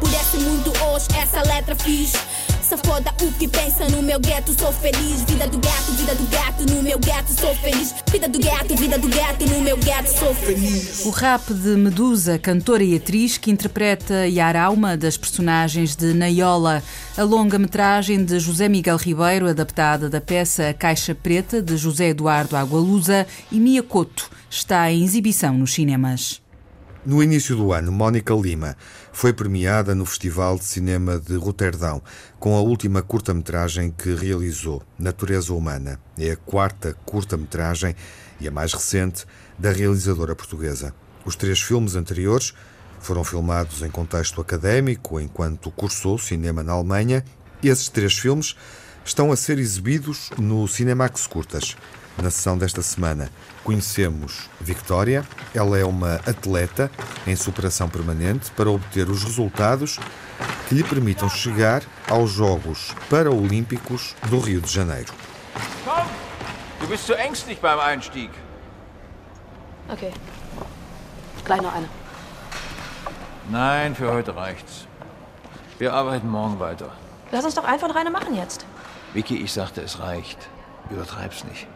Por 0.00 0.08
esse 0.12 0.36
mundo 0.38 0.72
hoje, 0.86 1.06
essa 1.20 1.42
letra 1.42 1.74
fiz. 1.74 2.12
Foda 2.64 3.14
o 3.22 3.30
que 3.32 3.46
pensa 3.46 3.86
no 3.90 4.02
meu 4.02 4.18
gueto, 4.18 4.58
sou 4.58 4.72
feliz. 4.72 5.22
Vida 5.22 5.46
do 5.46 5.58
gato, 5.58 5.92
vida 5.92 6.14
do 6.14 6.26
gato, 6.30 6.74
no 6.74 6.82
meu 6.82 6.98
gueto, 6.98 7.32
sou 7.38 7.54
feliz. 7.56 7.94
Vida 8.10 8.26
do 8.26 8.38
gato, 8.38 8.74
vida 8.74 8.98
do 8.98 9.08
gato, 9.08 9.46
no 9.46 9.60
meu 9.60 9.76
gueto, 9.76 10.08
sou 10.08 10.34
feliz. 10.34 11.04
O 11.04 11.10
rap 11.10 11.52
de 11.52 11.76
Medusa, 11.76 12.38
cantora 12.38 12.82
e 12.82 12.96
atriz, 12.96 13.36
que 13.36 13.50
interpreta 13.50 14.26
Yara, 14.26 14.70
uma 14.70 14.96
das 14.96 15.18
personagens 15.18 15.94
de 15.94 16.14
Naiola, 16.14 16.82
a 17.18 17.22
longa-metragem 17.22 18.24
de 18.24 18.40
José 18.40 18.66
Miguel 18.66 18.96
Ribeiro, 18.96 19.46
adaptada 19.46 20.08
da 20.08 20.20
peça 20.20 20.72
Caixa 20.72 21.14
Preta, 21.14 21.60
de 21.60 21.76
José 21.76 22.08
Eduardo 22.08 22.56
Agualusa 22.56 23.26
e 23.52 23.60
Mia 23.60 23.82
Couto, 23.82 24.30
está 24.48 24.90
em 24.90 25.04
exibição 25.04 25.52
nos 25.58 25.74
cinemas. 25.74 26.42
No 27.04 27.22
início 27.22 27.54
do 27.54 27.70
ano, 27.70 27.92
Mónica 27.92 28.32
Lima 28.32 28.74
foi 29.14 29.32
premiada 29.32 29.94
no 29.94 30.04
Festival 30.04 30.58
de 30.58 30.64
Cinema 30.64 31.20
de 31.20 31.36
Roterdão 31.36 32.02
com 32.40 32.56
a 32.56 32.60
última 32.60 33.00
curta-metragem 33.00 33.94
que 33.96 34.12
realizou, 34.12 34.82
Natureza 34.98 35.54
Humana. 35.54 36.00
É 36.18 36.32
a 36.32 36.36
quarta 36.36 36.96
curta-metragem 37.06 37.94
e 38.40 38.48
a 38.48 38.50
mais 38.50 38.72
recente 38.72 39.24
da 39.56 39.70
realizadora 39.70 40.34
portuguesa. 40.34 40.92
Os 41.24 41.36
três 41.36 41.62
filmes 41.62 41.94
anteriores 41.94 42.54
foram 42.98 43.22
filmados 43.22 43.82
em 43.82 43.88
contexto 43.88 44.40
académico 44.40 45.20
enquanto 45.20 45.70
cursou 45.70 46.18
cinema 46.18 46.64
na 46.64 46.72
Alemanha. 46.72 47.24
Esses 47.62 47.88
três 47.88 48.18
filmes 48.18 48.56
estão 49.04 49.30
a 49.30 49.36
ser 49.36 49.60
exibidos 49.60 50.30
no 50.36 50.66
Cinemax 50.66 51.28
Curtas. 51.28 51.76
Na 52.16 52.30
sessão 52.30 52.56
desta 52.56 52.80
semana, 52.80 53.30
conhecemos 53.64 54.48
Victoria. 54.60 55.24
Ela 55.54 55.78
é 55.78 55.84
uma 55.84 56.16
atleta 56.26 56.90
em 57.26 57.34
superação 57.34 57.88
permanente 57.88 58.50
para 58.52 58.70
obter 58.70 59.10
os 59.10 59.24
resultados 59.24 59.98
que 60.68 60.74
lhe 60.74 60.84
permitam 60.84 61.28
chegar 61.28 61.82
aos 62.08 62.30
Jogos 62.30 62.94
Paraolímpicos 63.10 64.14
do 64.28 64.38
Rio 64.38 64.60
de 64.60 64.72
Janeiro. 64.72 65.12
Komm! 65.84 66.06
Du 66.80 66.86
bist 66.88 67.06
zu 67.06 67.14
ängstlich 67.14 67.60
beim 67.60 67.80
Einstieg. 67.80 68.30
Okay. 69.88 70.12
Gleich 71.44 71.62
noch 71.62 71.74
eine. 71.74 71.88
Nein, 73.50 73.94
für 73.94 74.12
heute 74.12 74.36
reicht's. 74.36 74.86
Wir 75.78 75.92
arbeiten 75.92 76.28
morgen 76.28 76.60
weiter. 76.60 76.92
Lass 77.32 77.44
uns 77.44 77.54
doch 77.54 77.64
einfach 77.64 77.88
noch 77.88 77.96
eine 77.96 78.10
machen 78.10 78.34
jetzt. 78.34 78.66
Vicky, 79.14 79.36
ich 79.42 79.52
sagte, 79.52 79.80
es 79.80 79.98
reicht. 79.98 80.38
Übertreib's 80.90 81.44
nicht. 81.44 81.66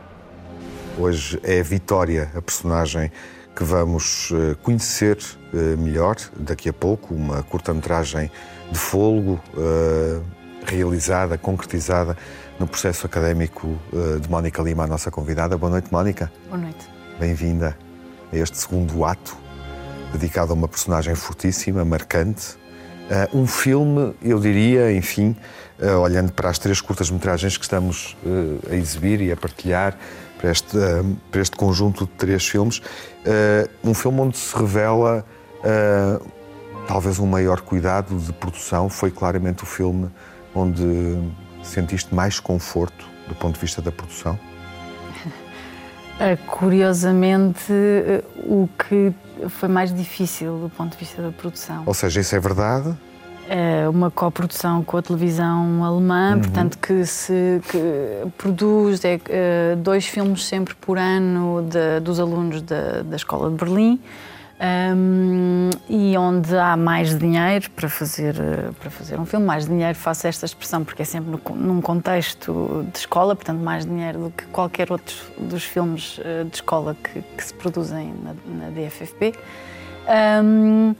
Hoje 0.99 1.39
é 1.43 1.61
a 1.61 1.63
Vitória, 1.63 2.31
a 2.35 2.43
personagem 2.43 3.13
que 3.55 3.65
vamos 3.65 4.31
uh, 4.31 4.57
conhecer 4.63 5.19
uh, 5.53 5.77
melhor 5.79 6.17
daqui 6.39 6.69
a 6.69 6.73
pouco, 6.73 7.15
uma 7.15 7.43
curta-metragem 7.43 8.31
de 8.71 8.79
fôlego 8.79 9.41
realizada, 10.67 11.39
concretizada 11.39 12.17
no 12.61 12.67
processo 12.67 13.07
académico 13.07 13.79
de 14.21 14.29
Mónica 14.29 14.61
Lima, 14.61 14.85
a 14.85 14.87
nossa 14.87 15.11
convidada. 15.11 15.57
Boa 15.57 15.71
noite, 15.71 15.89
Mónica. 15.91 16.31
Boa 16.49 16.59
noite. 16.59 16.87
Bem-vinda 17.19 17.77
a 18.31 18.37
este 18.37 18.59
segundo 18.59 19.05
ato 19.07 19.37
dedicado 20.13 20.53
a 20.53 20.55
uma 20.55 20.69
personagem 20.69 21.15
fortíssima, 21.15 21.83
marcante. 21.83 22.59
Um 23.33 23.47
filme, 23.47 24.15
eu 24.23 24.39
diria, 24.39 24.93
enfim, 24.93 25.35
olhando 26.03 26.31
para 26.31 26.51
as 26.51 26.59
três 26.59 26.83
curtas-metragens 26.83 27.57
que 27.57 27.65
estamos 27.65 28.15
a 28.71 28.75
exibir 28.75 29.23
e 29.23 29.33
a 29.33 29.37
partilhar, 29.37 29.97
para 30.39 30.51
este, 30.51 30.79
para 31.31 31.41
este 31.41 31.57
conjunto 31.57 32.05
de 32.05 32.11
três 32.13 32.47
filmes, 32.47 32.81
um 33.85 33.93
filme 33.93 34.21
onde 34.21 34.37
se 34.37 34.57
revela 34.57 35.25
talvez 36.87 37.19
um 37.19 37.27
maior 37.27 37.61
cuidado 37.61 38.17
de 38.17 38.33
produção. 38.33 38.89
Foi 38.89 39.11
claramente 39.11 39.63
o 39.65 39.67
filme 39.67 40.09
onde 40.55 41.19
sentiste 41.63 42.15
mais 42.15 42.41
conforto 42.41 43.07
do 43.29 43.35
ponto 43.35 43.55
de 43.55 43.61
vista 43.61 43.83
da 43.83 43.93
produção? 43.93 44.39
Curiosamente, 46.47 47.73
o 48.39 48.69
que 48.79 49.13
foi 49.49 49.69
mais 49.69 49.95
difícil 49.95 50.59
do 50.59 50.71
ponto 50.71 50.93
de 50.93 50.99
vista 50.99 51.23
da 51.23 51.31
produção. 51.31 51.83
Ou 51.87 51.95
seja, 51.95 52.21
isso 52.21 52.35
é 52.35 52.41
verdade? 52.41 52.97
É 53.51 53.89
uma 53.89 54.11
coprodução 54.11 54.85
com 54.85 54.99
a 54.99 55.03
televisão 55.03 55.83
alemã, 55.83 56.35
uhum. 56.35 56.41
portanto 56.41 56.79
que 56.79 57.07
se 57.07 57.63
que 57.71 58.31
produz 58.37 59.03
é, 59.05 59.19
é, 59.29 59.77
dois 59.77 60.07
filmes 60.07 60.45
sempre 60.45 60.75
por 60.75 60.99
ano 60.99 61.63
de, 61.63 62.01
dos 62.01 62.21
alunos 62.21 62.61
da, 62.61 63.03
da 63.03 63.17
Escola 63.17 63.49
de 63.49 63.57
Berlim 63.57 63.99
um, 64.61 65.71
e 65.89 66.19
onde 66.19 66.57
há 66.57 66.77
mais 66.77 67.17
dinheiro 67.17 67.71
para 67.71 67.89
fazer, 67.89 68.35
para 68.81 68.91
fazer 68.91 69.19
um 69.19 69.25
filme, 69.25 69.47
mais 69.47 69.67
dinheiro, 69.67 69.97
faço 69.97 70.27
esta 70.27 70.47
expressão 70.47 70.85
porque 70.85 71.03
é 71.03 71.05
sempre 71.05 71.31
no, 71.31 71.57
num 71.57 71.81
contexto 71.81 72.85
de 72.93 72.99
escola, 72.99 73.37
portanto, 73.37 73.61
mais 73.61 73.87
dinheiro 73.87 74.19
do 74.25 74.31
que 74.31 74.45
qualquer 74.47 74.91
outro 74.91 75.15
dos 75.39 75.63
filmes 75.63 76.21
eh, 76.25 76.45
de 76.45 76.57
escola 76.57 76.97
que, 77.03 77.23
que 77.23 77.45
se 77.45 77.55
produzem 77.55 78.13
na, 78.23 78.35
na 78.65 78.71
DFFP. 78.71 79.35
Um, 80.43 80.95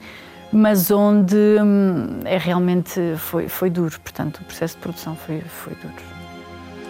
mas 0.51 0.89
onde 0.91 1.35
hum, 1.35 2.21
é 2.25 2.37
realmente 2.37 2.99
foi, 3.17 3.47
foi 3.47 3.69
duro, 3.69 3.99
portanto, 4.01 4.39
o 4.41 4.43
processo 4.43 4.75
de 4.75 4.81
produção 4.81 5.15
foi, 5.15 5.41
foi 5.41 5.73
duro. 5.75 5.93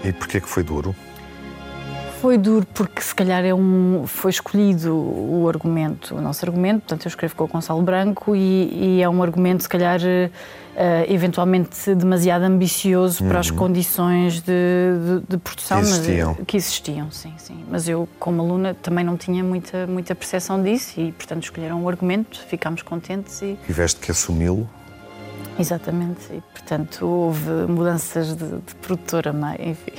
E 0.03 0.13
porquê 0.13 0.39
que 0.39 0.47
foi 0.47 0.63
duro? 0.63 0.95
Foi 2.21 2.37
duro 2.37 2.65
porque 2.73 3.01
se 3.01 3.15
calhar 3.15 3.45
é 3.45 3.53
um, 3.53 4.03
foi 4.05 4.31
escolhido 4.31 4.93
o 4.93 5.47
argumento, 5.47 6.15
o 6.15 6.21
nosso 6.21 6.45
argumento, 6.45 6.81
portanto 6.81 7.05
eu 7.05 7.09
escrevo 7.09 7.35
com 7.35 7.45
o 7.45 7.47
Gonçalo 7.47 7.81
Branco 7.81 8.35
e, 8.35 8.97
e 8.97 9.01
é 9.01 9.07
um 9.07 9.23
argumento 9.23 9.63
se 9.63 9.69
calhar 9.69 9.99
eventualmente 11.09 11.93
demasiado 11.93 12.43
ambicioso 12.43 13.23
uhum. 13.23 13.29
para 13.29 13.39
as 13.39 13.49
uhum. 13.49 13.57
condições 13.57 14.41
de, 14.41 14.43
de, 14.43 15.27
de 15.27 15.37
produção 15.37 15.81
que 15.81 15.87
existiam. 15.87 16.35
Mas, 16.37 16.47
que 16.47 16.57
existiam, 16.57 17.11
sim, 17.11 17.33
sim. 17.37 17.65
Mas 17.69 17.89
eu 17.89 18.07
como 18.17 18.41
aluna 18.41 18.73
também 18.73 19.03
não 19.03 19.17
tinha 19.17 19.43
muita, 19.43 19.85
muita 19.85 20.15
percepção 20.15 20.63
disso 20.63 20.99
e 20.99 21.11
portanto 21.11 21.43
escolheram 21.43 21.83
o 21.83 21.89
argumento, 21.89 22.39
ficámos 22.47 22.81
contentes 22.81 23.41
e... 23.41 23.57
Tiveste 23.65 23.99
que 23.99 24.11
assumi-lo? 24.11 24.69
Exatamente, 25.59 26.21
e 26.31 26.41
portanto 26.53 27.05
houve 27.05 27.49
mudanças 27.67 28.35
de, 28.35 28.45
de 28.45 28.75
produtora, 28.81 29.35
enfim... 29.59 29.91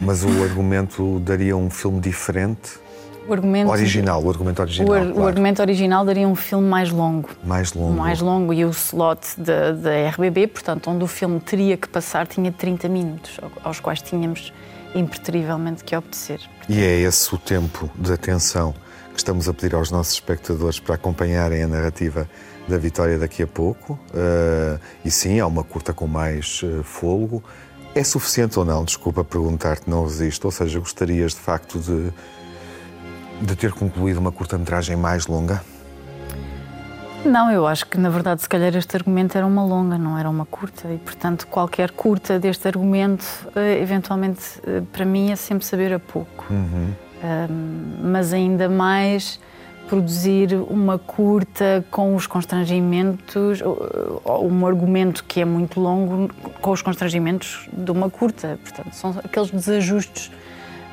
Mas 0.00 0.24
o 0.24 0.42
argumento 0.42 1.20
daria 1.20 1.56
um 1.56 1.70
filme 1.70 2.00
diferente? 2.00 2.81
O 3.28 3.32
argumento 3.32 3.70
original, 3.70 4.22
o 4.22 4.28
argumento 4.28 4.62
original. 4.62 4.88
O, 4.88 4.92
ar, 4.92 5.00
claro. 5.02 5.20
o, 5.20 5.26
argumento 5.26 5.62
original 5.62 6.04
daria 6.04 6.26
um 6.26 6.34
filme 6.34 6.68
mais 6.68 6.90
longo. 6.90 7.28
Mais 7.44 7.72
longo. 7.72 7.92
Mais 7.92 8.20
longo 8.20 8.52
e 8.52 8.64
o 8.64 8.70
slot 8.70 9.20
da, 9.38 10.10
RBB, 10.10 10.48
portanto, 10.48 10.90
onde 10.90 11.04
o 11.04 11.06
filme 11.06 11.38
teria 11.40 11.76
que 11.76 11.88
passar, 11.88 12.26
tinha 12.26 12.50
30 12.50 12.88
minutos, 12.88 13.38
aos 13.62 13.78
quais 13.78 14.02
tínhamos 14.02 14.52
impreterivelmente 14.94 15.84
que 15.84 15.96
obedecer. 15.96 16.40
E 16.68 16.82
é 16.82 17.00
esse 17.00 17.34
o 17.34 17.38
tempo 17.38 17.88
de 17.94 18.12
atenção 18.12 18.74
que 19.12 19.18
estamos 19.18 19.48
a 19.48 19.54
pedir 19.54 19.74
aos 19.74 19.90
nossos 19.90 20.14
espectadores 20.14 20.80
para 20.80 20.94
acompanharem 20.94 21.62
a 21.62 21.68
narrativa 21.68 22.28
da 22.66 22.78
Vitória 22.78 23.18
daqui 23.18 23.42
a 23.42 23.46
pouco. 23.46 23.98
Uh, 24.10 24.80
e 25.04 25.10
sim, 25.10 25.38
há 25.40 25.46
uma 25.46 25.62
curta 25.62 25.92
com 25.92 26.06
mais 26.06 26.62
uh, 26.62 26.82
fôlego. 26.82 27.42
É 27.94 28.02
suficiente 28.02 28.58
ou 28.58 28.64
não? 28.64 28.84
Desculpa 28.84 29.22
perguntar-te, 29.22 29.88
não 29.88 30.04
resisto. 30.04 30.46
Ou 30.46 30.50
seja, 30.50 30.78
gostarias 30.78 31.32
de 31.32 31.40
facto 31.40 31.78
de, 31.78 32.10
de 33.40 33.56
ter 33.56 33.72
concluído 33.72 34.18
uma 34.18 34.32
curta-metragem 34.32 34.96
mais 34.96 35.26
longa? 35.26 35.62
Não, 37.24 37.50
eu 37.52 37.66
acho 37.66 37.86
que 37.86 37.98
na 37.98 38.10
verdade, 38.10 38.42
se 38.42 38.48
calhar, 38.48 38.74
este 38.76 38.96
argumento 38.96 39.38
era 39.38 39.46
uma 39.46 39.64
longa, 39.64 39.96
não 39.96 40.18
era 40.18 40.28
uma 40.28 40.44
curta. 40.44 40.88
E 40.88 40.98
portanto, 40.98 41.46
qualquer 41.46 41.92
curta 41.92 42.38
deste 42.38 42.66
argumento, 42.66 43.24
eh, 43.54 43.80
eventualmente, 43.80 44.60
eh, 44.66 44.82
para 44.92 45.04
mim, 45.04 45.30
é 45.30 45.36
sempre 45.36 45.64
saber 45.64 45.92
a 45.92 46.00
pouco. 46.00 46.46
Uhum. 46.50 46.90
Um, 47.22 48.10
mas 48.10 48.32
ainda 48.32 48.68
mais 48.68 49.38
produzir 49.88 50.54
uma 50.68 50.98
curta 50.98 51.84
com 51.90 52.16
os 52.16 52.26
constrangimentos, 52.26 53.60
um 53.62 54.66
argumento 54.66 55.22
que 55.22 55.40
é 55.40 55.44
muito 55.44 55.78
longo 55.78 56.28
com 56.60 56.70
os 56.70 56.82
constrangimentos 56.82 57.68
de 57.72 57.90
uma 57.90 58.10
curta. 58.10 58.58
Portanto, 58.62 58.92
são 58.94 59.14
aqueles 59.22 59.50
desajustes 59.50 60.32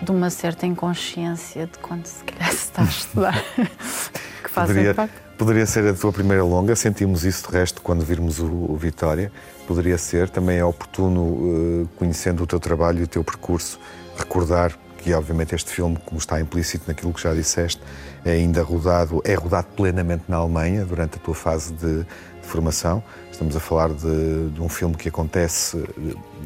de 0.01 0.11
uma 0.11 0.29
certa 0.29 0.65
inconsciência 0.65 1.67
de 1.67 1.77
quando 1.79 2.05
se 2.05 2.23
calhar 2.23 2.49
se 2.51 2.55
está 2.55 2.81
a 2.81 2.85
estudar 2.85 3.43
que 4.43 4.49
fazem 4.49 4.75
poderia, 4.75 4.93
parte. 4.93 5.13
Poderia 5.37 5.65
ser 5.65 5.87
a 5.87 5.93
tua 5.93 6.11
primeira 6.11 6.43
longa, 6.43 6.75
sentimos 6.75 7.23
isso 7.23 7.49
de 7.49 7.57
resto 7.57 7.81
quando 7.81 8.03
virmos 8.03 8.39
o, 8.39 8.45
o 8.45 8.75
Vitória. 8.75 9.31
Poderia 9.67 9.97
ser, 9.97 10.29
também 10.29 10.57
é 10.57 10.65
oportuno, 10.65 11.21
uh, 11.21 11.89
conhecendo 11.97 12.43
o 12.43 12.47
teu 12.47 12.59
trabalho 12.59 12.99
e 12.99 13.03
o 13.03 13.07
teu 13.07 13.23
percurso, 13.23 13.79
recordar 14.17 14.77
que 14.97 15.13
obviamente 15.13 15.55
este 15.55 15.71
filme, 15.71 15.97
como 16.05 16.19
está 16.19 16.39
implícito 16.39 16.85
naquilo 16.87 17.13
que 17.13 17.21
já 17.21 17.33
disseste, 17.33 17.81
é 18.25 18.31
ainda 18.31 18.61
rodado, 18.61 19.21
é 19.23 19.33
rodado 19.33 19.67
plenamente 19.75 20.25
na 20.27 20.37
Alemanha 20.37 20.83
durante 20.85 21.15
a 21.17 21.19
tua 21.19 21.35
fase 21.35 21.73
de, 21.73 22.03
de 22.03 22.07
formação. 22.43 23.01
Estamos 23.31 23.55
a 23.55 23.59
falar 23.59 23.89
de, 23.89 24.49
de, 24.49 24.61
um 24.61 24.67
filme 24.67 24.95
que 24.95 25.07
acontece 25.07 25.81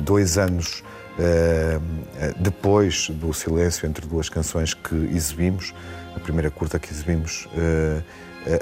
dois 0.04 0.38
anos 0.38 0.84
depois 2.40 3.10
do 3.10 3.34
silêncio 3.34 3.88
entre 3.88 4.06
duas 4.06 4.30
canções 4.30 4.74
que 4.74 4.96
exibimos, 5.14 5.74
a 6.16 6.20
primeira 6.20 6.50
curta 6.50 6.80
que 6.80 6.92
exibimos 6.92 7.48
uh, 7.54 8.04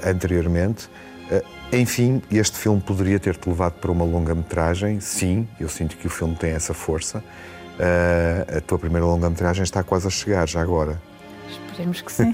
anteriormente. 0.10 0.89
enfim, 1.72 2.22
este 2.30 2.58
filme 2.58 2.82
poderia 2.82 3.20
ter-te 3.20 3.47
levado 3.47 3.74
para 3.74 3.91
uma 3.91 4.04
longa-metragem, 4.04 4.99
sim, 4.99 5.47
eu 5.60 5.70
sinto 5.70 5.95
que 5.95 6.08
o 6.08 6.10
filme 6.10 6.36
tem 6.36 6.52
essa 6.52 6.74
força. 6.74 7.24
A 8.56 8.62
tua 8.62 8.78
primeira 8.78 9.06
longa-metragem 9.06 9.64
está 9.64 9.82
quase 9.82 10.08
a 10.08 10.10
chegar, 10.10 10.47
já 10.47 10.62
agora. 10.62 11.02
Esperemos 11.49 12.02
que 12.02 12.12
sim. 12.12 12.32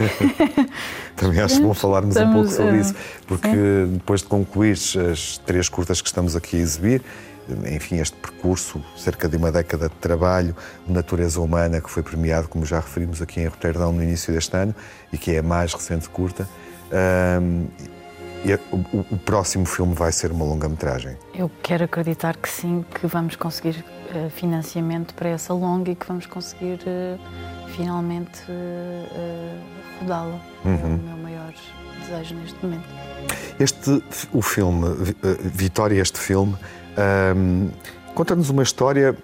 Também 1.15 1.39
acho 1.39 1.61
bom 1.61 1.73
falarmos 1.73 2.15
estamos, 2.15 2.35
um 2.35 2.41
pouco 2.41 2.55
sobre 2.55 2.79
isso, 2.79 2.95
porque 3.25 3.47
sim. 3.47 3.93
depois 3.93 4.21
de 4.21 4.27
concluir 4.27 4.73
as 5.11 5.37
três 5.45 5.69
curtas 5.69 6.01
que 6.01 6.07
estamos 6.07 6.35
aqui 6.35 6.57
a 6.57 6.59
exibir, 6.59 7.01
enfim, 7.73 7.97
este 7.97 8.15
percurso, 8.17 8.83
cerca 8.95 9.27
de 9.27 9.37
uma 9.37 9.51
década 9.51 9.89
de 9.89 9.95
trabalho, 9.95 10.55
Natureza 10.87 11.39
Humana, 11.39 11.81
que 11.81 11.89
foi 11.89 12.03
premiado, 12.03 12.47
como 12.47 12.65
já 12.65 12.79
referimos 12.79 13.21
aqui 13.21 13.39
em 13.39 13.47
Roterdão 13.47 13.91
no 13.91 14.03
início 14.03 14.33
deste 14.33 14.55
ano, 14.55 14.75
e 15.11 15.17
que 15.17 15.31
é 15.31 15.39
a 15.39 15.43
mais 15.43 15.73
recente 15.73 16.09
curta. 16.09 16.47
Uh, 16.91 17.67
o, 18.71 19.15
o, 19.15 19.17
próximo 19.17 19.65
filme 19.65 19.93
vai 19.93 20.11
ser 20.11 20.31
uma 20.31 20.45
longa-metragem? 20.45 21.17
Eu 21.33 21.51
quero 21.61 21.83
acreditar 21.83 22.37
que 22.37 22.47
sim, 22.47 22.85
que 22.93 23.07
vamos 23.07 23.35
conseguir 23.35 23.83
uh, 24.15 24.29
financiamento 24.29 25.13
para 25.15 25.29
essa 25.29 25.53
longa 25.53 25.91
e 25.91 25.95
que 25.95 26.07
vamos 26.07 26.25
conseguir 26.27 26.79
uh, 26.85 27.19
finalmente 27.75 28.43
uh, 28.49 29.59
rodá-la. 29.99 30.39
Uhum. 30.63 30.73
É 30.73 30.75
o 30.75 30.87
uhum. 30.87 30.97
meu 30.97 31.17
maior 31.17 31.53
desejo 31.99 32.35
neste 32.35 32.65
momento. 32.65 32.87
Este, 33.59 34.03
o 34.31 34.41
filme, 34.41 35.15
Vitória, 35.43 35.99
este 35.99 36.19
filme, 36.19 36.55
um, 36.97 37.69
conta-nos 38.13 38.49
uma 38.49 38.63
história 38.63 39.15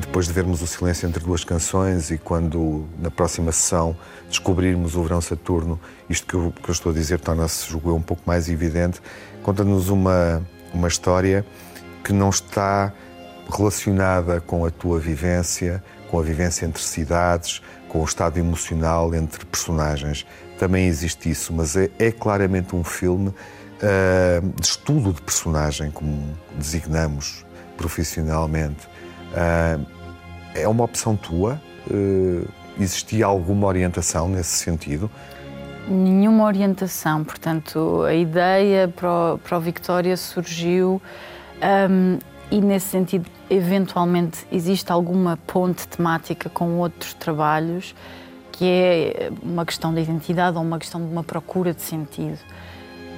depois 0.00 0.26
de 0.26 0.32
vermos 0.32 0.62
o 0.62 0.66
silêncio 0.66 1.08
entre 1.08 1.22
duas 1.22 1.44
canções 1.44 2.10
e 2.10 2.18
quando 2.18 2.86
na 2.98 3.10
próxima 3.10 3.52
sessão 3.52 3.96
descobrirmos 4.28 4.94
o 4.96 5.02
Verão 5.02 5.20
Saturno, 5.20 5.78
isto 6.08 6.26
que 6.26 6.34
eu, 6.34 6.52
que 6.62 6.68
eu 6.68 6.72
estou 6.72 6.92
a 6.92 6.94
dizer 6.94 7.20
torna-se, 7.20 7.68
julgo 7.68 7.94
um 7.94 8.02
pouco 8.02 8.22
mais 8.26 8.48
evidente, 8.48 9.00
conta-nos 9.42 9.88
uma, 9.88 10.42
uma 10.74 10.88
história 10.88 11.44
que 12.02 12.12
não 12.12 12.30
está 12.30 12.92
relacionada 13.50 14.40
com 14.40 14.64
a 14.64 14.70
tua 14.70 14.98
vivência, 14.98 15.82
com 16.10 16.18
a 16.18 16.22
vivência 16.22 16.66
entre 16.66 16.82
cidades, 16.82 17.62
com 17.88 18.00
o 18.00 18.04
estado 18.04 18.38
emocional 18.38 19.14
entre 19.14 19.44
personagens. 19.44 20.26
Também 20.58 20.86
existe 20.86 21.30
isso, 21.30 21.52
mas 21.52 21.76
é, 21.76 21.90
é 21.98 22.10
claramente 22.10 22.74
um 22.74 22.82
filme 22.82 23.32
uh, 23.82 24.60
de 24.60 24.66
estudo 24.66 25.12
de 25.12 25.20
personagem, 25.20 25.90
como 25.90 26.36
designamos 26.56 27.44
profissionalmente. 27.76 28.86
Uh, 29.32 29.84
é 30.54 30.68
uma 30.68 30.84
opção 30.84 31.16
tua? 31.16 31.60
Uh, 31.90 32.48
existia 32.78 33.26
alguma 33.26 33.66
orientação 33.66 34.28
nesse 34.28 34.56
sentido? 34.56 35.10
Nenhuma 35.88 36.44
orientação, 36.44 37.24
portanto, 37.24 38.02
a 38.02 38.14
ideia 38.14 38.86
para 38.86 39.34
o, 39.34 39.38
para 39.38 39.58
Victoria 39.58 40.16
surgiu 40.16 41.02
um, 41.90 42.18
e, 42.50 42.60
nesse 42.60 42.86
sentido, 42.88 43.28
eventualmente 43.50 44.46
existe 44.52 44.92
alguma 44.92 45.36
ponte 45.46 45.88
temática 45.88 46.48
com 46.48 46.78
outros 46.78 47.14
trabalhos 47.14 47.94
que 48.52 48.66
é 48.66 49.32
uma 49.42 49.64
questão 49.64 49.92
da 49.92 50.00
identidade 50.00 50.56
ou 50.56 50.62
uma 50.62 50.78
questão 50.78 51.00
de 51.00 51.10
uma 51.10 51.24
procura 51.24 51.72
de 51.72 51.82
sentido. 51.82 52.38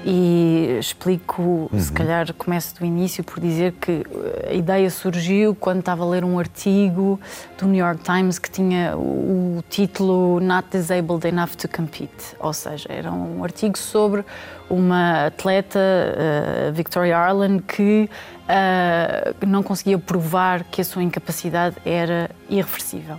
E 0.06 0.76
explico, 0.78 1.70
uhum. 1.72 1.80
se 1.80 1.90
calhar 1.90 2.30
começo 2.34 2.78
do 2.78 2.84
início 2.84 3.24
por 3.24 3.40
dizer 3.40 3.72
que 3.80 4.04
a 4.46 4.52
ideia 4.52 4.90
surgiu 4.90 5.54
quando 5.54 5.78
estava 5.80 6.04
a 6.04 6.06
ler 6.06 6.22
um 6.22 6.38
artigo 6.38 7.18
do 7.58 7.66
New 7.66 7.82
York 7.82 8.02
Times 8.02 8.38
que 8.38 8.50
tinha 8.50 8.94
o 8.98 9.64
título 9.70 10.40
Not 10.40 10.68
Disabled 10.70 11.26
Enough 11.26 11.56
to 11.56 11.68
Compete, 11.68 12.36
ou 12.38 12.52
seja, 12.52 12.86
era 12.92 13.10
um 13.10 13.42
artigo 13.42 13.78
sobre 13.78 14.22
uma 14.68 15.26
atleta, 15.26 15.78
uh, 15.78 16.72
Victoria 16.74 17.16
Arlen, 17.16 17.60
que 17.60 18.10
uh, 18.44 19.46
não 19.46 19.62
conseguia 19.62 19.98
provar 19.98 20.64
que 20.64 20.82
a 20.82 20.84
sua 20.84 21.02
incapacidade 21.02 21.76
era 21.82 22.30
irreversível 22.50 23.18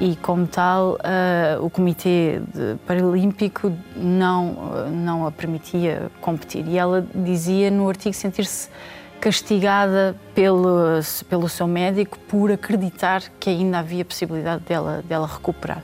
e, 0.00 0.16
como 0.16 0.46
tal, 0.46 0.94
uh, 0.94 1.64
o 1.64 1.70
Comitê 1.70 2.40
Paralímpico 2.86 3.72
não, 3.96 4.88
não 4.90 5.26
a 5.26 5.30
permitia 5.30 6.10
competir. 6.20 6.66
E 6.66 6.76
ela 6.76 7.06
dizia 7.14 7.70
no 7.70 7.88
artigo 7.88 8.14
sentir-se 8.14 8.68
castigada 9.20 10.16
pelo, 10.34 11.00
pelo 11.28 11.48
seu 11.48 11.66
médico 11.66 12.18
por 12.28 12.50
acreditar 12.50 13.22
que 13.40 13.48
ainda 13.48 13.78
havia 13.78 14.04
possibilidade 14.04 14.64
dela, 14.64 15.02
dela 15.08 15.26
recuperar. 15.26 15.82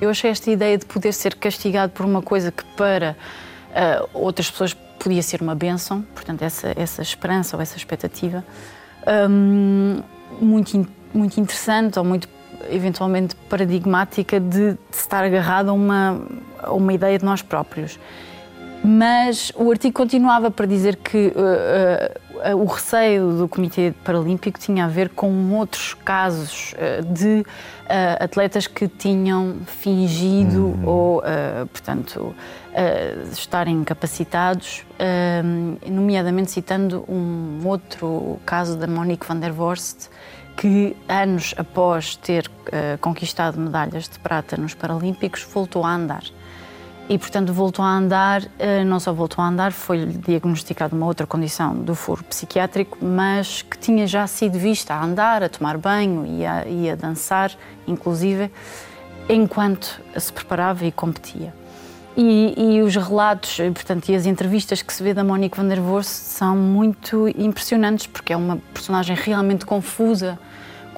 Eu 0.00 0.08
achei 0.08 0.30
esta 0.30 0.50
ideia 0.50 0.78
de 0.78 0.86
poder 0.86 1.12
ser 1.12 1.34
castigado 1.34 1.92
por 1.92 2.06
uma 2.06 2.22
coisa 2.22 2.50
que 2.50 2.64
para 2.76 3.16
uh, 3.70 4.08
outras 4.14 4.50
pessoas 4.50 4.72
podia 4.98 5.22
ser 5.22 5.42
uma 5.42 5.54
benção, 5.54 6.02
portanto, 6.14 6.42
essa, 6.42 6.72
essa 6.76 7.02
esperança 7.02 7.56
ou 7.56 7.62
essa 7.62 7.76
expectativa, 7.76 8.44
um, 9.28 10.02
muito, 10.40 10.86
muito 11.12 11.40
interessante 11.40 11.98
ou 11.98 12.04
muito 12.04 12.28
eventualmente 12.70 13.34
paradigmática 13.48 14.38
de, 14.40 14.72
de 14.72 14.78
estar 14.92 15.24
agarrado 15.24 15.70
a 15.70 15.72
uma, 15.72 16.20
a 16.62 16.72
uma 16.72 16.92
ideia 16.92 17.18
de 17.18 17.24
nós 17.24 17.42
próprios. 17.42 17.98
Mas 18.82 19.52
o 19.56 19.70
artigo 19.70 19.94
continuava 19.94 20.50
para 20.50 20.64
dizer 20.64 20.96
que 20.96 21.32
uh, 21.36 22.54
uh, 22.54 22.56
o 22.56 22.64
receio 22.64 23.32
do 23.32 23.46
Comitê 23.46 23.92
Paralímpico 24.02 24.58
tinha 24.58 24.86
a 24.86 24.88
ver 24.88 25.10
com 25.10 25.52
outros 25.52 25.92
casos 25.92 26.72
uh, 26.74 27.04
de 27.04 27.44
atletas 28.20 28.68
que 28.68 28.86
tinham 28.86 29.56
fingido 29.66 30.66
uhum. 30.66 30.86
ou, 30.86 31.22
portanto, 31.72 32.32
estarem 33.32 33.74
incapacitados, 33.74 34.86
nomeadamente 35.90 36.52
citando 36.52 37.04
um 37.08 37.60
outro 37.64 38.38
caso 38.46 38.76
da 38.76 38.86
Monique 38.86 39.26
van 39.26 39.40
der 39.40 39.50
Vorst, 39.50 40.08
que 40.60 40.94
anos 41.08 41.54
após 41.56 42.16
ter 42.16 42.46
uh, 42.46 42.98
conquistado 43.00 43.58
medalhas 43.58 44.06
de 44.06 44.18
prata 44.18 44.58
nos 44.58 44.74
Paralímpicos, 44.74 45.42
voltou 45.42 45.86
a 45.86 45.94
andar. 45.94 46.22
E, 47.08 47.16
portanto, 47.16 47.50
voltou 47.50 47.82
a 47.82 47.88
andar, 47.88 48.42
uh, 48.42 48.84
não 48.84 49.00
só 49.00 49.10
voltou 49.10 49.42
a 49.42 49.48
andar, 49.48 49.72
foi-lhe 49.72 50.12
diagnosticada 50.18 50.94
uma 50.94 51.06
outra 51.06 51.26
condição 51.26 51.74
do 51.74 51.94
foro 51.94 52.22
psiquiátrico, 52.24 52.98
mas 53.02 53.62
que 53.62 53.78
tinha 53.78 54.06
já 54.06 54.26
sido 54.26 54.58
vista 54.58 54.92
a 54.92 55.02
andar, 55.02 55.42
a 55.42 55.48
tomar 55.48 55.78
banho 55.78 56.26
e 56.26 56.44
a, 56.44 56.66
e 56.66 56.90
a 56.90 56.94
dançar, 56.94 57.50
inclusive, 57.88 58.50
enquanto 59.30 59.98
se 60.14 60.30
preparava 60.30 60.84
e 60.84 60.92
competia. 60.92 61.54
E, 62.14 62.52
e, 62.54 62.82
os 62.82 62.94
relatos, 62.96 63.56
portanto, 63.72 64.10
e 64.10 64.14
as 64.14 64.26
entrevistas 64.26 64.82
que 64.82 64.92
se 64.92 65.02
vê 65.02 65.14
da 65.14 65.24
Monique 65.24 65.56
van 65.56 65.66
der 65.66 65.80
Vorst 65.80 66.10
são 66.10 66.54
muito 66.54 67.28
impressionantes, 67.28 68.06
porque 68.06 68.34
é 68.34 68.36
uma 68.36 68.58
personagem 68.74 69.16
realmente 69.16 69.64
confusa, 69.64 70.38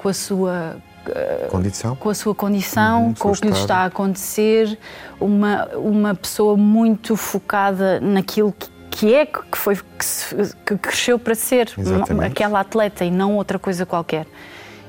com 0.03 0.09
a 0.09 0.13
sua 0.13 0.75
uh, 1.07 1.49
condição, 1.49 1.95
com 1.95 2.09
a 2.09 2.13
sua 2.13 2.35
condição, 2.35 3.05
uhum, 3.05 3.13
com 3.13 3.31
o 3.31 3.33
que 3.33 3.47
lhe 3.47 3.53
está 3.53 3.77
a 3.77 3.85
acontecer, 3.85 4.77
uma 5.19 5.65
uma 5.77 6.13
pessoa 6.13 6.57
muito 6.57 7.15
focada 7.15 8.01
naquilo 8.01 8.51
que, 8.51 8.69
que 8.91 9.15
é 9.15 9.25
que 9.25 9.57
foi 9.57 9.75
que, 9.75 10.05
se, 10.05 10.35
que 10.65 10.77
cresceu 10.77 11.17
para 11.17 11.33
ser 11.33 11.71
uma, 11.77 12.25
aquela 12.25 12.59
atleta 12.59 13.05
e 13.05 13.09
não 13.09 13.37
outra 13.37 13.57
coisa 13.57 13.85
qualquer. 13.85 14.27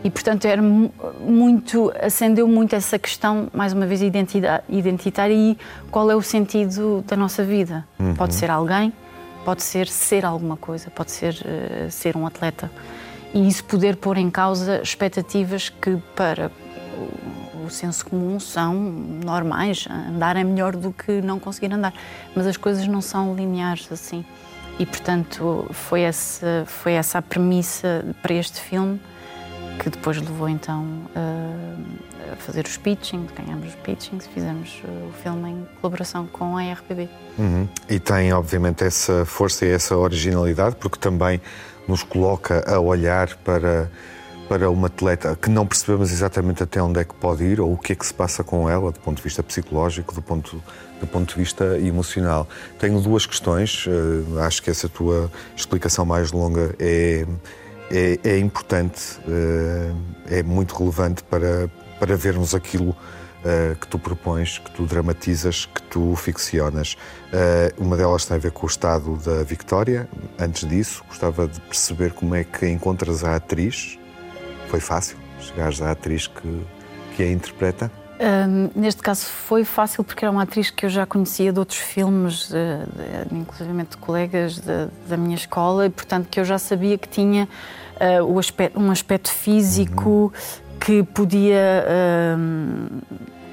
E 0.02 0.10
portanto 0.10 0.44
era 0.46 0.60
muito 0.60 1.92
acendeu 2.02 2.48
muito 2.48 2.74
essa 2.74 2.98
questão 2.98 3.48
mais 3.54 3.72
uma 3.72 3.86
vez 3.86 4.02
identitária 4.02 5.32
e 5.32 5.56
qual 5.92 6.10
é 6.10 6.16
o 6.16 6.20
sentido 6.20 7.02
da 7.06 7.16
nossa 7.16 7.44
vida? 7.44 7.86
Uhum. 8.00 8.14
Pode 8.14 8.34
ser 8.34 8.50
alguém, 8.50 8.92
pode 9.44 9.62
ser 9.62 9.86
ser 9.86 10.24
alguma 10.26 10.56
coisa, 10.56 10.90
pode 10.90 11.12
ser 11.12 11.34
uh, 11.34 11.90
ser 11.90 12.16
um 12.16 12.26
atleta 12.26 12.68
e 13.34 13.48
isso 13.48 13.64
poder 13.64 13.96
pôr 13.96 14.16
em 14.16 14.30
causa 14.30 14.80
expectativas 14.80 15.68
que 15.68 15.96
para 16.14 16.52
o, 17.66 17.68
senso 17.68 18.06
comum 18.06 18.38
são 18.38 18.74
normais. 18.74 19.88
Andar 19.90 20.36
é 20.36 20.44
melhor 20.44 20.76
do 20.76 20.92
que 20.92 21.20
não 21.20 21.40
conseguir 21.40 21.72
andar, 21.72 21.92
mas 22.36 22.46
as 22.46 22.56
coisas 22.56 22.86
não 22.86 23.00
são 23.00 23.34
lineares 23.34 23.90
assim. 23.90 24.24
E 24.78 24.86
portanto 24.86 25.66
foi 25.70 26.02
essa 26.02 26.64
foi 26.66 26.92
essa 26.92 27.18
a 27.18 27.22
premissa 27.22 28.04
para 28.22 28.34
este 28.34 28.60
filme 28.60 29.00
que 29.78 29.88
depois 29.90 30.18
levou 30.18 30.48
então 30.48 30.86
a 32.32 32.36
fazer 32.36 32.64
os 32.66 32.76
pitching, 32.76 33.26
ganhamos 33.36 33.68
os 33.68 33.74
pitchings, 33.76 34.26
fizemos 34.26 34.82
o 35.08 35.12
filme 35.22 35.50
em 35.50 35.68
colaboração 35.80 36.26
com 36.26 36.56
a 36.56 36.72
RPB. 36.72 37.08
Uhum. 37.38 37.68
E 37.88 37.98
tem 37.98 38.32
obviamente 38.32 38.84
essa 38.84 39.24
força 39.24 39.64
e 39.64 39.70
essa 39.70 39.96
originalidade 39.96 40.76
porque 40.76 40.98
também 40.98 41.40
nos 41.86 42.02
coloca 42.02 42.64
a 42.66 42.78
olhar 42.78 43.36
para, 43.36 43.90
para 44.48 44.70
uma 44.70 44.86
atleta 44.86 45.36
que 45.40 45.50
não 45.50 45.66
percebemos 45.66 46.10
exatamente 46.10 46.62
até 46.62 46.82
onde 46.82 47.00
é 47.00 47.04
que 47.04 47.14
pode 47.14 47.44
ir 47.44 47.60
ou 47.60 47.72
o 47.72 47.78
que 47.78 47.92
é 47.92 47.96
que 47.96 48.06
se 48.06 48.14
passa 48.14 48.42
com 48.42 48.68
ela 48.68 48.92
do 48.92 49.00
ponto 49.00 49.16
de 49.16 49.22
vista 49.22 49.42
psicológico, 49.42 50.14
do 50.14 50.22
ponto, 50.22 50.62
do 51.00 51.06
ponto 51.06 51.34
de 51.34 51.40
vista 51.40 51.78
emocional. 51.78 52.48
Tenho 52.78 53.00
duas 53.00 53.26
questões, 53.26 53.86
uh, 53.86 54.40
acho 54.40 54.62
que 54.62 54.70
essa 54.70 54.88
tua 54.88 55.30
explicação 55.56 56.04
mais 56.04 56.32
longa 56.32 56.74
é, 56.78 57.26
é, 57.90 58.18
é 58.24 58.38
importante, 58.38 59.18
uh, 59.26 59.96
é 60.30 60.42
muito 60.42 60.74
relevante 60.76 61.22
para, 61.24 61.70
para 61.98 62.16
vermos 62.16 62.54
aquilo 62.54 62.96
uh, 63.44 63.76
que 63.76 63.86
tu 63.86 63.98
propões, 63.98 64.58
que 64.58 64.70
tu 64.70 64.84
dramatizas, 64.84 65.66
que 65.66 65.82
tu 65.82 66.14
ficcionas. 66.16 66.94
Uh, 67.32 67.82
uma 67.82 67.96
delas 67.96 68.24
tem 68.24 68.36
a 68.36 68.40
ver 68.40 68.52
com 68.52 68.66
o 68.66 68.68
estado 68.68 69.16
da 69.18 69.42
Victória. 69.42 70.08
Antes 70.38 70.68
disso, 70.68 71.04
gostava 71.08 71.46
de 71.46 71.60
perceber 71.60 72.12
como 72.12 72.34
é 72.34 72.44
que 72.44 72.68
encontras 72.68 73.22
a 73.22 73.36
atriz. 73.36 73.98
Foi 74.68 74.80
fácil 74.80 75.16
chegares 75.38 75.80
à 75.82 75.90
atriz 75.90 76.26
que, 76.26 76.62
que 77.16 77.22
a 77.22 77.30
interpreta? 77.30 77.90
Neste 78.74 79.02
caso 79.02 79.26
foi 79.26 79.64
fácil 79.64 80.04
porque 80.04 80.24
era 80.24 80.30
uma 80.30 80.42
atriz 80.42 80.70
que 80.70 80.86
eu 80.86 80.90
já 80.90 81.04
conhecia 81.04 81.52
de 81.52 81.58
outros 81.58 81.78
filmes, 81.78 82.48
de, 82.48 83.34
inclusive 83.34 83.82
de 83.82 83.96
colegas 83.96 84.56
de, 84.56 84.88
da 85.08 85.16
minha 85.16 85.34
escola, 85.34 85.86
e 85.86 85.90
portanto 85.90 86.28
que 86.30 86.38
eu 86.38 86.44
já 86.44 86.58
sabia 86.58 86.96
que 86.96 87.08
tinha 87.08 87.48
uh, 88.00 88.38
aspecto, 88.38 88.78
um 88.78 88.90
aspecto 88.90 89.30
físico 89.30 90.08
uhum. 90.10 90.30
que 90.80 91.02
podia 91.02 91.84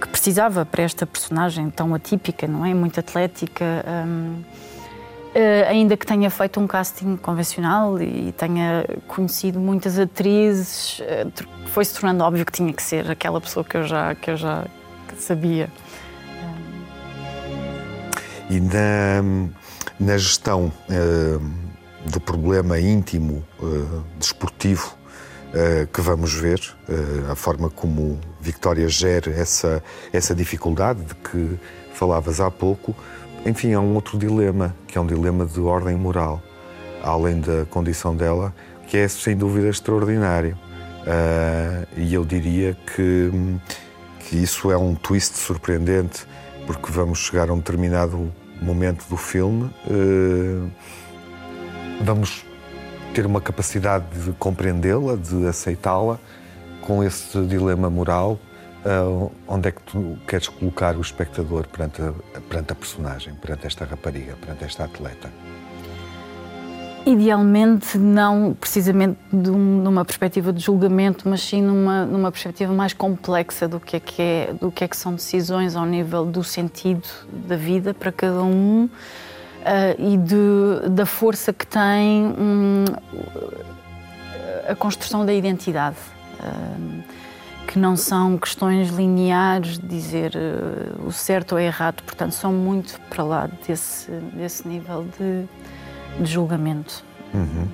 que 0.02 0.08
precisava 0.08 0.66
para 0.66 0.84
esta 0.84 1.06
personagem 1.06 1.70
tão 1.70 1.93
atípica, 1.93 2.47
não 2.47 2.66
é? 2.66 2.74
Muito 2.74 2.99
atlética. 2.99 3.86
Um, 3.88 4.41
Uh, 5.32 5.34
eh, 5.34 5.66
ainda 5.70 5.95
que 5.95 6.06
tenha 6.06 6.30
feito 6.30 6.60
um 6.60 6.68
casting 6.68 7.16
convencional 7.16 8.02
e 8.02 8.34
tenha 8.34 8.86
conhecido 9.08 9.62
muitas 9.62 9.97
atrizes, 9.97 10.99
uh, 10.99 11.32
foi-se 11.68 11.93
tornando 11.93 12.22
óbvio 12.26 12.45
que 12.45 12.52
tinha 12.52 12.74
que 12.74 12.84
ser 12.84 13.10
aquela 13.10 13.39
pessoa 13.39 13.64
que 13.64 13.78
eu 13.78 13.84
já, 13.84 14.14
que 14.14 14.32
eu 14.32 14.36
já 14.36 14.66
sabia. 15.18 15.72
E 18.49 18.60
na, 18.60 19.24
na 19.97 20.18
gestão 20.18 20.70
uh, 20.89 22.10
do 22.10 22.20
problema 22.20 22.78
íntimo, 22.78 23.41
desportivo, 24.20 24.97
uh, 25.54 25.88
que 25.88 26.02
vamos 26.02 26.34
ver, 26.34 26.60
uh, 26.89 27.32
a 27.32 27.36
forma 27.36 27.70
como 27.70 28.20
Victória 28.39 28.88
gera 28.88 29.32
essa, 29.32 29.84
essa 30.12 30.34
dificuldade 30.34 31.02
de 31.04 31.16
que 31.16 31.60
falavas 31.93 32.39
há 32.39 32.49
pouco. 32.49 32.95
Enfim, 33.45 33.74
há 33.74 33.80
um 33.80 33.95
outro 33.95 34.18
dilema, 34.18 34.76
que 34.88 34.97
é 34.97 35.02
um 35.02 35.06
dilema 35.06 35.45
de 35.45 35.60
ordem 35.60 35.95
moral, 35.95 36.41
além 37.04 37.39
da 37.39 37.66
condição 37.70 38.16
dela, 38.16 38.54
que 38.88 38.97
é 38.97 39.08
sem 39.08 39.36
dúvida 39.36 39.68
extraordinário. 39.70 40.58
Uh, 41.02 41.88
e 41.97 42.14
eu 42.14 42.24
diria 42.24 42.78
que, 42.95 43.32
que 44.20 44.38
isso 44.38 44.72
é 44.72 44.78
um 44.78 44.93
twist 44.93 45.38
surpreendente, 45.38 46.26
porque 46.68 46.91
vamos 46.91 47.20
chegar 47.20 47.49
a 47.49 47.54
um 47.54 47.58
determinado 47.58 48.32
momento 48.62 49.06
do 49.10 49.18
filme, 49.18 49.72
uh, 49.88 50.72
vamos 52.04 52.45
ter 53.14 53.26
uma 53.26 53.41
capacidade 53.41 54.05
de 54.24 54.32
compreendê-la, 54.34 55.16
de 55.16 55.45
aceitá-la, 55.45 56.18
com 56.82 57.03
esse 57.03 57.39
dilema 57.45 57.89
moral 57.89 58.39
uh, 58.86 59.32
onde 59.47 59.70
é 59.70 59.72
que 59.72 59.82
tu 59.82 60.18
queres 60.28 60.47
colocar 60.47 60.95
o 60.95 61.01
espectador 61.01 61.68
perante 61.68 62.01
a, 62.01 62.14
perante 62.49 62.72
a 62.72 62.76
personagem, 62.76 63.34
perante 63.36 63.68
esta 63.68 63.86
rapariga, 63.86 64.36
perante 64.39 64.64
esta 64.64 64.86
atleta? 64.86 65.30
Idealmente, 67.05 67.97
não 67.97 68.55
precisamente 68.59 69.18
de, 69.34 69.49
um, 69.49 69.82
de, 69.82 69.88
uma 69.88 70.05
perspectiva 70.05 70.53
de 70.53 70.62
julgamento, 70.62 71.28
mas 71.28 71.41
sim 71.41 71.62
numa, 71.62 72.05
numa 72.05 72.32
perspectiva 72.32 72.72
mais 72.72 72.93
complexa 72.93 73.68
do 73.68 73.80
que, 73.80 73.95
é 73.95 73.99
que 73.99 74.22
é, 74.22 74.53
do 74.53 74.72
que 74.72 74.84
é 74.84 74.88
que 74.88 74.95
são 74.95 75.16
decisões 75.16 75.76
ao 75.76 75.86
nível 75.86 76.26
do 76.26 76.43
sentido 76.43 77.07
da 77.47 77.55
vida 77.55 77.93
para 77.93 78.12
cada 78.12 78.43
um 78.43 78.88
e 79.97 80.18
de, 80.18 80.89
da 80.89 81.05
força 81.05 81.53
que 81.53 81.66
tem 81.66 82.26
um, 82.26 82.86
a 84.68 84.76
construção 84.76 85.26
da 85.26 85.34
identidade. 85.34 85.97
Uh, 86.39 87.22
que 87.68 87.80
não 87.80 87.95
são 87.95 88.38
questões 88.38 88.89
lineares 88.89 89.78
de 89.78 89.88
dizer 89.88 90.34
uh, 90.36 91.07
o 91.07 91.12
certo 91.12 91.53
ou 91.53 91.59
errado, 91.59 92.03
portanto, 92.03 92.34
são 92.34 92.51
muito 92.51 92.99
para 93.09 93.24
lá 93.24 93.49
desse, 93.66 94.12
desse 94.12 94.68
nível 94.68 95.07
de 95.18 95.47
de 96.20 96.32
julgamento. 96.32 97.03
Uhum. 97.34 97.68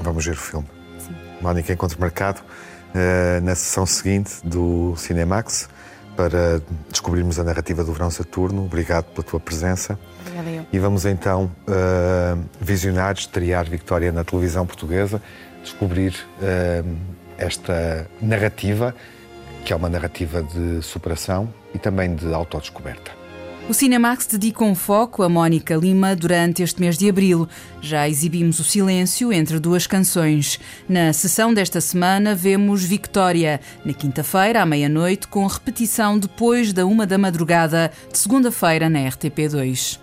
Vamos 0.00 0.24
ver 0.24 0.32
o 0.32 0.36
filme. 0.36 0.66
Sim. 0.98 1.14
Mónica, 1.40 1.72
encontro 1.72 1.98
marcado 2.00 2.40
uh, 2.40 3.40
na 3.42 3.54
sessão 3.54 3.86
seguinte 3.86 4.34
do 4.44 4.94
Cinemax 4.96 5.68
para 6.16 6.60
descobrirmos 6.90 7.38
a 7.38 7.44
narrativa 7.44 7.82
do 7.82 7.92
Verão 7.92 8.10
Saturno. 8.10 8.64
Obrigado 8.64 9.06
pela 9.06 9.26
tua 9.26 9.40
presença. 9.40 9.98
Obrigada 10.22 10.50
eu. 10.50 10.66
E 10.72 10.78
vamos 10.78 11.04
então 11.04 11.50
uh, 11.66 12.42
visionar, 12.60 13.14
estrear 13.14 13.68
Victória 13.68 14.10
na 14.10 14.24
televisão 14.24 14.66
portuguesa, 14.66 15.20
descobrir 15.62 16.14
uh, 16.38 16.96
esta 17.36 18.08
narrativa, 18.20 18.94
que 19.64 19.72
é 19.72 19.76
uma 19.76 19.88
narrativa 19.88 20.42
de 20.42 20.82
superação 20.82 21.52
e 21.74 21.78
também 21.78 22.14
de 22.14 22.32
autodescoberta. 22.32 23.22
O 23.68 23.72
Cinemax 23.72 24.26
dedica 24.26 24.64
um 24.64 24.74
foco 24.74 25.22
a 25.22 25.28
Mónica 25.28 25.76
Lima 25.76 26.16
durante 26.16 26.64
este 26.64 26.80
mês 26.80 26.98
de 26.98 27.08
abril. 27.08 27.48
Já 27.80 28.08
exibimos 28.08 28.58
o 28.58 28.64
silêncio 28.64 29.32
entre 29.32 29.60
duas 29.60 29.86
canções. 29.86 30.58
Na 30.88 31.12
sessão 31.12 31.54
desta 31.54 31.80
semana 31.80 32.34
vemos 32.34 32.82
Victória, 32.82 33.60
na 33.84 33.92
quinta-feira, 33.92 34.62
à 34.62 34.66
meia-noite, 34.66 35.28
com 35.28 35.46
repetição 35.46 36.18
depois 36.18 36.72
da 36.72 36.84
uma 36.84 37.06
da 37.06 37.16
madrugada, 37.16 37.92
de 38.10 38.18
segunda-feira, 38.18 38.90
na 38.90 38.98
RTP2. 38.98 40.01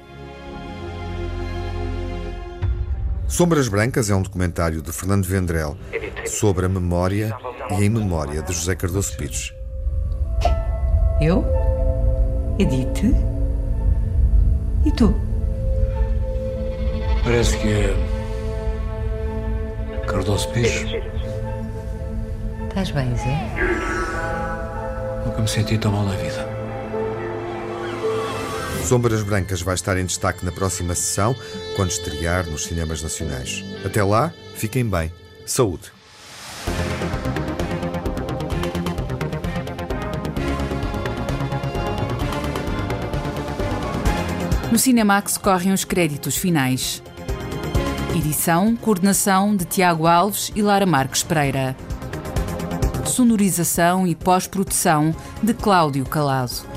Sombras 3.29 3.67
Brancas 3.67 4.09
é 4.09 4.15
um 4.15 4.23
documentário 4.23 4.81
de 4.81 4.91
Fernando 4.91 5.23
Vendrell 5.23 5.77
sobre 6.25 6.65
a 6.65 6.69
memória 6.69 7.31
e 7.69 7.83
em 7.85 7.89
memória 7.89 8.41
de 8.41 8.51
José 8.51 8.75
Cardoso 8.75 9.15
Pires. 9.15 9.53
Eu? 11.21 11.45
Edith? 12.57 13.15
E 14.83 14.91
tu? 14.91 15.13
Parece 17.23 17.55
que 17.59 17.67
é. 17.67 17.95
Cardoso 20.07 20.49
Pires. 20.49 20.85
Estás 22.67 22.89
bem, 22.91 23.15
Zé? 23.15 23.51
Nunca 25.23 25.41
me 25.41 25.47
senti 25.47 25.77
tão 25.77 25.91
mal 25.91 26.05
na 26.05 26.15
vida. 26.15 26.48
Sombras 28.85 29.21
Brancas 29.21 29.61
vai 29.61 29.75
estar 29.75 29.97
em 29.97 30.05
destaque 30.05 30.43
na 30.43 30.51
próxima 30.51 30.95
sessão, 30.95 31.35
quando 31.75 31.91
estrear 31.91 32.45
nos 32.49 32.63
cinemas 32.63 33.03
nacionais. 33.03 33.63
Até 33.85 34.03
lá, 34.03 34.33
fiquem 34.55 34.83
bem. 34.83 35.11
Saúde! 35.45 35.91
No 44.71 44.77
Cinemax 44.77 45.37
correm 45.37 45.73
os 45.73 45.83
créditos 45.83 46.37
finais. 46.37 47.01
Edição, 48.15 48.75
coordenação 48.75 49.55
de 49.55 49.65
Tiago 49.65 50.05
Alves 50.05 50.51
e 50.55 50.61
Lara 50.61 50.85
Marques 50.85 51.23
Pereira. 51.23 51.75
Sonorização 53.05 54.05
e 54.05 54.13
pós-produção 54.13 55.15
de 55.41 55.53
Cláudio 55.55 56.05
Calado. 56.05 56.68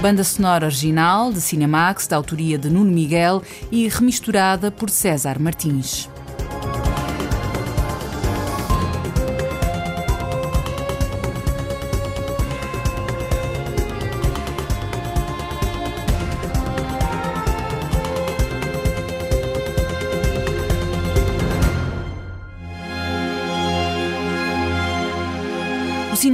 Banda 0.00 0.22
sonora 0.22 0.66
original 0.66 1.32
de 1.32 1.40
Cinemax, 1.40 2.06
da 2.06 2.14
autoria 2.14 2.56
de 2.56 2.70
Nuno 2.70 2.92
Miguel 2.92 3.42
e 3.70 3.88
remisturada 3.88 4.70
por 4.70 4.90
César 4.90 5.40
Martins. 5.40 6.08